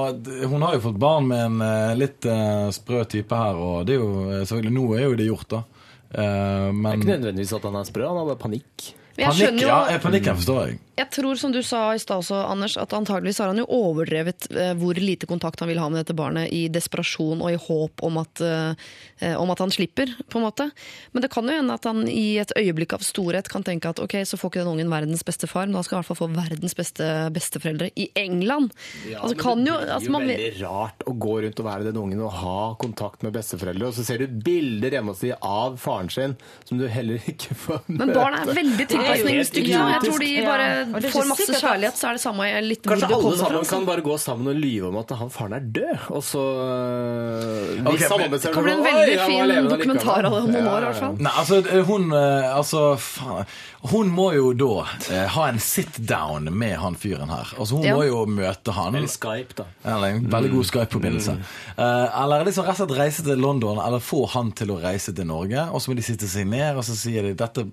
[0.51, 3.95] hun har jo fått barn med en eh, litt eh, sprø type her, og det
[3.97, 5.63] er jo eh, selvfølgelig Nå er jo det gjort, da.
[6.11, 8.95] Eh, Det er ikke nødvendigvis at han er sprø, han har bare panikk.
[9.21, 10.81] Panikk, ja, panikken forstår jeg.
[11.01, 14.51] Jeg tror, som du sa i stad også, Anders, at antageligvis har han jo overdrevet
[14.53, 18.03] eh, hvor lite kontakt han vil ha med dette barnet i desperasjon og i håp
[18.05, 20.67] om at, eh, om at han slipper, på en måte.
[21.15, 24.03] Men det kan jo hende at han i et øyeblikk av storhet kan tenke at
[24.03, 26.11] ok, så får ikke den ungen verdens beste far, men da skal han i hvert
[26.11, 28.75] fall få verdens beste besteforeldre i England.
[29.15, 31.89] altså kan jo, det altså, blir man, jo veldig rart å gå rundt og være
[31.89, 35.49] den ungen og ha kontakt med besteforeldre, og så ser du bilder hjemme hos dem
[35.49, 36.37] av faren sin
[36.69, 37.99] som du heller ikke får møte.
[38.03, 39.75] men barn er veldig tilpasningsdyktige.
[39.75, 39.89] Ja.
[39.91, 43.23] Jeg tror de bare får masse kjærlighet, så er det samme litt hvor Kanskje alle
[43.23, 46.23] kommer sammen kan bare gå sammen og lyve om at han faren er død, og
[46.27, 50.29] så øh, Ok, hvis men- Det kan bli en veldig «Oi, fin dokumentar av det
[50.31, 50.63] om allikevel».
[50.65, 51.17] noen år, i hvert fall.
[51.21, 53.47] Nei, altså eh, hun eh, Altså, faen
[53.91, 57.49] Hun må jo da eh, ha en sit-down med han fyren her.
[57.59, 57.95] Altså Hun Ja.
[57.97, 58.95] må jo møte han.
[58.95, 59.65] Eller Skype, da.
[59.89, 61.37] Eller en veldig god Skype-forbindelse.
[61.79, 65.15] Eh, eller liksom rett og slett reise til London, eller få han til å reise
[65.17, 65.65] til Norge.
[65.73, 67.65] Og så må de sitte seg ned og så sier de dette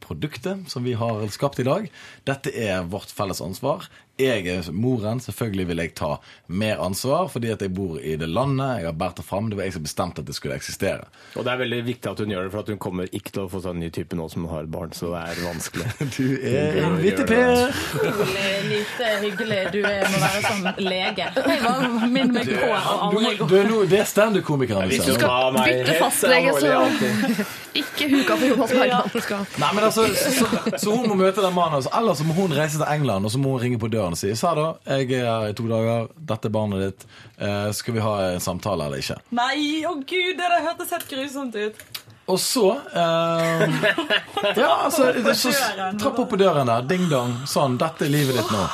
[0.00, 1.90] produktet som vi har skapt i dag,
[2.28, 3.88] dette er vårt felles ansvar.
[4.20, 6.10] Jeg er moren, selvfølgelig vil jeg ta
[6.48, 8.80] mer ansvar fordi at jeg bor i det landet.
[8.80, 9.48] Jeg har båret det fram.
[9.50, 11.06] Det var jeg som bestemte at det skulle eksistere.
[11.36, 13.42] Og det er veldig viktig at hun gjør det, for at hun kommer ikke til
[13.44, 15.86] å få seg en ny type nå som hun har barn, så det er vanskelig.
[16.20, 17.70] Du er en vitteper!
[18.00, 21.28] Utrolig lite hyggelig du er, må være som lege.
[21.30, 22.80] Jeg bare minner meg på å
[23.14, 24.90] Du, aldri gå er nå, det er standup-komikeren.
[24.90, 27.48] Hvis du skal bytte fastlege, så-
[27.80, 29.46] Ikke huka for Jonas Bergland.
[29.62, 31.92] Nei, men altså, så, så, så hun må møte den mannen, altså.
[31.94, 34.20] eller så må hun reise til England og så må hun ringe på døren og
[34.20, 37.06] si Sa da, jeg er her i to dager, dette er barnet ditt,
[37.38, 39.18] eh, skal vi ha en samtale eller ikke?
[39.36, 41.84] Nei, å gud, det der hørtes helt grusomt ut.
[42.30, 43.64] Og så eh,
[44.62, 45.54] Ja, altså, så
[46.00, 48.66] trapp opp på døren der, ding-dong, sånn, dette er livet ditt nå.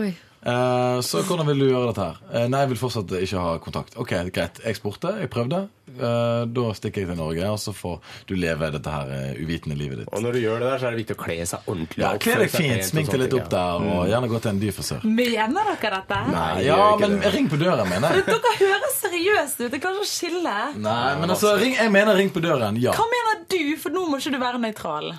[0.00, 0.12] Oi.
[0.40, 2.20] Eh, så hvordan vil du gjøre dette her?
[2.32, 3.96] Uh, nei, jeg vil fortsatt ikke ha kontakt.
[4.00, 4.60] Ok, greit.
[4.64, 5.66] Jeg spurte, jeg prøvde.
[5.90, 7.98] Uh, da stikker jeg til Norge, og så får
[8.30, 10.10] du leve dette her uvitende livet ditt.
[10.14, 12.04] Og når du gjør det der, så er det viktig å kle seg ordentlig.
[12.04, 14.62] Ja, opp, Kle deg fint, smink deg litt opp der, og gjerne gå til en
[14.62, 15.08] dyr frisør.
[15.20, 16.20] Mener dere dette?
[16.30, 17.34] Nei, ja, men det.
[17.36, 18.28] ring på døren, mener jeg.
[18.30, 19.72] Dere høres seriøse ut.
[19.74, 20.56] Det kan ikke skille.
[20.80, 22.94] Nei, men altså, ring, jeg mener ring på døren, ja.
[22.96, 23.60] Hva mener du?
[23.82, 25.12] For nå må ikke du være nøytral.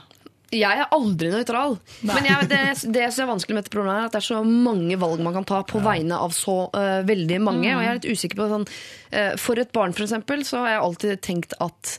[0.52, 1.78] Jeg er aldri nøytral.
[2.08, 4.42] Men jeg, det, det som er vanskelig med dette problemet, er at det er så
[4.44, 7.70] mange valg man kan ta på vegne av så uh, veldig mange.
[7.72, 10.84] Og jeg er litt usikker på sånn uh, For et barn, eksempel, så har jeg
[10.88, 11.96] alltid tenkt at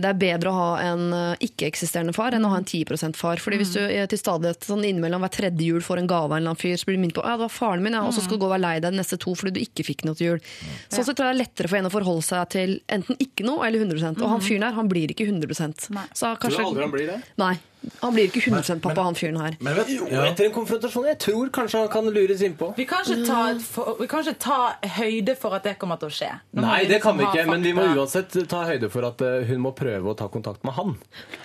[0.00, 3.42] det er bedre å ha en øh, ikke-eksisterende far enn å ha en 10% far.
[3.42, 6.36] Fordi hvis du øh, til stadighet sånn innimellom hver tredje jul får en gave av
[6.36, 8.04] en eller annen fyr, så blir du minnet på ja, det var faren min, ja,
[8.08, 9.84] og så skal du gå og være lei deg de neste to fordi du ikke
[9.90, 10.44] fikk noe til jul.
[10.88, 13.44] Sånn sett tror jeg det er lettere for en å forholde seg til enten ikke
[13.44, 16.06] noe eller 100% Og han fyren her, han blir ikke 100 Nei.
[16.16, 17.20] Så Tror du aldri han blir det?
[17.40, 17.56] Nei.
[18.02, 19.56] Han blir ikke 100 pappa, han fyren her.
[19.60, 21.06] Men vet, Jo, etter en konfrontasjon.
[21.08, 22.72] Jeg tror kanskje han kan lures innpå.
[22.76, 24.58] Vi kan ikke ta, for, vi kan ikke ta
[24.98, 26.30] høyde for at det kommer til å skje.
[26.58, 29.46] Nå Nei, det kan vi ikke, men vi må uansett ta høyde for at eh,
[29.50, 30.96] hun må prøve å ta kontakt med han.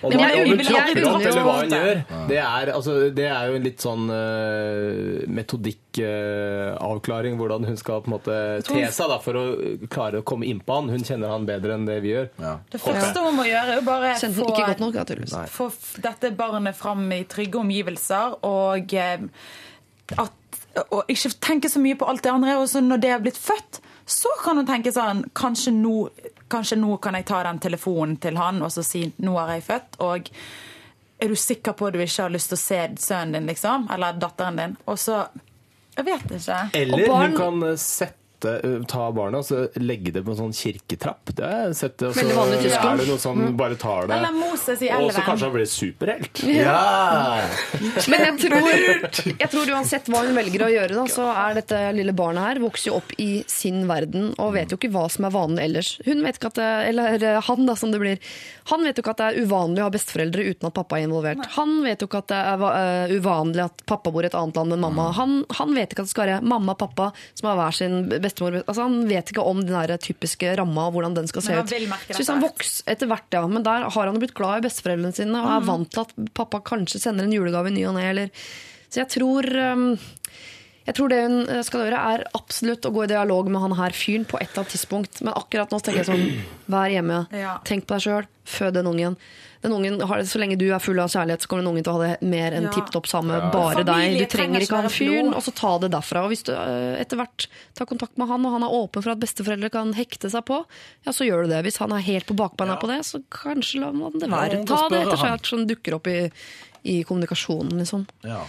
[0.01, 2.73] Om, Men jeg- om hun jeg- jeg trapper opp, eller hva hun gjør, det er,
[2.73, 5.27] altså, det er jo en litt sånn uh,
[5.93, 9.43] metodikkavklaring, hvordan hun skal på en måte te seg da, for å
[9.91, 10.89] klare å komme innpå han.
[10.89, 12.29] Hun kjenner han bedre enn det vi gjør.
[12.39, 12.55] Ja.
[12.71, 14.49] Det første hun må gjøre, er jo bare få,
[14.81, 15.69] nok, få
[16.03, 19.27] dette barnet fram i trygge omgivelser, og eh,
[20.17, 20.39] at
[20.89, 22.57] og ikke tenke så mye på alt det andre.
[22.57, 23.77] Og så når det er blitt født,
[24.09, 26.07] så kan hun tenke sånn Kanskje nå,
[26.49, 29.67] kanskje nå kan jeg ta den telefonen til han og så si nå har jeg
[29.67, 29.99] født.
[30.01, 30.31] Og
[31.21, 33.85] er du sikker på at du ikke har lyst til å se sønnen din, liksom?
[33.93, 34.75] Eller datteren din?
[34.89, 35.21] Og så
[35.97, 36.59] Jeg vet ikke.
[36.73, 40.55] Eller barn- hun kan eh, sette eh, ta barnet og legge det på en sånn
[40.55, 41.33] kirketrapp.
[41.35, 42.05] Det har jeg sett.
[42.07, 44.17] Og så er det noe som bare tar det.
[44.17, 46.43] Eller Moses i Og så kanskje han blir superhelt.
[46.47, 47.41] Ja!
[48.11, 48.69] Men jeg tror,
[49.31, 52.61] jeg tror uansett hva hun velger å gjøre, da, så er dette lille barnet her
[52.63, 55.93] vokser jo opp i sin verden og vet jo ikke hva som er vanlig ellers.
[56.07, 58.21] Hun vet ikke at det, Eller eh, han, da, som det blir.
[58.71, 61.07] Han vet jo ikke at det er uvanlig å ha besteforeldre uten at pappa er
[61.07, 61.43] involvert.
[61.57, 64.59] Han vet jo ikke at det er eh, uvanlig at pappa bor i et annet
[64.59, 65.09] land enn mamma.
[65.17, 67.99] Han, han vet ikke at det skal være mamma og pappa som har hver sin
[68.33, 68.63] bestemor.
[68.67, 71.73] Altså, han vet ikke om den der typiske ramma og hvordan den skal se ut.
[72.17, 73.45] hvis han vokser etter hvert, ja.
[73.47, 75.55] Men der har han blitt glad i besteforeldrene sine og Mm.
[75.61, 78.29] er vant til at pappa kanskje sender en julegave i ny og ne.
[78.89, 79.97] Så jeg tror
[80.85, 83.71] jeg tror det hun eh, skal gjøre, er absolutt å gå i dialog med han
[83.77, 85.21] her fyren på et eller annet tidspunkt.
[85.23, 86.43] Men akkurat nå tenker jeg sånn,
[86.73, 87.57] vær hjemme, Ja.
[87.63, 89.15] tenk på deg sjøl, fød den ungen.
[89.63, 91.93] Den ungen har, så lenge du er full av kjærlighet, så kommer den ungen til
[91.93, 92.73] å ha det mer enn Ja.
[92.75, 94.17] tipp topp sammen med bare deg.
[94.19, 96.25] Du trenger trenger ikke han fyren, og så ta det derfra.
[96.27, 99.11] Og hvis du eh, etter hvert tar kontakt med han, og han er åpen for
[99.15, 100.65] at besteforeldre kan hekte seg på,
[101.07, 101.63] ja, så gjør du det.
[101.63, 104.65] Hvis han er helt på bakbeina på det, så kanskje la man det være.
[104.67, 105.31] Ta det etter han.
[105.37, 106.19] hvert som dukker opp i,
[106.83, 108.05] i kommunikasjonen, liksom.
[108.27, 108.43] ja.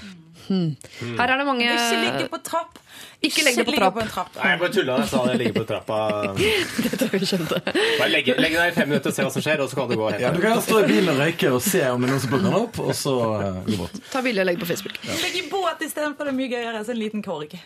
[0.45, 2.79] Her er det mange Ikke ligge på trapp.
[3.25, 3.95] Ikke legg det på trapp.
[3.97, 4.35] på en trapp.
[4.37, 4.97] Nei, jeg bare tulla.
[5.01, 5.97] Jeg sa jeg ligger på trappa.
[6.85, 7.61] Det tror jeg vi skjønte.
[7.65, 9.89] Bare legg, legg deg i fem minutter og se hva som skjer, og så kan
[9.89, 12.13] du gå ja, Du kan stå i bilen og røyke og se om det er
[12.13, 13.97] noen som plukker den opp, og så eh, gå bort.
[14.13, 14.99] Ta bilde og legg på Facebook.
[15.23, 16.85] Ligge i båt istedenfor det er mye gøyere.
[16.85, 17.57] Så en liten korg.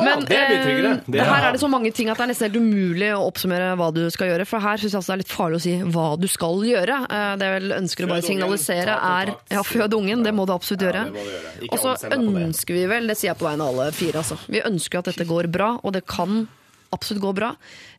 [0.00, 0.94] Men det er mye tryggere.
[0.96, 3.12] eh, Det er- her er det så mange ting at det er nesten helt umulig
[3.12, 4.48] å oppsummere hva du skal gjøre.
[4.48, 6.96] For her syns jeg altså det er litt farlig å si hva du skal gjøre.
[7.12, 10.24] Eh, Det jeg vel ønsker å bare signalisere, er ja, fød ungen.
[10.28, 11.04] Det må du absolutt gjøre.
[11.12, 12.18] det Og så det.
[12.20, 14.38] ønsker vi vel, det sier jeg på vegne av alle fire, altså.
[14.48, 16.44] Vi ønsker at dette går bra, og det kan
[16.92, 17.46] absolutt gå bra.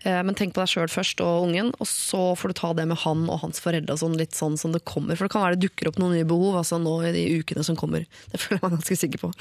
[0.05, 2.83] Eh, Men tenk på deg sjøl først og ungen, og så får du ta det
[2.85, 5.17] med han og hans foreldre og sånn, litt sånn som det kommer.
[5.17, 7.63] For det kan være det dukker opp noen nye behov altså nå i de ukene
[7.65, 8.05] som kommer.
[8.29, 9.31] Det føler jeg meg ganske sikker på.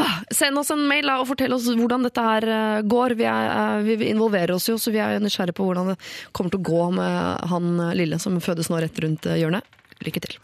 [0.00, 3.18] Ah, Send oss en mail da, og fortell oss hvordan dette her eh, går.
[3.20, 5.98] Vi, er, eh, vi involverer oss jo, så vi er nysgjerrige på hvordan det
[6.32, 7.70] kommer til å gå med han
[8.00, 9.60] lille som fødes nå rett rundt hjørnet.
[10.08, 10.40] Lykke til.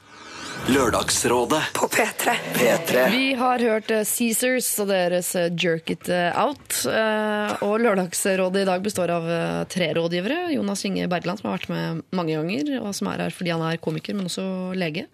[0.68, 2.30] Lørdagsrådet På P3.
[2.54, 3.10] P3.
[3.10, 6.76] Vi har hørt eh, Caesars og deres eh, Jerk It eh, Out.
[6.86, 9.26] eh, Og Lørdagsrådet i dag består av
[9.72, 10.52] tre rådgivere.
[10.54, 13.64] Jonas Inge Bergland, som har vært med mange ganger, og som er her fordi han
[13.66, 14.46] er komiker, men også
[14.78, 15.08] lege.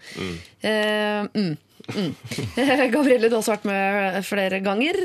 [0.61, 1.57] Eh, mm.
[1.97, 2.12] Mm.
[2.93, 5.01] Gabrielle, du har også vært med flere ganger.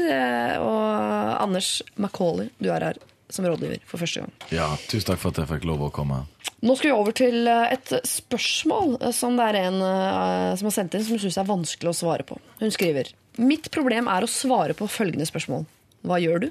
[0.59, 2.99] Og Anders Macauley, du er her
[3.33, 4.35] som rådgiver for første gang.
[4.53, 6.25] Ja, tusen takk for at jeg fikk lov å komme.
[6.63, 10.69] Nå skal vi over til eh, et spørsmål eh, som det er en eh, som
[10.69, 12.37] har sendt inn som syns er vanskelig å svare på.
[12.61, 13.11] Hun skriver
[13.41, 15.65] Mitt problem er å svare på følgende spørsmål.
[16.07, 16.47] Hva gjør du?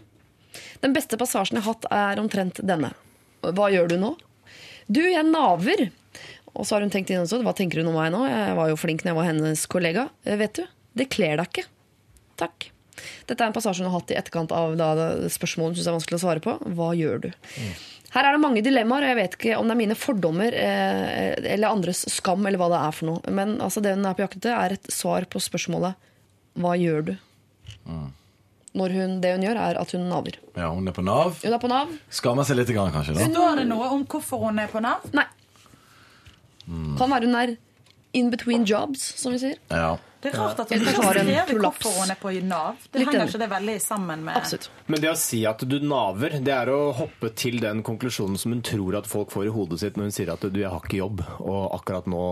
[0.82, 2.90] Den beste passasjen jeg har hatt, er omtrent denne.
[3.40, 4.10] Hva gjør du nå?
[4.90, 5.86] Du, jeg naver.
[6.52, 8.24] Og så har hun tenkt inn også, hva tenker hun om meg nå?
[8.28, 10.08] Jeg var jo flink når jeg var hennes kollega.
[10.26, 10.66] Vet du,
[10.98, 11.64] det kler deg ikke.
[12.42, 12.68] Takk.
[13.30, 14.90] Dette er en passasje hun har hatt i etterkant av da,
[15.32, 16.58] spørsmålet hun syns er vanskelig å svare på.
[16.76, 17.30] Hva gjør du?
[18.12, 21.52] Her er det mange dilemmaer, og jeg vet ikke om det er mine fordommer eh,
[21.54, 23.32] eller andres skam, eller hva det er for noe.
[23.32, 26.10] Men altså, det hun er på jakt etter, er et svar på spørsmålet
[26.60, 27.14] Hva gjør du?
[28.76, 30.36] Når hun, det hun gjør, er at hun naver.
[30.56, 31.40] Ja, Hun er på Nav.
[31.42, 31.90] Hun er på Nav.
[32.12, 33.16] Skammer seg litt, kanskje.
[33.16, 35.04] da Står det noe om hvorfor hun er på Nav?
[35.16, 35.26] Nei.
[36.96, 37.56] Kan være hun er
[38.12, 39.60] in between jobs, som vi sier.
[39.68, 39.96] Ja.
[40.22, 41.80] Det er rart at hun ikke har en prolaps.
[41.82, 42.76] hvorfor hun er på Nav.
[42.92, 44.68] Det Litt henger ikke det veldig sammen med Absolutt.
[44.86, 48.54] Men det å si at du naver, det er å hoppe til den konklusjonen som
[48.54, 50.78] hun tror at folk får i hodet sitt når hun sier at du, jeg har
[50.78, 52.22] ikke jobb, og akkurat nå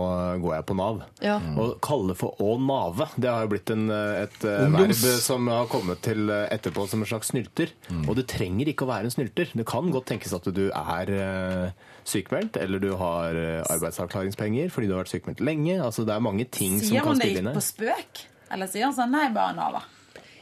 [0.45, 1.03] går jeg på Nav.
[1.19, 1.35] Ja.
[1.43, 5.51] Å kalle for å nave, det har jo blitt en, et eh, Ungdoms- verb som
[5.51, 7.75] har kommet til eh, etterpå som en slags snylter.
[8.05, 9.51] Og det trenger ikke å være en snylter.
[9.51, 14.87] Det kan godt tenkes at du er eh, sykemeldt, eller du har eh, arbeidsavklaringspenger fordi
[14.87, 15.79] du har vært sykemeldt lenge.
[15.83, 18.25] Altså Det er mange ting som Sier kan hun det spille inn på spøk?
[18.51, 19.81] Eller sier hun sånn Nei, bare Nava.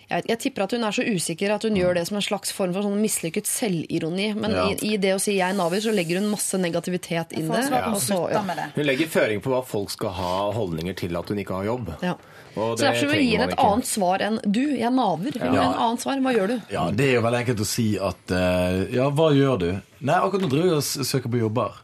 [0.10, 2.24] Jeg, vet- jeg tipper at hun er så usikker at hun gjør det som en
[2.26, 4.34] slags form for sånn mislykket selvironi.
[4.36, 4.64] Men Ja.
[4.72, 7.64] i, i det å si 'jeg naver', så legger hun masse negativitet inn det.
[7.70, 8.42] Så- slutter ja.
[8.42, 8.66] med det.
[8.74, 11.94] Hun legger føring på hva folk skal ha holdninger til at hun ikke har jobb.
[12.02, 12.16] Ja.
[12.56, 15.38] Og Så derfor vil vi gi henne et annet svar enn 'du, jeg naver'.
[15.38, 15.52] Ja.
[15.52, 16.22] ha en annet svar.
[16.24, 16.62] Hva gjør du?
[16.74, 19.70] ja, Det er jo veldig enkelt å si at eh, Ja, hva gjør du?
[20.02, 21.78] Nei, akkurat nå driver jeg og søker på jobber.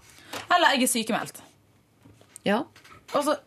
[0.50, 1.42] Eller jeg er sykemeldt.
[2.46, 2.64] Ja.
[3.14, 3.38] Altså,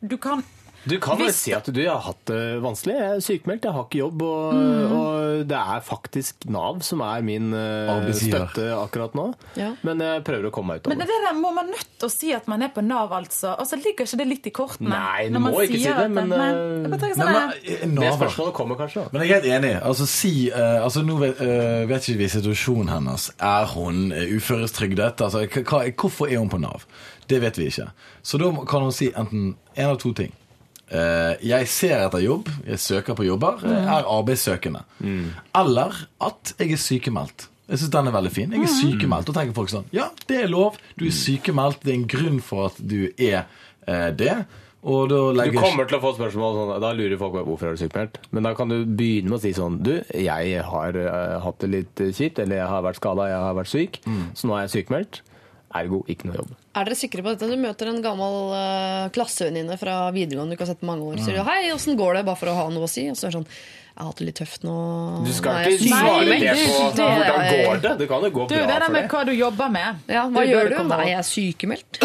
[0.00, 0.44] du kan
[0.88, 2.94] Du kan vel si at du har hatt det vanskelig.
[2.96, 4.22] Jeg er sykemeldt, jeg har ikke jobb.
[4.22, 4.92] Og, Mm.
[4.96, 9.26] og det er faktisk Nav som er min eh, støtte akkurat nå.
[9.56, 9.74] Ja.
[9.84, 11.26] Men jeg prøver å komme meg ut Men av det det.
[11.28, 13.52] der må man nødt til å si at man er på Nav, altså.
[13.60, 14.88] Og så ligger ikke det litt i kortene?
[14.88, 18.54] Nei, du må ikke si det, men, men, eh, Nei, sånn, men, eh, Det spørsmålet
[18.54, 19.04] kommer kanskje.
[19.04, 19.08] da.
[19.12, 19.82] Men jeg er helt enig.
[19.82, 23.30] Altså, si, uh, altså, nå vet, uh, vet ikke vi situasjonen hennes.
[23.38, 25.20] Er hun uføretrygdet?
[25.20, 26.86] Altså, hva- hvorfor er hun på Nav?
[27.28, 27.90] Det vet vi ikke.
[28.24, 30.32] Så da kan hun si enten en av to ting.
[30.90, 34.84] Eh, jeg ser etter jobb, jeg søker på jobber, jeg er arbeidssøkende.
[35.56, 37.46] Eller at jeg er sykemeldt.
[37.70, 38.54] Jeg synes den er veldig fin.
[38.56, 39.28] Jeg er sykemeldt.
[39.30, 40.80] Da tenker folk sånn Ja, det er lov.
[40.98, 41.84] Du er sykemeldt.
[41.84, 43.44] Det er en grunn for at du er
[43.86, 44.34] eh, det.
[44.82, 47.76] Og da Du kommer til å få spørsmål sånn, Da lurer folk på hvorfor er
[47.76, 48.18] du sykemeldt.
[48.32, 51.70] Men da kan du begynne med å si sånn Du, jeg har eh, hatt det
[51.76, 54.00] litt eh, kjipt, eller jeg har vært skada, jeg har vært syk,
[54.34, 55.20] så nå er jeg sykemeldt.
[55.70, 56.54] Ergo ikke noe jobb.
[56.74, 57.46] Er dere sikre på dette?
[57.46, 61.20] Du møter en gammel uh, klassevenninne fra videregående du ikke har sett på mange år.
[61.22, 63.06] Sier du 'hei, åssen går det?' bare for å ha noe å si.
[63.10, 65.24] Og så er det sånn 'jeg har hatt det litt tøft nå'.
[65.26, 67.92] Du skal Nå er ikke svare sykemeldt.» det på det- hvordan går det.
[67.98, 69.96] Det kan jo gå Du, bra er det er med hva du jobber med.
[70.08, 70.84] Ja, hva du, gjør du?
[70.90, 72.02] Nei, jeg er sykemeldt.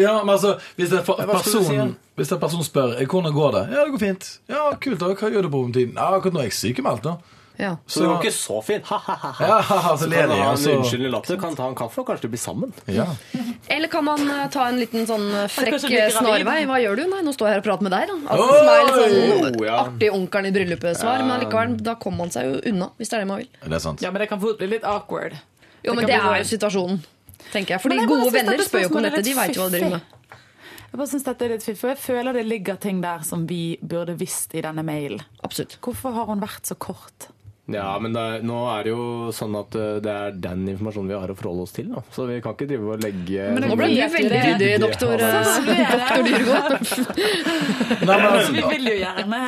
[0.00, 3.84] Ja, men altså, hvis en, person, hvis en person spør «Eh, hvordan går det Ja,
[3.84, 4.38] det går fint.
[4.48, 4.98] Ja, kult.
[5.00, 5.94] da, Hva gjør du på om tiden?
[5.98, 7.02] Ja, akkurat nå er jeg sykemeldt.
[7.02, 7.16] da.
[7.56, 7.76] Ja.
[7.86, 8.84] Så det går ikke så fint.
[8.90, 9.30] Ha-ha-ha.
[9.46, 11.98] Ja, altså, så Så kan du ha en så- unnskyldende latter, kan ta en kaffe,
[12.02, 12.72] og kanskje bli blir sammen.
[12.86, 13.06] Ja.
[13.70, 16.12] Eller kan man eh, ta en liten sånn eh, frekk gravid?
[16.16, 16.66] snarvei?
[16.66, 17.04] Hva gjør du?
[17.12, 18.16] Nei, nå står jeg her og prater med deg, da.
[18.34, 19.68] Altså, som er litt sånn Oi!
[19.74, 21.22] Artig onkelen i bryllupet-svar.
[21.28, 23.48] Men likevel, da kommer man seg jo unna, hvis det er det man vil.
[23.62, 24.02] Det er sant.
[24.02, 25.38] Ja, men det kan fort bli litt awkward.
[25.84, 27.00] Jo, men Det det er jo situasjonen,
[27.52, 27.80] tenker jeg.
[27.84, 29.22] Fordi Men jeg gode venner spør jo ikke om dette.
[29.22, 30.10] De veit jo hva de driver med.
[30.94, 33.46] Jeg bare synes dette er litt fint for jeg føler det ligger ting der som
[33.50, 35.20] vi burde visst i denne mailen.
[35.42, 35.78] Absolutt.
[35.82, 37.26] Hvorfor har hun vært så kort?
[37.72, 41.08] Ja, men det er, nå er det jo sånn at uh, det er den informasjonen
[41.08, 41.86] vi har å forholde oss til.
[41.94, 42.02] Da.
[42.12, 44.42] Så vi kan ikke drive og legge Men Nå ble du veldig det.
[44.50, 45.78] ryddig, doktor, eh, Sånn det.
[45.94, 46.74] doktor Dyrgård.
[48.04, 49.40] Nei, men, Vi altså, vil jo gjerne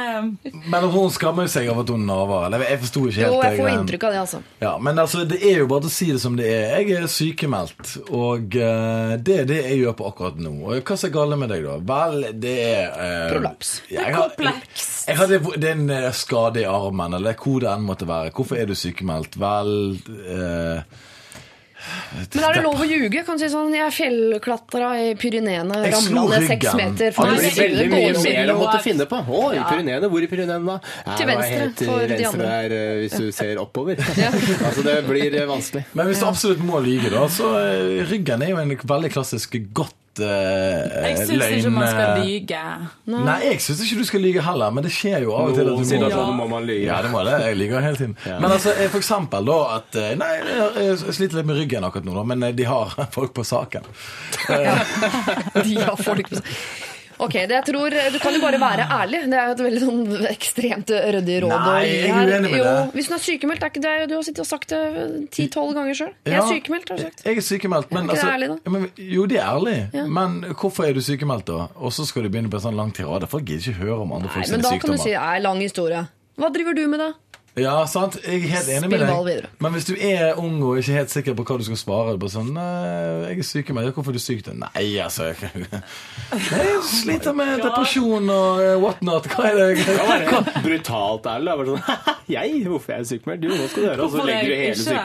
[0.66, 2.46] men hun skammer seg av at hun naver.
[2.48, 4.40] Eller jeg forsto ikke helt Jo, jeg får inntrykk av det, altså.
[4.64, 6.64] Ja, men altså, det er jo bare til å si det som det er.
[6.86, 10.54] Jeg er sykemeldt, og eh, det er det jeg gjør på akkurat nå.
[10.70, 11.76] Og hva er galt med deg, da?
[11.92, 13.74] Vel, det er eh, Prolaps.
[13.92, 14.34] jeg har-
[15.06, 18.32] Jeg har det er en eh, skade i armen, eller hvor det enn måtte være.
[18.36, 19.36] Hvorfor er du sykemeldt?
[19.40, 19.70] Vel
[20.26, 21.04] eh,
[22.32, 23.22] Men er det lov å ljuge?
[23.26, 27.18] Kan du si sånn, Jeg fjellklatra i Pyreneene, ramla ned seks meter meter.
[27.18, 29.20] Det blir veldig mye mer å måtte finne på.
[29.20, 30.10] Å, i Pyreneene.
[30.12, 31.12] Hvor i Pyreneene, da?
[31.12, 32.48] Til venstre helt for de andre.
[32.54, 34.00] der, eh, hvis du ser oppover.
[34.66, 35.86] altså, det blir eh, vanskelig.
[35.98, 39.60] Men hvis du absolutt må lyge, da, så eh, ryggen er jo en veldig klassisk
[39.76, 41.56] godt eh, Jeg syns løgn.
[41.58, 42.62] ikke man skal eh, lyge.
[43.12, 45.66] Nei, jeg syns ikke du skal lyge heller, men det skjer jo av og til
[45.66, 46.86] at du må situasjoner må man lyge.
[46.88, 47.36] Ja, det må det.
[47.44, 48.16] Jeg lyver hele tiden.
[48.26, 50.32] Men altså, eh, for eksempel da at Nei,
[50.86, 53.86] jeg sliter litt med ryggen akkurat nå, da, men de har folk på saken.
[54.46, 56.52] De har folk på seg.
[57.18, 59.20] Ok, det jeg tror, Du kan jo bare være ærlig.
[59.30, 61.54] Det er jo et veldig sånn ekstremt ryddig råd.
[61.66, 62.90] Nei, jeg er uenig med jo, det.
[62.96, 64.82] Hvis du er sykemeldt, er ikke det Du har sittet og sagt det
[65.36, 66.12] ti-tolv ganger sjøl.
[66.28, 67.24] Jeg er sykemeldt, har du sagt.
[67.24, 68.70] Jeg er sykemeldt, men Er altså, ærlig, da?
[68.76, 69.78] men, Jo, det er ærlig.
[70.18, 71.68] Men hvorfor er du sykemeldt, da?
[71.76, 73.26] Og så skal du begynne på en sånn lang tirade.
[73.30, 74.62] Folk gidder ikke høre om andre Nei, sykdommer.
[74.62, 76.04] men da kan du si det er lang historie.
[76.36, 77.12] Hva driver du med, da?
[77.56, 78.18] Ja, sant?
[78.20, 79.10] Jeg er helt enig med deg.
[79.24, 79.48] videre.
[79.64, 82.28] Men hvis du er ung og ikke helt sikker på hva du skal svare på
[82.28, 83.88] sånn jeg er sykemeldt.
[83.88, 84.42] Ja, Hvorfor er du syk?
[84.52, 85.52] Nei, altså jeg,
[86.52, 89.28] jeg sliter med depresjon og eh, whatnot.
[89.32, 89.86] Hva er det?
[89.86, 90.62] Hva er det?
[90.66, 91.54] brutalt ærlig.
[91.62, 93.46] Bare sånn, jeg, hvorfor er jeg sykemeldt?
[93.48, 94.04] Jo, nå skal du høre.
[94.04, 94.98] Og så legger du hele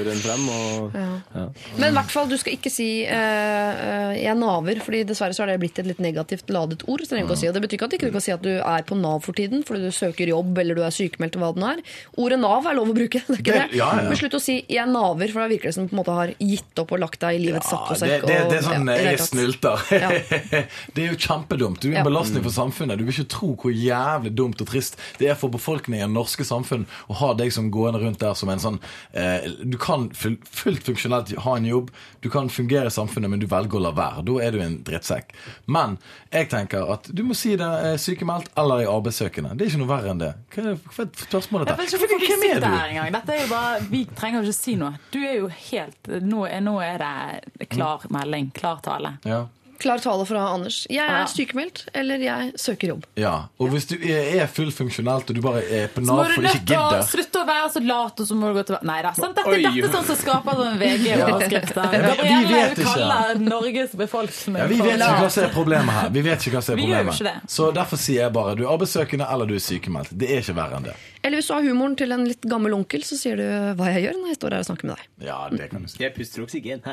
[0.00, 0.16] ikke?
[0.24, 0.48] frem.
[0.56, 1.44] Og, ja.
[1.76, 5.44] Men i hvert fall, du skal ikke si eh, eh, 'jeg naver', Fordi dessverre så
[5.44, 7.04] har det blitt et litt negativt ladet ord.
[7.04, 7.50] Så ikke å si.
[7.50, 9.36] Og det betyr ikke at du ikke kan si at du er på Nav for
[9.36, 11.36] tiden fordi du søker jobb eller du er sykemeldt.
[11.36, 11.86] og hva det nå er.
[12.20, 13.22] Ordet Nav er lov å bruke.
[13.28, 13.66] det er ikke det.
[13.70, 14.08] Det- ja, ja.
[14.08, 16.14] Men slutt å si 'jeg naver', for da virker det som du på en måte
[16.16, 18.26] har gitt opp og lagt deg i livets Ja, saccosekk.
[18.26, 19.76] det, det, er sånn ja, jeg er snylter.
[20.94, 21.80] Det er jo kjempedumt.
[21.82, 22.98] Du er en belastning for samfunnet.
[22.98, 26.14] Du vil ikke tro hvor jævlig dumt og trist det er for befolkningen i det
[26.14, 28.78] norske samfunn å ha deg som gående rundt der som en sånn
[29.12, 31.90] eh, Du kan fullt funksjonelt ha en jobb,
[32.20, 34.24] du kan fungere i samfunnet, men du velger å la være.
[34.26, 35.32] Da er du en drittsekk.
[35.66, 35.98] Men
[36.32, 39.54] jeg tenker at du må si det eh, sykemeldt eller i arbeidssøkende.
[39.56, 40.32] Det er ikke noe verre enn det.
[40.54, 41.79] Hva er spørsmålet dette?
[41.80, 42.66] Vet ikke hvorfor vi Hvem er du?
[42.66, 43.12] her engang.
[43.16, 44.92] Dette er jo bare, Vi trenger jo ikke si noe.
[45.12, 49.16] Du er jo helt Nå er, nå er det klar melding, klar tale.
[49.28, 49.44] Ja.
[49.80, 50.82] Klar tale fra Anders.
[50.90, 53.06] Jeg er sykemeldt, eller jeg søker jobb.
[53.18, 53.34] ja.
[53.60, 56.62] Og hvis du er, fullfunksjonelt funksjonelt og du bare er på Nav du for ikke
[56.70, 59.12] gidder slutte å være så lat, og så må du gå til Nei da.
[59.16, 59.36] Sant?
[59.36, 61.96] Dette, dette er sånn som skaper sånn VG-overskrifter.
[61.96, 63.20] Ja, vi vet ikke.
[63.44, 66.10] Norges befolkning Ja, Vi vet ikke hva som er problemet her.
[66.14, 67.50] Vi vet ikke hva som er problemet.
[67.50, 70.12] Så derfor sier jeg bare du er arbeidssøkende eller du er sykemeldt.
[70.20, 70.96] Det er ikke verre enn det.
[71.20, 73.44] Eller hvis du har humoren til en litt gammel onkel, så sier du
[73.76, 75.04] hva jeg gjør når jeg står her og snakker med deg.
[75.28, 75.98] Ja, det kan du si.
[76.00, 76.80] Jeg puster oksygen.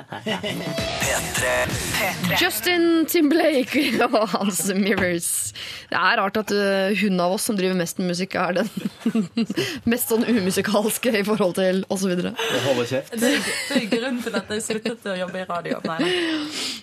[1.38, 1.52] P3
[2.78, 5.54] Justin Timberlake og hans Mirrors.
[5.90, 9.28] Det er rart at uh, hun av oss som driver mest med musikk, er den
[9.92, 12.14] mest sånn umusikalske i forhold til osv.
[12.14, 12.34] Ja,
[12.68, 13.16] Holde kjeft.
[13.18, 15.82] Det er, det er grunnen til at jeg sluttet å jobbe i radio.
[15.88, 16.14] Nei, nei.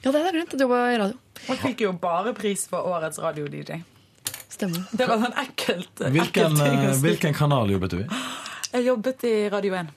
[0.02, 0.54] det hadde jeg glemt.
[0.54, 1.20] at Jeg jobba i radio.
[1.44, 3.82] Man fikk jo bare pris for årets radio-DJ.
[4.54, 4.86] Stemmer.
[4.94, 6.06] Det var sånn ekkelt.
[6.14, 8.06] Hvilken, ekkelt eh, hvilken kanal jobbet du i?
[8.74, 9.92] Jeg jobbet i Radio 1.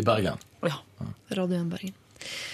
[0.00, 0.46] I Bergen.
[0.64, 0.78] Ja.
[1.36, 1.99] Radio 1 Bergen.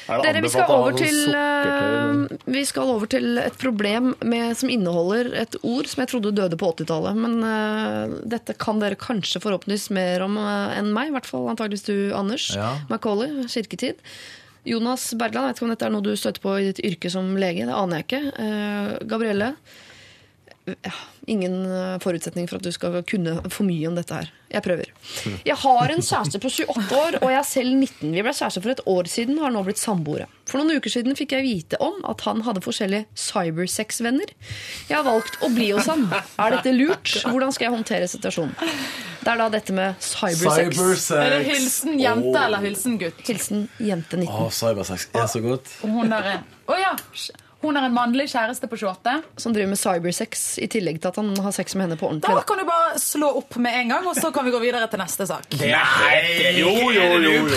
[0.07, 4.55] Er Dere, vi skal, over sånn til, eh, vi skal over til et problem med,
[4.59, 7.19] som inneholder et ord som jeg trodde døde på 80-tallet.
[7.19, 11.11] Men uh, dette kan dere kanskje forhåpentligvis mer om uh, enn meg.
[11.11, 12.53] I hvert fall antageligvis du, Anders.
[12.55, 12.77] Ja.
[12.93, 13.99] Macaulay, kirketid.
[14.67, 17.11] Jonas Bergland, jeg vet ikke om dette er noe du støter på i ditt yrke
[17.11, 17.67] som lege.
[17.67, 18.23] Det aner jeg ikke.
[18.39, 19.53] Uh, Gabrielle,
[21.27, 24.31] ingen eh, forutsetning for at du skal kunne for mye om dette her.
[24.51, 24.91] Jeg prøver.
[25.47, 28.13] Jeg har en kjæreste på 28 år, og jeg er selv 19.
[28.15, 30.29] Vi ble kjærester for et år siden og har nå blitt samboere.
[30.47, 34.33] For noen uker siden fikk jeg vite om at han hadde forskjellige cybersex-venner.
[34.91, 36.07] Jeg har valgt å bli hos ham.
[36.13, 37.17] Er dette lurt?
[37.27, 38.55] Hvordan skal jeg håndtere situasjonen?
[39.27, 40.77] Det er da dette med cybersex.
[40.77, 41.09] Cybersex.
[41.19, 43.25] Eller hilsen jente eller hilsen gutt?
[43.27, 44.31] Hilsen jente 19.
[44.31, 45.73] Å, cybersex er så godt.
[45.83, 46.39] Hun er,
[46.71, 46.95] Å ja.
[47.67, 49.11] Hun er en mannlig kjæreste på 28.
[49.43, 52.31] Som driver med cybersex i tillegg til at han har sex med henne på ordentlig.
[52.31, 52.45] Da.
[52.47, 55.01] kan du bare slå opp med en gang, og så kan vi gå videre til
[55.03, 55.51] neste sak.
[55.59, 56.55] Nei!
[56.61, 57.33] Jo, jo, jo.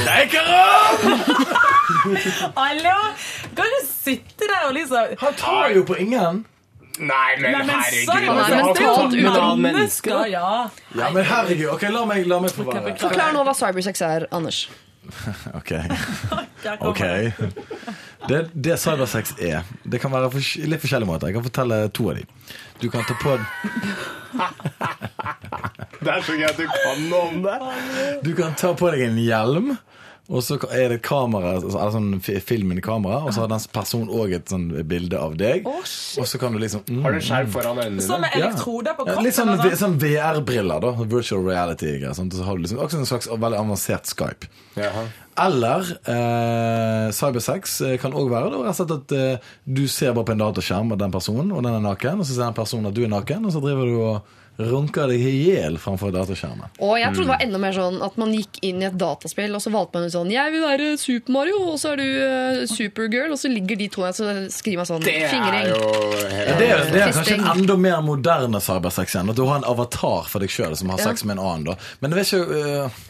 [2.57, 2.97] Hallo!
[3.53, 6.41] Kan du sitte der og liksom Han tar jo på ingen.
[6.99, 8.05] Nei, men Nei, men herregud.
[8.09, 8.83] sorry, er altså, det
[9.29, 10.67] er jo mennesker, ja.
[10.97, 11.69] Ja, men herregud.
[11.77, 12.91] Ok, la meg, la meg få være.
[12.99, 14.65] Forklar nå hva cybersex er, Anders.
[15.59, 15.71] Ok.
[16.83, 16.99] Ok.
[18.27, 18.39] det.
[18.53, 21.29] Det, cybersex er Det kan være fors litt forskjellige måter.
[21.29, 22.25] Jeg kan fortelle to av de.
[22.81, 23.37] Du kan ta på
[25.99, 27.57] Det er så gøy at du kan noe om det.
[28.27, 29.71] Du kan ta på deg en hjelm,
[30.29, 33.63] og så er det et kamera, eller sånn filmen i kamera, og så har den
[33.73, 35.65] personen òg et sånn bilde av deg.
[35.65, 35.79] Oh.
[36.21, 39.07] Og så kan du liksom mm, Har du skjerm foran øynene Sånn med elektroder på
[39.09, 39.15] ja.
[39.25, 39.73] Litt sånn, sånn.
[39.79, 40.93] sånn VR-briller, da.
[41.01, 42.13] Virtual reality-greier.
[42.17, 44.51] sånn, Så har du liksom også en slags veldig avansert Skype.
[44.77, 45.07] Jaha.
[45.39, 48.59] Eller eh, cybersex eh, kan òg være det.
[48.67, 51.63] rett og slett at eh, du ser bare på en dataskjerm av den personen, og
[51.65, 53.89] den er naken, og så ser den personen at du er naken, og så driver
[53.89, 56.67] du og runker deg i hjel framfor dataskjermen.
[56.83, 59.53] Og jeg trodde det var enda mer sånn at man gikk inn i et dataspill,
[59.55, 62.07] og så valgte man ut sånn Jeg vil være Super Mario, og så er du
[62.25, 65.69] eh, Supergirl, og så ligger de to der, så skriver man sånn Det er fingring.
[65.71, 65.79] jo
[66.27, 69.31] Ja, det, er, det er kanskje en enda mer moderne cybersex igjen.
[69.31, 71.69] At du har en avatar for deg sjøl som har sex med en annen.
[71.71, 73.05] da Men det er ikke uh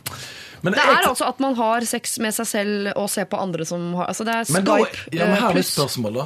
[0.61, 3.37] men Det jeg- er altså at man har sex med seg selv og ser på
[3.39, 5.65] andre som har Altså det er Men da, Skype ja, men eh, her er et
[5.69, 6.25] spørsmål, da.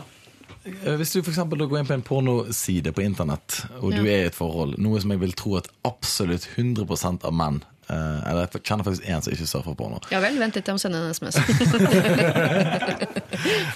[0.65, 4.03] Eh, Hvis du for eksempel da går inn på en pornoside på internett, og du
[4.03, 4.11] Ja.
[4.13, 7.95] er i et forhold, noe som jeg vil tro at absolutt 100 av menn eh,
[8.29, 9.99] Eller jeg kjenner faktisk en som ikke surfer porno.
[10.09, 11.35] Ja vel, vent litt, jeg må sende en SMS.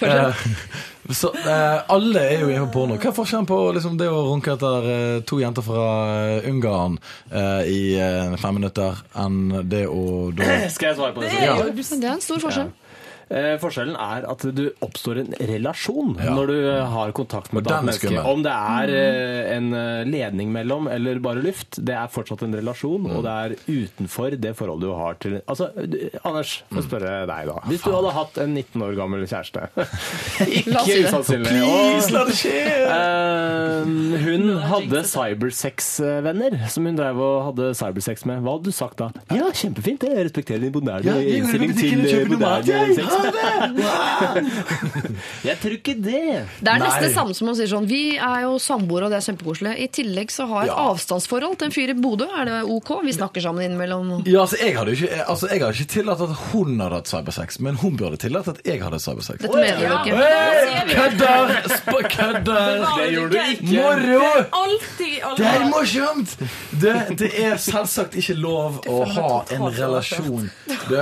[0.02, 0.34] Eh,
[1.10, 2.96] Så eh, alle er jo inne på porno.
[3.00, 5.84] Hva er forskjellen på liksom, det å runke etter to jenter fra
[6.42, 6.98] eh, Ungarn
[7.32, 7.78] eh, i
[8.40, 10.44] fem minutter, enn det å da
[10.74, 11.30] Skal jeg svare på det?
[11.32, 12.70] Det er jo Det er en stor forskjell.
[13.28, 16.32] Eh, forskjellen er at du oppstår en relasjon Ja.
[16.34, 18.22] når du eh, har kontakt med et annet menneske.
[18.24, 22.54] Om det er eh, en eh, ledning mellom eller bare luft, det er fortsatt en
[22.56, 27.26] relasjon, og det er utenfor det forholdet du har til Altså, du, Anders, få spørre
[27.28, 27.58] deg, da.
[27.68, 29.66] Hvis du hadde hatt en 19 år gammel kjæreste
[30.62, 31.52] Ikke usannsynlig.
[31.52, 32.56] Please, la det skje!
[32.88, 33.92] Eh,
[34.24, 38.40] hun hadde cybersex-venner som hun drev og hadde cybersex med.
[38.44, 39.10] Hva hadde du sagt da?
[39.34, 40.14] Ja, kjempefint, det.
[40.16, 43.17] Jeg respekterer din moderne Ja, innstilling til kjøpe moderne sex.
[43.26, 44.44] Det!
[45.48, 46.22] Jeg tror ikke det.
[46.62, 49.18] Det er nesten det samme som å si sånn Vi er jo samboere, og det
[49.20, 49.74] er kjempekoselig.
[49.84, 50.86] I tillegg så har jeg et Ja.
[50.92, 52.26] avstandsforhold til en fyr i Bodø.
[52.38, 52.90] Er det ok?
[53.04, 54.22] Vi snakker sammen innimellom.
[54.26, 57.08] Ja, altså, jeg hadde jo ikke, altså, jeg hadde ikke tillatt at hun hadde hatt
[57.12, 59.38] cybersex, men hun burde tillatt at jeg hadde cybersex.
[59.42, 60.16] Dette mener du ikke.
[60.18, 61.46] Hey, kødder!
[62.08, 62.84] Kødder!
[62.98, 63.72] Det gjorde du ikke.
[63.78, 64.32] Moro!
[64.62, 66.36] Alltid Det er morsomt!
[66.80, 70.50] Det, det er selvsagt ikke lov å ha en relasjon
[70.88, 70.94] Du,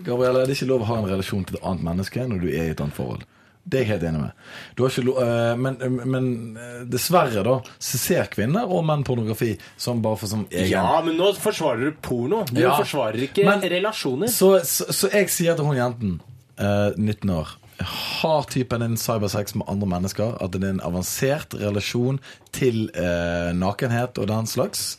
[0.00, 2.48] Gabrielle, det er ikke lov å ha en relasjon til et annet menneske når du
[2.48, 3.24] er i et annet forhold.
[3.62, 4.30] Det er jeg helt enig med.
[4.74, 5.76] Du har ikke lov, øh, men,
[6.10, 6.24] men
[6.58, 10.96] øh, dessverre, da, så ser kvinner og menn pornografi som bare for som egen Ja,
[11.06, 12.40] men nå forsvarer du porno.
[12.50, 12.72] Du Ja.
[12.80, 14.26] forsvarer ikke Men- relasjoner.
[14.34, 16.16] Så, så, så jeg sier til hun jenten,
[16.58, 21.54] eh, 19 år Har typen en cybersex med andre mennesker, at det er en avansert
[21.58, 22.18] relasjon
[22.52, 24.96] til eh, nakenhet og den slags,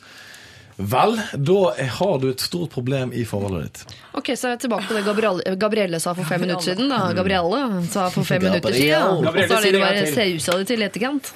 [0.76, 1.58] vel, da
[1.98, 3.94] har du et stort problem i forholdet ditt.
[4.14, 6.88] Ok, Så er jeg tilbake på det Gabrielle, Gabrielle sa for fem minutter siden.
[6.90, 9.02] da Gabrielle sa for fem minutter siden.
[9.02, 10.14] Og så har det dere bare til.
[10.40, 11.32] sausa det til etterkant.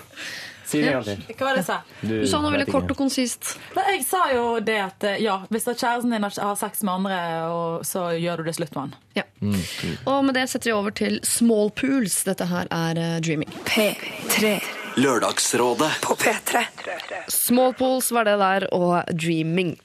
[0.69, 1.37] Si det en gang til.
[1.39, 1.77] Hva var det jeg sa?
[2.03, 3.55] Du sa noe veldig kort og konsist.
[3.77, 7.21] Nei, Jeg sa jo det at eh, ja, hvis kjæresten din har sex med andre,
[7.49, 8.95] og så gjør du det slutt med han.
[9.17, 9.25] Ja.
[10.05, 12.21] Og med det setter vi over til small pools.
[12.29, 13.49] Dette her er eh, dreaming.
[13.65, 14.59] P3
[14.99, 16.65] Lørdagsrådet på P3.
[17.31, 19.77] Small pools var det der, og dreaming.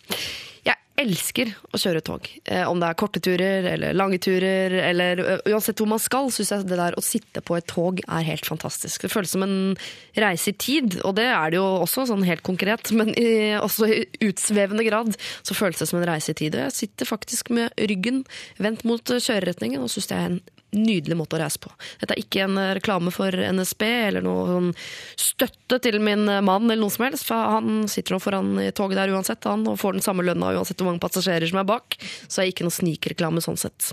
[0.65, 2.29] Jeg elsker å kjøre tog.
[2.49, 5.21] Eh, om det er korte turer eller lange turer, eller
[5.51, 8.49] uansett hvor man skal, syns jeg det der å sitte på et tog er helt
[8.49, 9.05] fantastisk.
[9.05, 9.75] Det føles som en
[10.17, 12.89] reise i tid, og det er det jo også, sånn helt konkret.
[12.97, 15.13] Men i, også i utsvevende grad
[15.43, 16.57] så føles det som en reise i tid.
[16.57, 18.23] Og jeg sitter faktisk med ryggen
[18.57, 20.41] vendt mot kjøreretningen og syns det er en
[20.75, 21.71] nydelig måte å reise på.
[22.01, 24.71] Dette er ikke en eh, reklame for NSB eller noe sånn
[25.19, 28.99] støtte til min eh, mann eller noe som helst, for han sitter nå foran toget
[28.99, 31.97] der uansett, han, og får den samme lønna uansett hvor mange passasjerer som er bak,
[32.27, 33.91] så er ikke noe snikreklame sånn sett.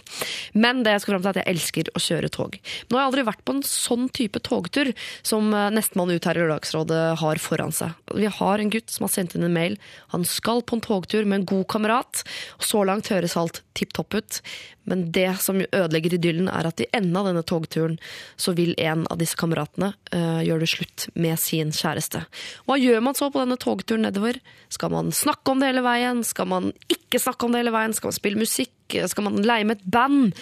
[0.53, 2.59] Men det jeg skal fram til er at jeg elsker å kjøre tog.
[2.89, 4.93] Nå har jeg aldri vært på en sånn type togtur
[5.27, 7.97] som eh, nestemann ut her i Lørdagsrådet har foran seg.
[8.17, 9.79] Vi har en gutt som har sendt inn en mail.
[10.15, 12.25] Han skal på en togtur med en god kamerat,
[12.59, 14.41] og så langt høres alt tipp topp ut.
[14.89, 17.99] Men det som ødelegger idyllen, er at i enden av denne togturen
[18.41, 22.25] så vil en av disse kameratene uh, gjøre det slutt med sin kjæreste.
[22.67, 24.41] Hva gjør man så på denne togturen nedover?
[24.73, 26.25] Skal man snakke om det hele veien?
[26.27, 27.97] Skal man ikke snakke om det hele veien?
[27.97, 28.75] Skal man spille musikk?
[28.91, 30.33] Skal man leie med et band?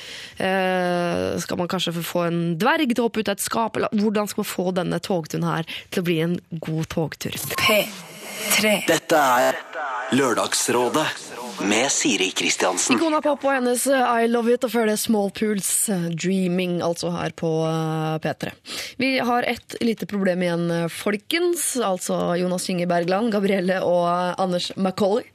[0.40, 3.76] Uh, skal man kanskje få en dverg til å hoppe ut av et skap?
[3.76, 7.36] Eller hvordan skal man få denne togturen her til å bli en god togtur?
[7.58, 8.78] P3.
[8.88, 9.58] Dette er
[10.16, 11.08] Lørdagsrådet
[11.60, 12.96] med Siri Kristiansen.
[12.96, 15.70] Ikona Pop og hennes I Love It, og før Small Pools
[16.14, 18.52] Dreaming, altså her på eh, P3.
[19.00, 21.70] Vi har et lite problem igjen, eh, folkens.
[21.82, 25.26] Altså Jonas Kinge Bergland, Gabrielle og eh, Anders Macauley.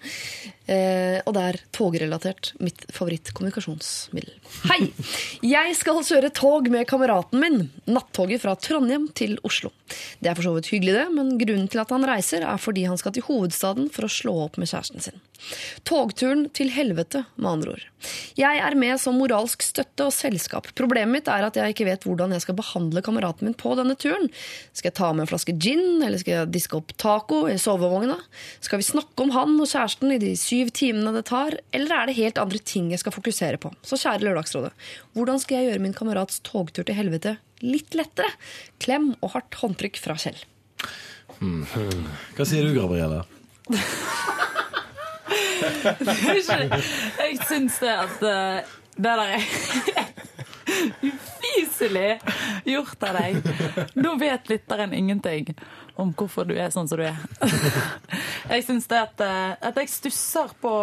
[0.64, 2.54] Eh, og det er togrelatert.
[2.64, 4.38] Mitt favorittkommunikasjonsmiddel.
[4.70, 4.88] Hei!
[5.44, 7.66] Jeg skal kjøre tog med kameraten min.
[7.90, 9.74] Nattoget fra Trondheim til Oslo.
[10.24, 12.88] Det er for så vidt hyggelig, det, men grunnen til at han reiser, er fordi
[12.88, 15.20] han skal til hovedstaden for å slå opp med kjæresten sin.
[16.14, 17.85] Togturen til helvete, med andre ord.
[18.38, 20.68] Jeg er med som moralsk støtte og selskap.
[20.77, 23.95] Problemet mitt er at jeg ikke vet hvordan jeg skal behandle kameraten min på denne
[23.98, 24.27] turen.
[24.77, 28.19] Skal jeg ta med en flaske gin, eller skal jeg diske opp taco i sovevogna?
[28.61, 32.11] Skal vi snakke om han og kjæresten i de syv timene det tar, eller er
[32.11, 33.73] det helt andre ting jeg skal fokusere på?
[33.81, 34.69] Så kjære Lørdagsrådet,
[35.18, 38.30] hvordan skal jeg gjøre min kamerats togtur til helvete litt lettere?
[38.84, 40.45] Klem og hardt håndtrykk fra Kjell.
[41.41, 43.26] Hva sier du, Gabrielle?
[47.24, 49.42] Jeg syns det at eh, det der er
[51.04, 52.20] ufyselig
[52.66, 53.40] gjort av deg.
[53.98, 55.56] Nå vet lytteren ingenting
[56.00, 57.18] om hvorfor du er sånn som du er.
[58.54, 60.74] Jeg syns det at, eh, at jeg stusser på,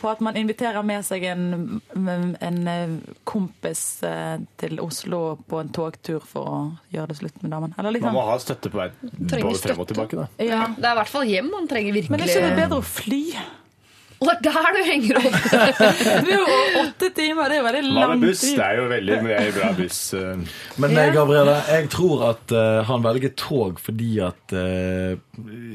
[0.00, 2.94] på at man inviterer med seg en, en eh,
[3.28, 3.82] kompis
[4.62, 5.20] til Oslo
[5.50, 6.60] på en togtur for å
[6.94, 7.74] gjøre det slutt med damen.
[7.76, 10.22] Eller Man liksom, må ha støtte på vei både frem og tilbake.
[10.22, 10.28] Da.
[10.48, 10.64] ja.
[10.78, 12.14] Det er i hvert fall hjem man trenger virkelig.
[12.14, 13.22] Men er ikke det bedre å fly?
[14.18, 15.34] Og det er der du henger opp!
[16.26, 18.24] Det er jo åtte timer, det er veldig lang tid.
[18.24, 18.40] buss?
[18.42, 20.00] Det er jo veldig mye bra buss.
[20.18, 20.40] eh.
[20.82, 21.04] Men Ja.
[21.06, 25.14] eh, jeg tror at uh, han velger tog fordi at uh,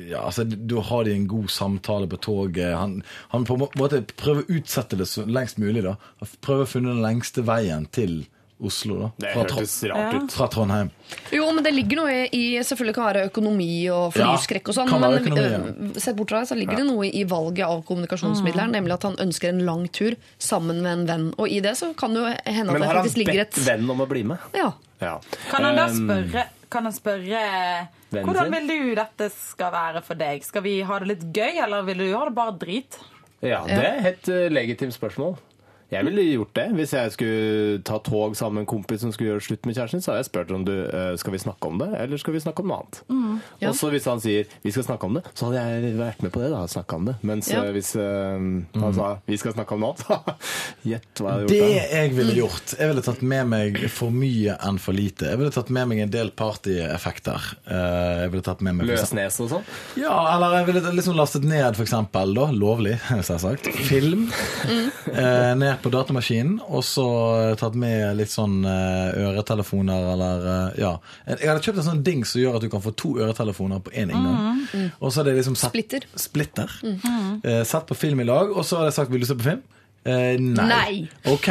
[0.10, 2.76] ja, altså, Da har de en god samtale på toget.
[2.76, 2.98] Han,
[3.32, 5.84] han på en måte prøver å utsette det så lengst mulig.
[5.88, 5.96] da.
[6.44, 8.26] Prøver å finne den lengste veien til
[8.64, 9.00] Oslo.
[9.00, 9.10] da.
[9.18, 10.32] Det Fra, hørtes rart ut.
[10.32, 10.90] fra Trondheim.
[11.32, 15.18] Jo, men det ligger noe i Selvfølgelig kan være økonomi og flyskrekk og sånn, men
[15.20, 16.00] økonomi, ja.
[16.00, 19.20] sett bort fra det, så ligger det noe i valget av kommunikasjonsmidler, nemlig at han
[19.26, 21.28] ønsker en lang tur sammen med en venn.
[21.38, 23.94] Og i det så kan det jo hende at Men det har han bedt venn
[23.96, 24.50] om å bli med?
[24.58, 24.72] Ja.
[25.04, 25.18] Ja.
[25.52, 27.42] Kan han da Um, spørre, kan han spørre
[28.14, 30.44] Hvordan vil du dette skal være for deg?
[30.46, 33.00] Skal vi ha det litt gøy, eller vil du ha det bare drit?
[33.44, 35.36] Ja, det er et eh, legitimt spørsmål.
[35.94, 36.66] Jeg ville gjort det.
[36.78, 40.00] Hvis jeg skulle ta tog sammen med en kompis som skulle gjøre slutt med kjæresten
[40.02, 42.34] sin, så hadde jeg spurt om du, eh, skal vi snakke om det, eller skal
[42.34, 43.02] vi snakke om noe annet.
[43.62, 43.70] ja.
[43.70, 46.32] Og så hvis han sier vi skal snakke om det, så hadde jeg vært med
[46.34, 46.50] på det.
[46.54, 47.16] da, snakket om det.
[47.24, 47.64] Mens Ja.
[47.64, 50.48] eh, hvis eh, han sa vi skal snakke om noe annet,
[50.94, 51.98] gjett hva jeg hadde Det da.
[51.98, 55.30] jeg ville gjort Jeg ville tatt med meg for mye enn for lite.
[55.30, 57.52] Jeg ville tatt med meg en del partyeffekter.
[57.68, 59.64] Eh, Jeg ville tatt med meg Løsnes og sånn.
[60.00, 62.98] Ja, eller jeg ville liksom lastet ned, for eksempel, da, lovlig,
[63.30, 64.30] selvsagt, film
[65.12, 67.06] eh, ned på datamaskinen, og så
[67.40, 70.94] eh, tatt med litt sånn eh, øretelefoner, eller eh, ja.
[71.28, 73.94] Jeg hadde kjøpt en sånn ding som gjør at du kan få to øretelefoner på
[73.94, 74.64] én inngang.
[75.00, 76.08] Og så hadde jeg liksom sett Splitter.
[76.20, 76.74] Splitter.
[77.44, 79.50] Eh, sett på film i lag, og så hadde jeg sagt 'vil du se på
[79.50, 79.64] film'?
[80.06, 80.66] Eh, nei.
[80.68, 81.10] Nei.
[81.32, 81.48] Ok,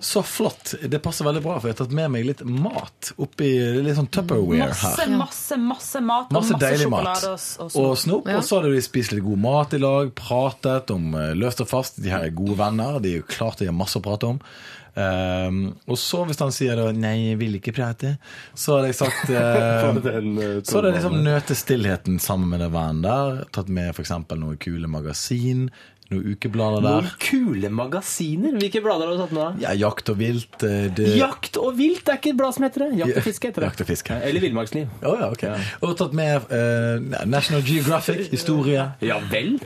[0.00, 0.74] så flott.
[0.82, 3.50] Det passer veldig bra, for jeg har tatt med meg litt mat oppi
[3.82, 5.14] litt sånn Tupperware Masse, her.
[5.18, 7.26] masse, masse mat og Masse sjokolade mat.
[7.26, 7.98] og, og snop.
[8.04, 8.32] snop.
[8.36, 11.70] Og så hadde vi spist litt god mat i lag, pratet om eh, løst og
[11.74, 11.98] fast.
[12.02, 13.00] De her er gode venner.
[13.02, 14.38] De er jo klart de har masse å prate om.
[14.98, 18.16] Um, og så hvis han sier da 'nei, jeg vil ikke prate',
[18.58, 20.00] så hadde jeg sagt um,
[20.64, 23.44] Så hadde jeg liksom nøte stillheten sammen med den vennen der.
[23.54, 24.10] Tatt med f.eks.
[24.34, 25.68] noen kule magasin,
[26.12, 27.04] noen ukeblader der.
[27.06, 28.56] Noen kule magasiner.
[28.60, 29.44] Hvilke blader har du tatt med?
[29.58, 29.62] deg?
[29.66, 30.62] Ja, Jakt og vilt.
[30.64, 31.10] eh, Det...
[31.18, 32.90] Jakt og vilt det er ikke et blad som heter det.
[33.02, 33.68] Jakt og fiske heter det.
[33.72, 34.16] Jakt og fiske.
[34.18, 34.88] Ja, Eller villmarksliv.
[35.02, 35.44] Oh, ja, ok.
[35.84, 38.88] Og tatt med uh, National Geographic, historie.
[39.04, 39.58] Ja vel?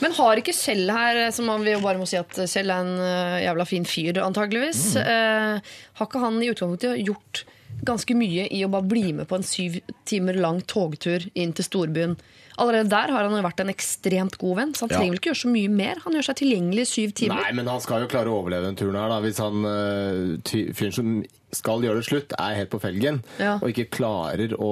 [0.00, 3.42] Men har ikke Kjell her, som man vi bare må si at Kjell er en
[3.44, 5.60] jævla fin fyr, antageligvis, eh,
[6.00, 7.44] har ikke han i utgangspunktet gjort
[7.86, 9.76] ganske mye i å bare bli med på en syv
[10.08, 12.16] timer lang togtur inn til storbyen
[12.58, 15.42] Allerede der har han vært en ekstremt god venn, så han trenger vel ikke gjøre
[15.42, 16.00] så mye mer.
[16.04, 17.44] Han gjør seg tilgjengelig i syv timer.
[17.44, 19.20] Nei, men han skal jo klare å overleve den turen her, da.
[19.24, 21.12] Hvis han uh, fyren som
[21.52, 23.56] skal gjøre det slutt, er helt på felgen Ja.
[23.58, 24.70] og ikke klarer å,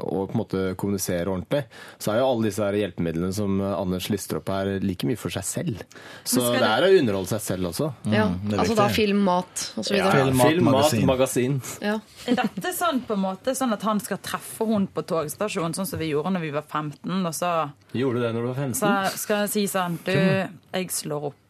[0.00, 1.64] å på en måte kommunisere ordentlig,
[2.02, 5.34] så er jo alle disse her hjelpemidlene som Anders lister opp her, like mye for
[5.34, 5.82] seg selv.
[6.24, 7.90] Så det er å underholde seg selv også.
[8.10, 9.94] Ja, Mm, er altså da film, mat osv.
[9.98, 11.06] Ja, Film, mat, film, mat, magasin.
[11.06, 11.54] magasin.
[11.84, 11.98] Ja.
[12.30, 15.86] Er dette sånn på en måte sånn at han skal treffe hun på togstasjonen, sånn
[15.90, 17.52] som vi gjorde når vi var 15, og så,
[17.94, 18.74] Gjorde du det når du var 15?
[18.80, 21.40] så skal jeg si sånn Du, jeg slår opp.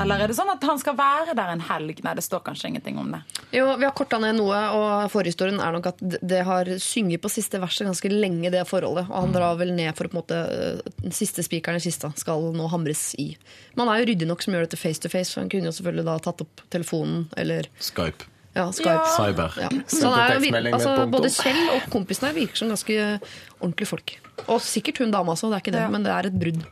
[0.00, 2.00] Eller er det sånn at han skal være der en helg?
[2.02, 3.20] Nei, det står kanskje ingenting om det.
[3.54, 7.30] Jo, Vi har korta ned noe, og forhistorien er nok at det- har synget på
[7.30, 9.08] siste verset ganske lenge, det forholdet.
[9.08, 12.12] Og han drar vel ned for å på en måte Den siste spikeren i kista
[12.16, 13.36] skal nå hamres i.
[13.76, 15.70] Man er jo ryddig nok som gjør dette face to face, så han kunne jo
[15.70, 18.24] selvfølgelig da tatt opp telefonen eller Skype.
[18.56, 19.06] ja, Skype.
[19.16, 19.52] Cyber.
[19.60, 19.68] Ja.
[19.86, 23.20] Så er, altså, både Kjell og kompisene virker som ganske
[23.60, 24.16] ordentlige folk.
[24.48, 25.88] Og sikkert hun dama også, det er ikke det, Ja.
[25.88, 26.64] men det er et brudd.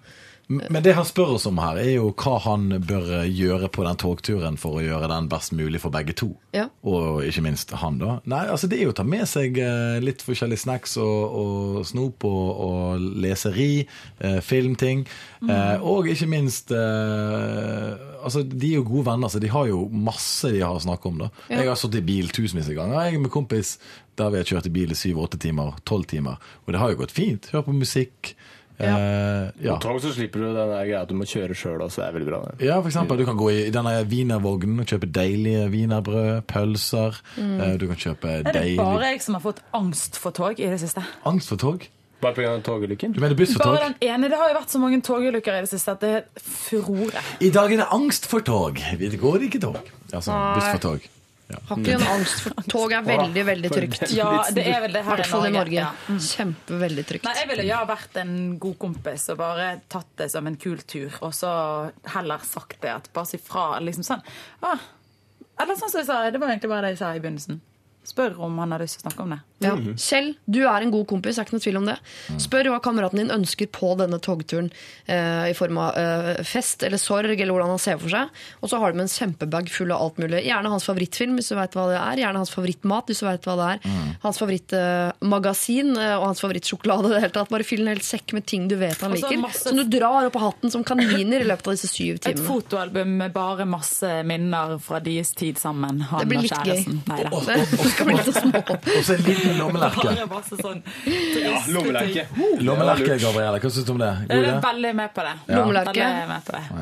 [0.49, 3.99] Men det han spør oss om her, er jo hva han bør gjøre på den
[4.01, 6.33] togturen for å gjøre den best mulig for begge to.
[6.53, 6.67] Ja.
[6.89, 8.19] Og ikke minst han, da.
[8.29, 11.87] Nei, altså Det er jo å ta med seg eh, litt forskjellige snacks og, og
[11.89, 13.87] snop og, og leseri,
[14.21, 15.07] eh, filmting.
[15.47, 19.87] Eh, og ikke minst eh, Altså, De er jo gode venner, så de har jo
[19.91, 21.25] masse de har å snakke om.
[21.25, 21.31] da.
[21.51, 23.01] Jeg har sittet i bil tusenvis av ganger.
[23.09, 23.77] Jeg er med kompis
[24.21, 26.39] der vi har kjørt i bil i syv-åtte timer, tolv timer.
[26.67, 27.49] Og det har jo gått fint.
[27.55, 28.35] Hør på musikk.
[28.83, 29.51] Ja.
[29.63, 29.77] ja.
[29.77, 32.09] På tog så slipper du den der greia at du må kjøre sjøl også, det
[32.09, 32.41] er veldig bra.
[32.51, 32.67] det.
[32.67, 37.19] Ja, for eksempel, du kan gå i denne wienervognen og kjøpe deilige wienerbrød, pølser.
[37.39, 40.59] Eh, Du kan kjøpe deilig Er det bare jeg som har fått angst for tog
[40.61, 41.03] i det siste?
[41.25, 41.89] Angst for tog?
[42.23, 42.61] Bare pga.
[42.63, 43.13] togulykken?
[43.15, 45.65] Du mener buss for Bare den ene, Det har jo vært så mange togulykker i
[45.65, 47.23] det siste at det er furore.
[47.41, 48.79] I dag er det angst for tog.
[48.99, 49.81] Det går ikke tog.
[50.13, 51.09] Altså, buss for tog.
[51.51, 51.59] Ja.
[51.69, 54.05] Har ikke en angst for Tog er veldig, veldig trygt.
[54.17, 55.83] Ja, det er vel det I her hvert fall i Norge.
[55.83, 55.91] Ja.
[56.29, 57.27] Kjempeveldig trygt.
[57.29, 60.81] Nei, Jeg ville ja vært en god kompis og bare tatt det som en kul
[60.89, 61.53] tur, og så
[62.15, 63.67] heller sagt det at bare si fra.
[63.85, 64.25] liksom sånn.
[64.63, 64.81] Ah,
[65.61, 67.61] eller sånn som jeg sa, det var egentlig bare det jeg sa i begynnelsen.
[68.05, 69.41] Spør om han har lyst til å snakke om det.
[69.63, 69.77] Ja.
[69.95, 71.95] Kjell, du er en god kompis, jeg er ikke noe tvil om det.
[72.43, 74.73] Spør hva kameraten din ønsker på denne togturen
[75.07, 78.29] eh, i form av eh, fest eller sorg, eller hvordan han ser for seg.
[78.59, 80.43] Og så har du med en kjempebag full av alt mulig.
[80.49, 82.23] Gjerne hans favorittfilm, hvis du vet hva det er.
[82.25, 83.95] Gjerne hans favorittmat, hvis du vet hva det er.
[84.27, 87.13] Hans favorittmagasin eh, og hans favorittsjokolade.
[87.15, 87.53] Det hele tatt.
[87.55, 89.43] Bare fyll en hel sekk med ting du vet han Og så liker.
[89.47, 92.41] masse- Som du drar opp av hatten som kaniner i løpet av disse syv timene.
[92.41, 96.01] Et fotoalbum med bare masse minner fra deres tid sammen.
[96.11, 96.83] Han Det blir og litt gøy.
[96.83, 97.01] kjæresten.
[97.07, 97.31] Nei da.
[97.31, 98.63] Det skal bli så små.
[98.73, 100.17] Og så en liten lommelerke.
[100.63, 102.27] Sånn triste lommelerke.
[102.65, 103.61] Lommelerke, Gabrielle.
[103.63, 104.11] Hva syns du om det?
[104.29, 104.59] God idé?
[104.67, 105.35] veldig med på det.
[105.55, 106.11] Lommelerke.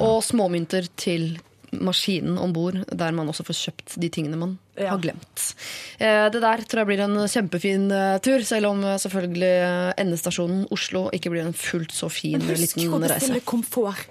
[0.01, 1.31] Og småmynter til
[1.71, 4.89] maskinen om bord, der man også får kjøpt de tingene man Ja.
[4.91, 5.55] har glemt.
[6.01, 10.65] Eh, Det der tror jeg blir en kjempefin eh, tur, selv om eh, selvfølgelig endestasjonen
[10.75, 13.45] Oslo ikke blir en fullt så fin Men husk liten å bestille reise.
[13.47, 14.09] komfort,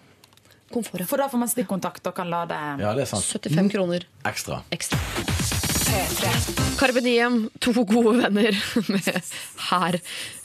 [0.71, 1.05] Komfort, ja.
[1.09, 3.26] for da får man stikkontakt og kan lade Ja, det er sant.
[3.26, 4.61] 75 kroner Ekstra.
[4.71, 5.68] ekstra.
[6.79, 8.55] Carpe Diem, to gode venner
[8.93, 9.07] med
[9.69, 9.97] her.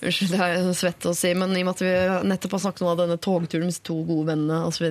[0.02, 1.92] Unnskyld, det er svett å si, men i og med at vi
[2.30, 4.88] nettopp har snakket om denne togturen med to gode vennene osv.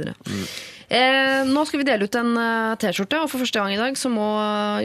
[0.93, 3.99] Eh, nå skal vi dele ut en eh, T-skjorte, og for første gang i dag
[3.99, 4.27] så må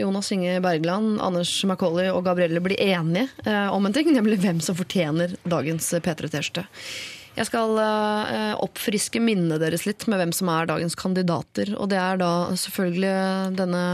[0.01, 4.65] Jonas Inge Bergland, Anders Macauley og Gabrielle bli enige eh, om en ting, nemlig hvem
[4.65, 6.67] som fortjener dagens P3-T-skjorte.
[7.39, 11.71] Jeg skal eh, oppfriske minnene deres litt med hvem som er dagens kandidater.
[11.79, 13.85] Og det er da selvfølgelig denne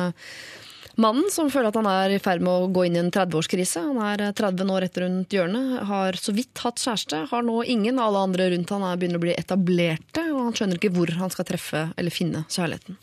[1.00, 3.82] mannen som føler at han er i ferd med å gå inn i en 30-årskrise.
[3.88, 7.62] Han er eh, 30 nå rett rundt hjørnet, har så vidt hatt kjæreste, har nå
[7.64, 8.00] ingen.
[8.02, 11.34] Alle andre rundt han er begynner å bli etablerte, og han skjønner ikke hvor han
[11.34, 12.98] skal treffe eller finne kjærligheten.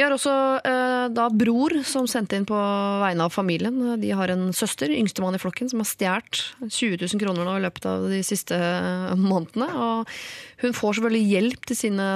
[0.00, 0.32] Vi har også
[0.64, 3.98] eh, da bror som sendte inn på vegne av familien.
[4.00, 6.38] De har en søster, yngstemann i flokken, som har stjålet
[6.72, 8.56] 20 000 kroner nå i løpet av de siste
[9.20, 9.68] månedene.
[9.68, 10.14] Og
[10.64, 12.08] hun får selvfølgelig hjelp til sine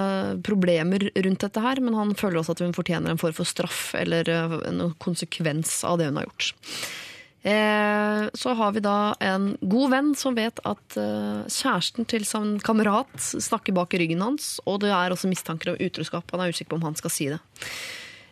[0.48, 3.90] problemer rundt dette her, men han føler også at hun fortjener en form for straff
[4.00, 6.54] eller eh, en konsekvens av det hun har gjort.
[7.44, 12.56] Eh, så har vi da en god venn som vet at eh, kjæresten til sin
[12.64, 16.32] kamerat snakker bak i ryggen hans, og det er også mistanker om utroskap.
[16.32, 17.42] Han er usikker på om han skal si det.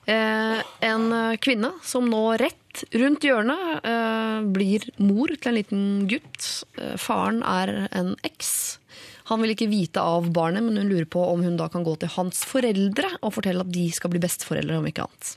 [0.08, 1.04] Eh, en
[1.44, 3.84] kvinne som nå rett rundt hjørnet
[4.54, 6.46] blir mor til en liten gutt.
[6.96, 8.78] Faren er en eks.
[9.28, 11.98] Han vil ikke vite av barnet, men hun lurer på om hun da kan gå
[12.00, 15.34] til hans foreldre og fortelle at de skal bli besteforeldre, om ikke annet.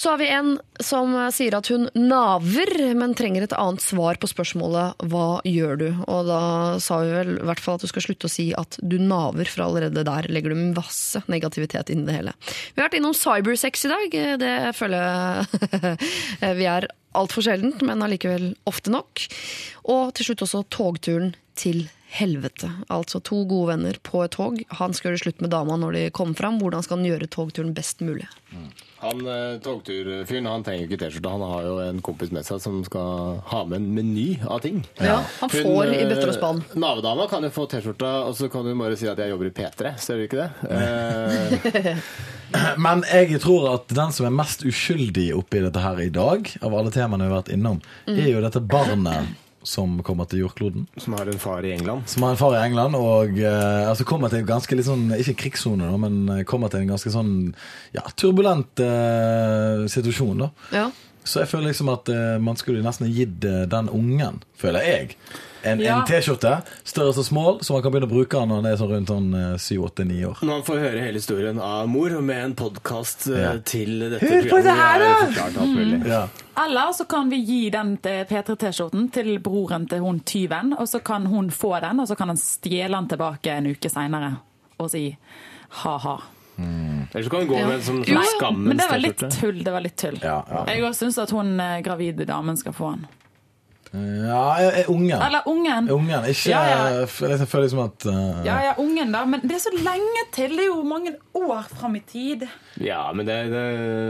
[0.00, 4.30] Så har vi en som sier at hun naver, men trenger et annet svar på
[4.30, 6.40] spørsmålet 'hva gjør du?' Og da
[6.80, 9.44] sa vi vel i hvert fall at du skal slutte å si at du naver,
[9.44, 12.32] for allerede der legger du masse negativitet inn i det hele.
[12.72, 14.18] Vi har vært innom cybersex i dag.
[14.40, 19.28] Det føler jeg vi er altfor sjeldent, men allikevel ofte nok.
[19.84, 22.68] Og til slutt også togturen til helvete.
[22.90, 24.58] Altså to gode venner på et tog.
[24.80, 26.58] Han skal gjøre slutt med dama når de kommer fram.
[26.62, 28.26] Hvordan skal han gjøre togturen best mulig?
[29.00, 31.30] Han eh, togturfyren han trenger ikke T-skjorte.
[31.32, 34.82] Han har jo en kompis med seg som skal ha med en meny av ting.
[35.00, 36.60] Ja, han får i bøtter og spann.
[36.66, 39.48] eh, Navedama kan jo få T-skjorta, og så kan hun bare si at jeg jobber
[39.48, 39.94] i P3.
[40.02, 40.50] Ser du ikke det?
[42.50, 46.48] Eh, Men jeg tror at den som er mest uskyldig oppi dette her i dag,
[46.66, 47.78] av alle temaene vi har vært innom,
[48.10, 49.28] er jo dette barnet
[49.62, 50.86] som kommer til jordkloden.
[50.96, 52.08] som har en far i England.
[52.08, 55.10] Som har en far i England, og eh, altså kommer til en ganske litt sånn
[55.18, 57.54] Ikke krigssone, men eh, kommer til en ganske sånn
[57.92, 60.46] ja, turbulent eh, situasjon.
[60.46, 60.88] da Ja.
[61.30, 65.16] Så jeg føler liksom at eh, man skulle nesten gitt eh, den ungen, føler jeg,
[65.62, 65.98] en, Ja.
[66.00, 66.54] en T-skjorte,
[66.88, 69.10] større som small, så man kan begynne å bruke den når han er sånn rundt
[69.12, 70.40] sånn eh, 7-8-9 år.
[70.42, 73.52] Når han får høre hele historien av mor med en podkast Ja.
[73.62, 75.10] til dette Hør på det her, da!
[75.26, 76.00] forklart alt mulig.
[76.08, 76.22] Ja.
[76.64, 80.98] Eller så kan vi gi den til P3T-skjorten til broren til hun tyven, og så
[81.04, 84.38] kan hun få den, og så kan han stjele den tilbake en uke seinere
[84.80, 85.06] og si
[85.84, 86.18] ha-ha.
[87.12, 89.62] Eller så kan hun gå med en sånn slags skammens men det var litt tull.
[89.64, 90.18] Det var litt tull.
[90.22, 90.64] Ja, ja.
[90.70, 93.08] Jeg syns at hun eh, gravide damen skal få den.
[93.92, 95.18] Ja, ungen.
[95.18, 95.88] Eller ungen.
[95.90, 96.82] Ungen, ikke Ja, ja.
[97.00, 97.08] Jeg
[97.50, 99.24] føler liksom at uh, Ja, ja, ungen, da.
[99.26, 100.54] Men det er så lenge til.
[100.56, 102.44] Det er jo mange år fram i tid.
[102.80, 103.64] Ja, men det, det,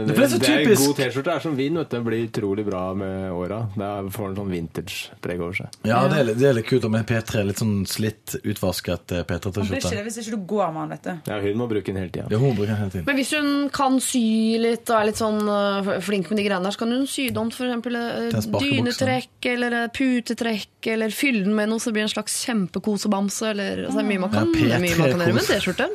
[0.07, 1.33] Det det, så det er en god T-skjorte.
[1.33, 1.79] er som vin.
[1.81, 1.97] vet du.
[1.97, 3.61] Det blir utrolig bra med åra.
[3.75, 5.79] Det er- får en sånn vintage-preg over seg.
[5.87, 7.43] Ja, det er, litt, det er litt kult med P3.
[7.47, 9.95] Litt sånn slitt, utvasket eh, Det blir ikke P3-T-skjorte.
[9.97, 11.31] det hvis ikke du går med den, vet du.
[11.31, 12.27] Ja, Hun må bruke den hele tida.
[12.29, 13.05] Ja, hun bruker den hele tiden.
[13.09, 14.23] Men hvis hun kan sy
[14.61, 17.29] litt og er litt sånn øh, flink med de greiene der, så kan hun sy
[17.31, 18.47] det om til f.eks.
[18.61, 23.53] Dynetrekk eller eh, putetrekk, eller fylle den med noe så det blir en slags kjempekosebamse.
[23.53, 25.49] Eller, altså, det er mye man kan, Ja, er mye man kan gjøre med en
[25.53, 25.87] T-skjorte.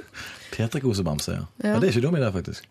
[0.55, 1.45] P3-kosebamse, ja.
[1.61, 1.75] Ja.
[1.75, 1.77] ja.
[1.81, 2.71] Det er ikke dum idé, faktisk.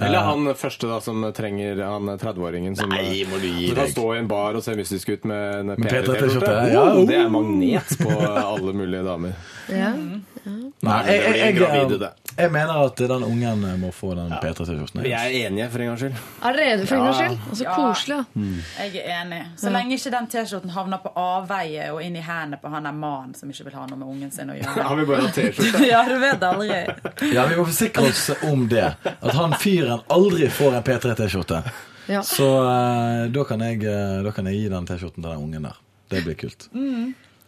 [0.00, 3.76] Eller han første da som trenger han 30-åringen som Nei, må du gi deg.
[3.76, 6.14] kan stå i en bar og se mystisk ut med en Med P3-T-skjorte.
[6.14, 6.84] P3-T-skjorte, ja.
[6.94, 9.34] Oh, det er magnet på alle mulige damer.
[9.68, 9.90] Ja.
[10.46, 12.12] Nei, det blir en gravide, det.
[12.40, 15.02] Jeg mener at den ungen må få den P3-T-skjorten.
[15.04, 16.20] Vi er enige, for en gangs skyld.
[16.48, 17.38] Er dere for en gangs skyld?
[17.50, 18.18] Og så Koselig.
[18.18, 18.84] da.
[18.84, 19.40] Jeg er enig.
[19.60, 22.96] Så lenge ikke den T-skjorten havner på avveie og inn i hendene på han der
[22.96, 24.86] mannen som ikke vil ha noe med ungen sin å gjøre.
[24.90, 25.84] Har vi bare T-skjorte?
[25.90, 26.82] Ja, du vet aldri.
[27.34, 28.86] Ja, Vi må forsikre oss om det.
[29.10, 31.62] At han fyren aldri får en P3-T-skjorte.
[32.10, 32.22] Ja.
[32.26, 35.68] Så uh, da, kan jeg, uh, da kan jeg gi den T-skjorten til den ungen
[35.68, 35.82] der.
[36.10, 36.70] Det blir kult.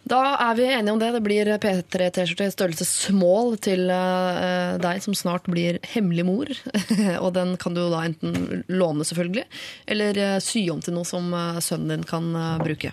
[0.09, 1.12] Da er vi enige om det.
[1.15, 6.51] Det blir P3-T-skjorte i størrelse small til eh, deg som snart blir hemmelig mor.
[7.24, 9.47] og den kan du da enten låne, selvfølgelig,
[9.95, 12.93] eller eh, sy om til noe som eh, sønnen din kan bruke.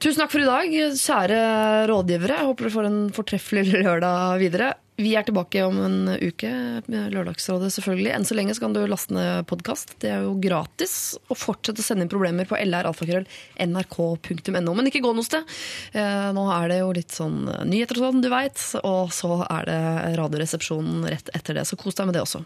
[0.00, 1.36] Tusen takk for i dag, kjære
[1.88, 2.40] rådgivere.
[2.40, 4.72] Jeg håper dere får en fortreffelig lørdag videre.
[4.96, 6.46] Vi er tilbake om en uke
[6.86, 8.12] med Lørdagsrådet, selvfølgelig.
[8.14, 9.96] Enn så lenge så kan du laste ned podkast.
[9.98, 11.16] Det er jo gratis.
[11.26, 14.74] Og fortsette å sende inn problemer på lralfakrøll.nrk.no.
[14.78, 15.42] Men ikke gå noe sted.
[15.98, 18.58] Eh, Nå er det jo litt sånn nyheter og sånn, du veit.
[18.86, 19.80] Og så er det
[20.20, 21.64] Radioresepsjonen rett etter det.
[21.66, 22.40] Så kos deg med det også.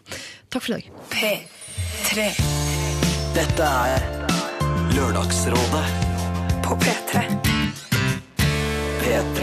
[0.48, 0.84] Takk for i dag.
[1.12, 2.16] P3
[3.36, 4.00] Dette er
[4.96, 5.86] Lørdagsrådet
[6.64, 7.12] på P3.
[9.04, 9.42] P3.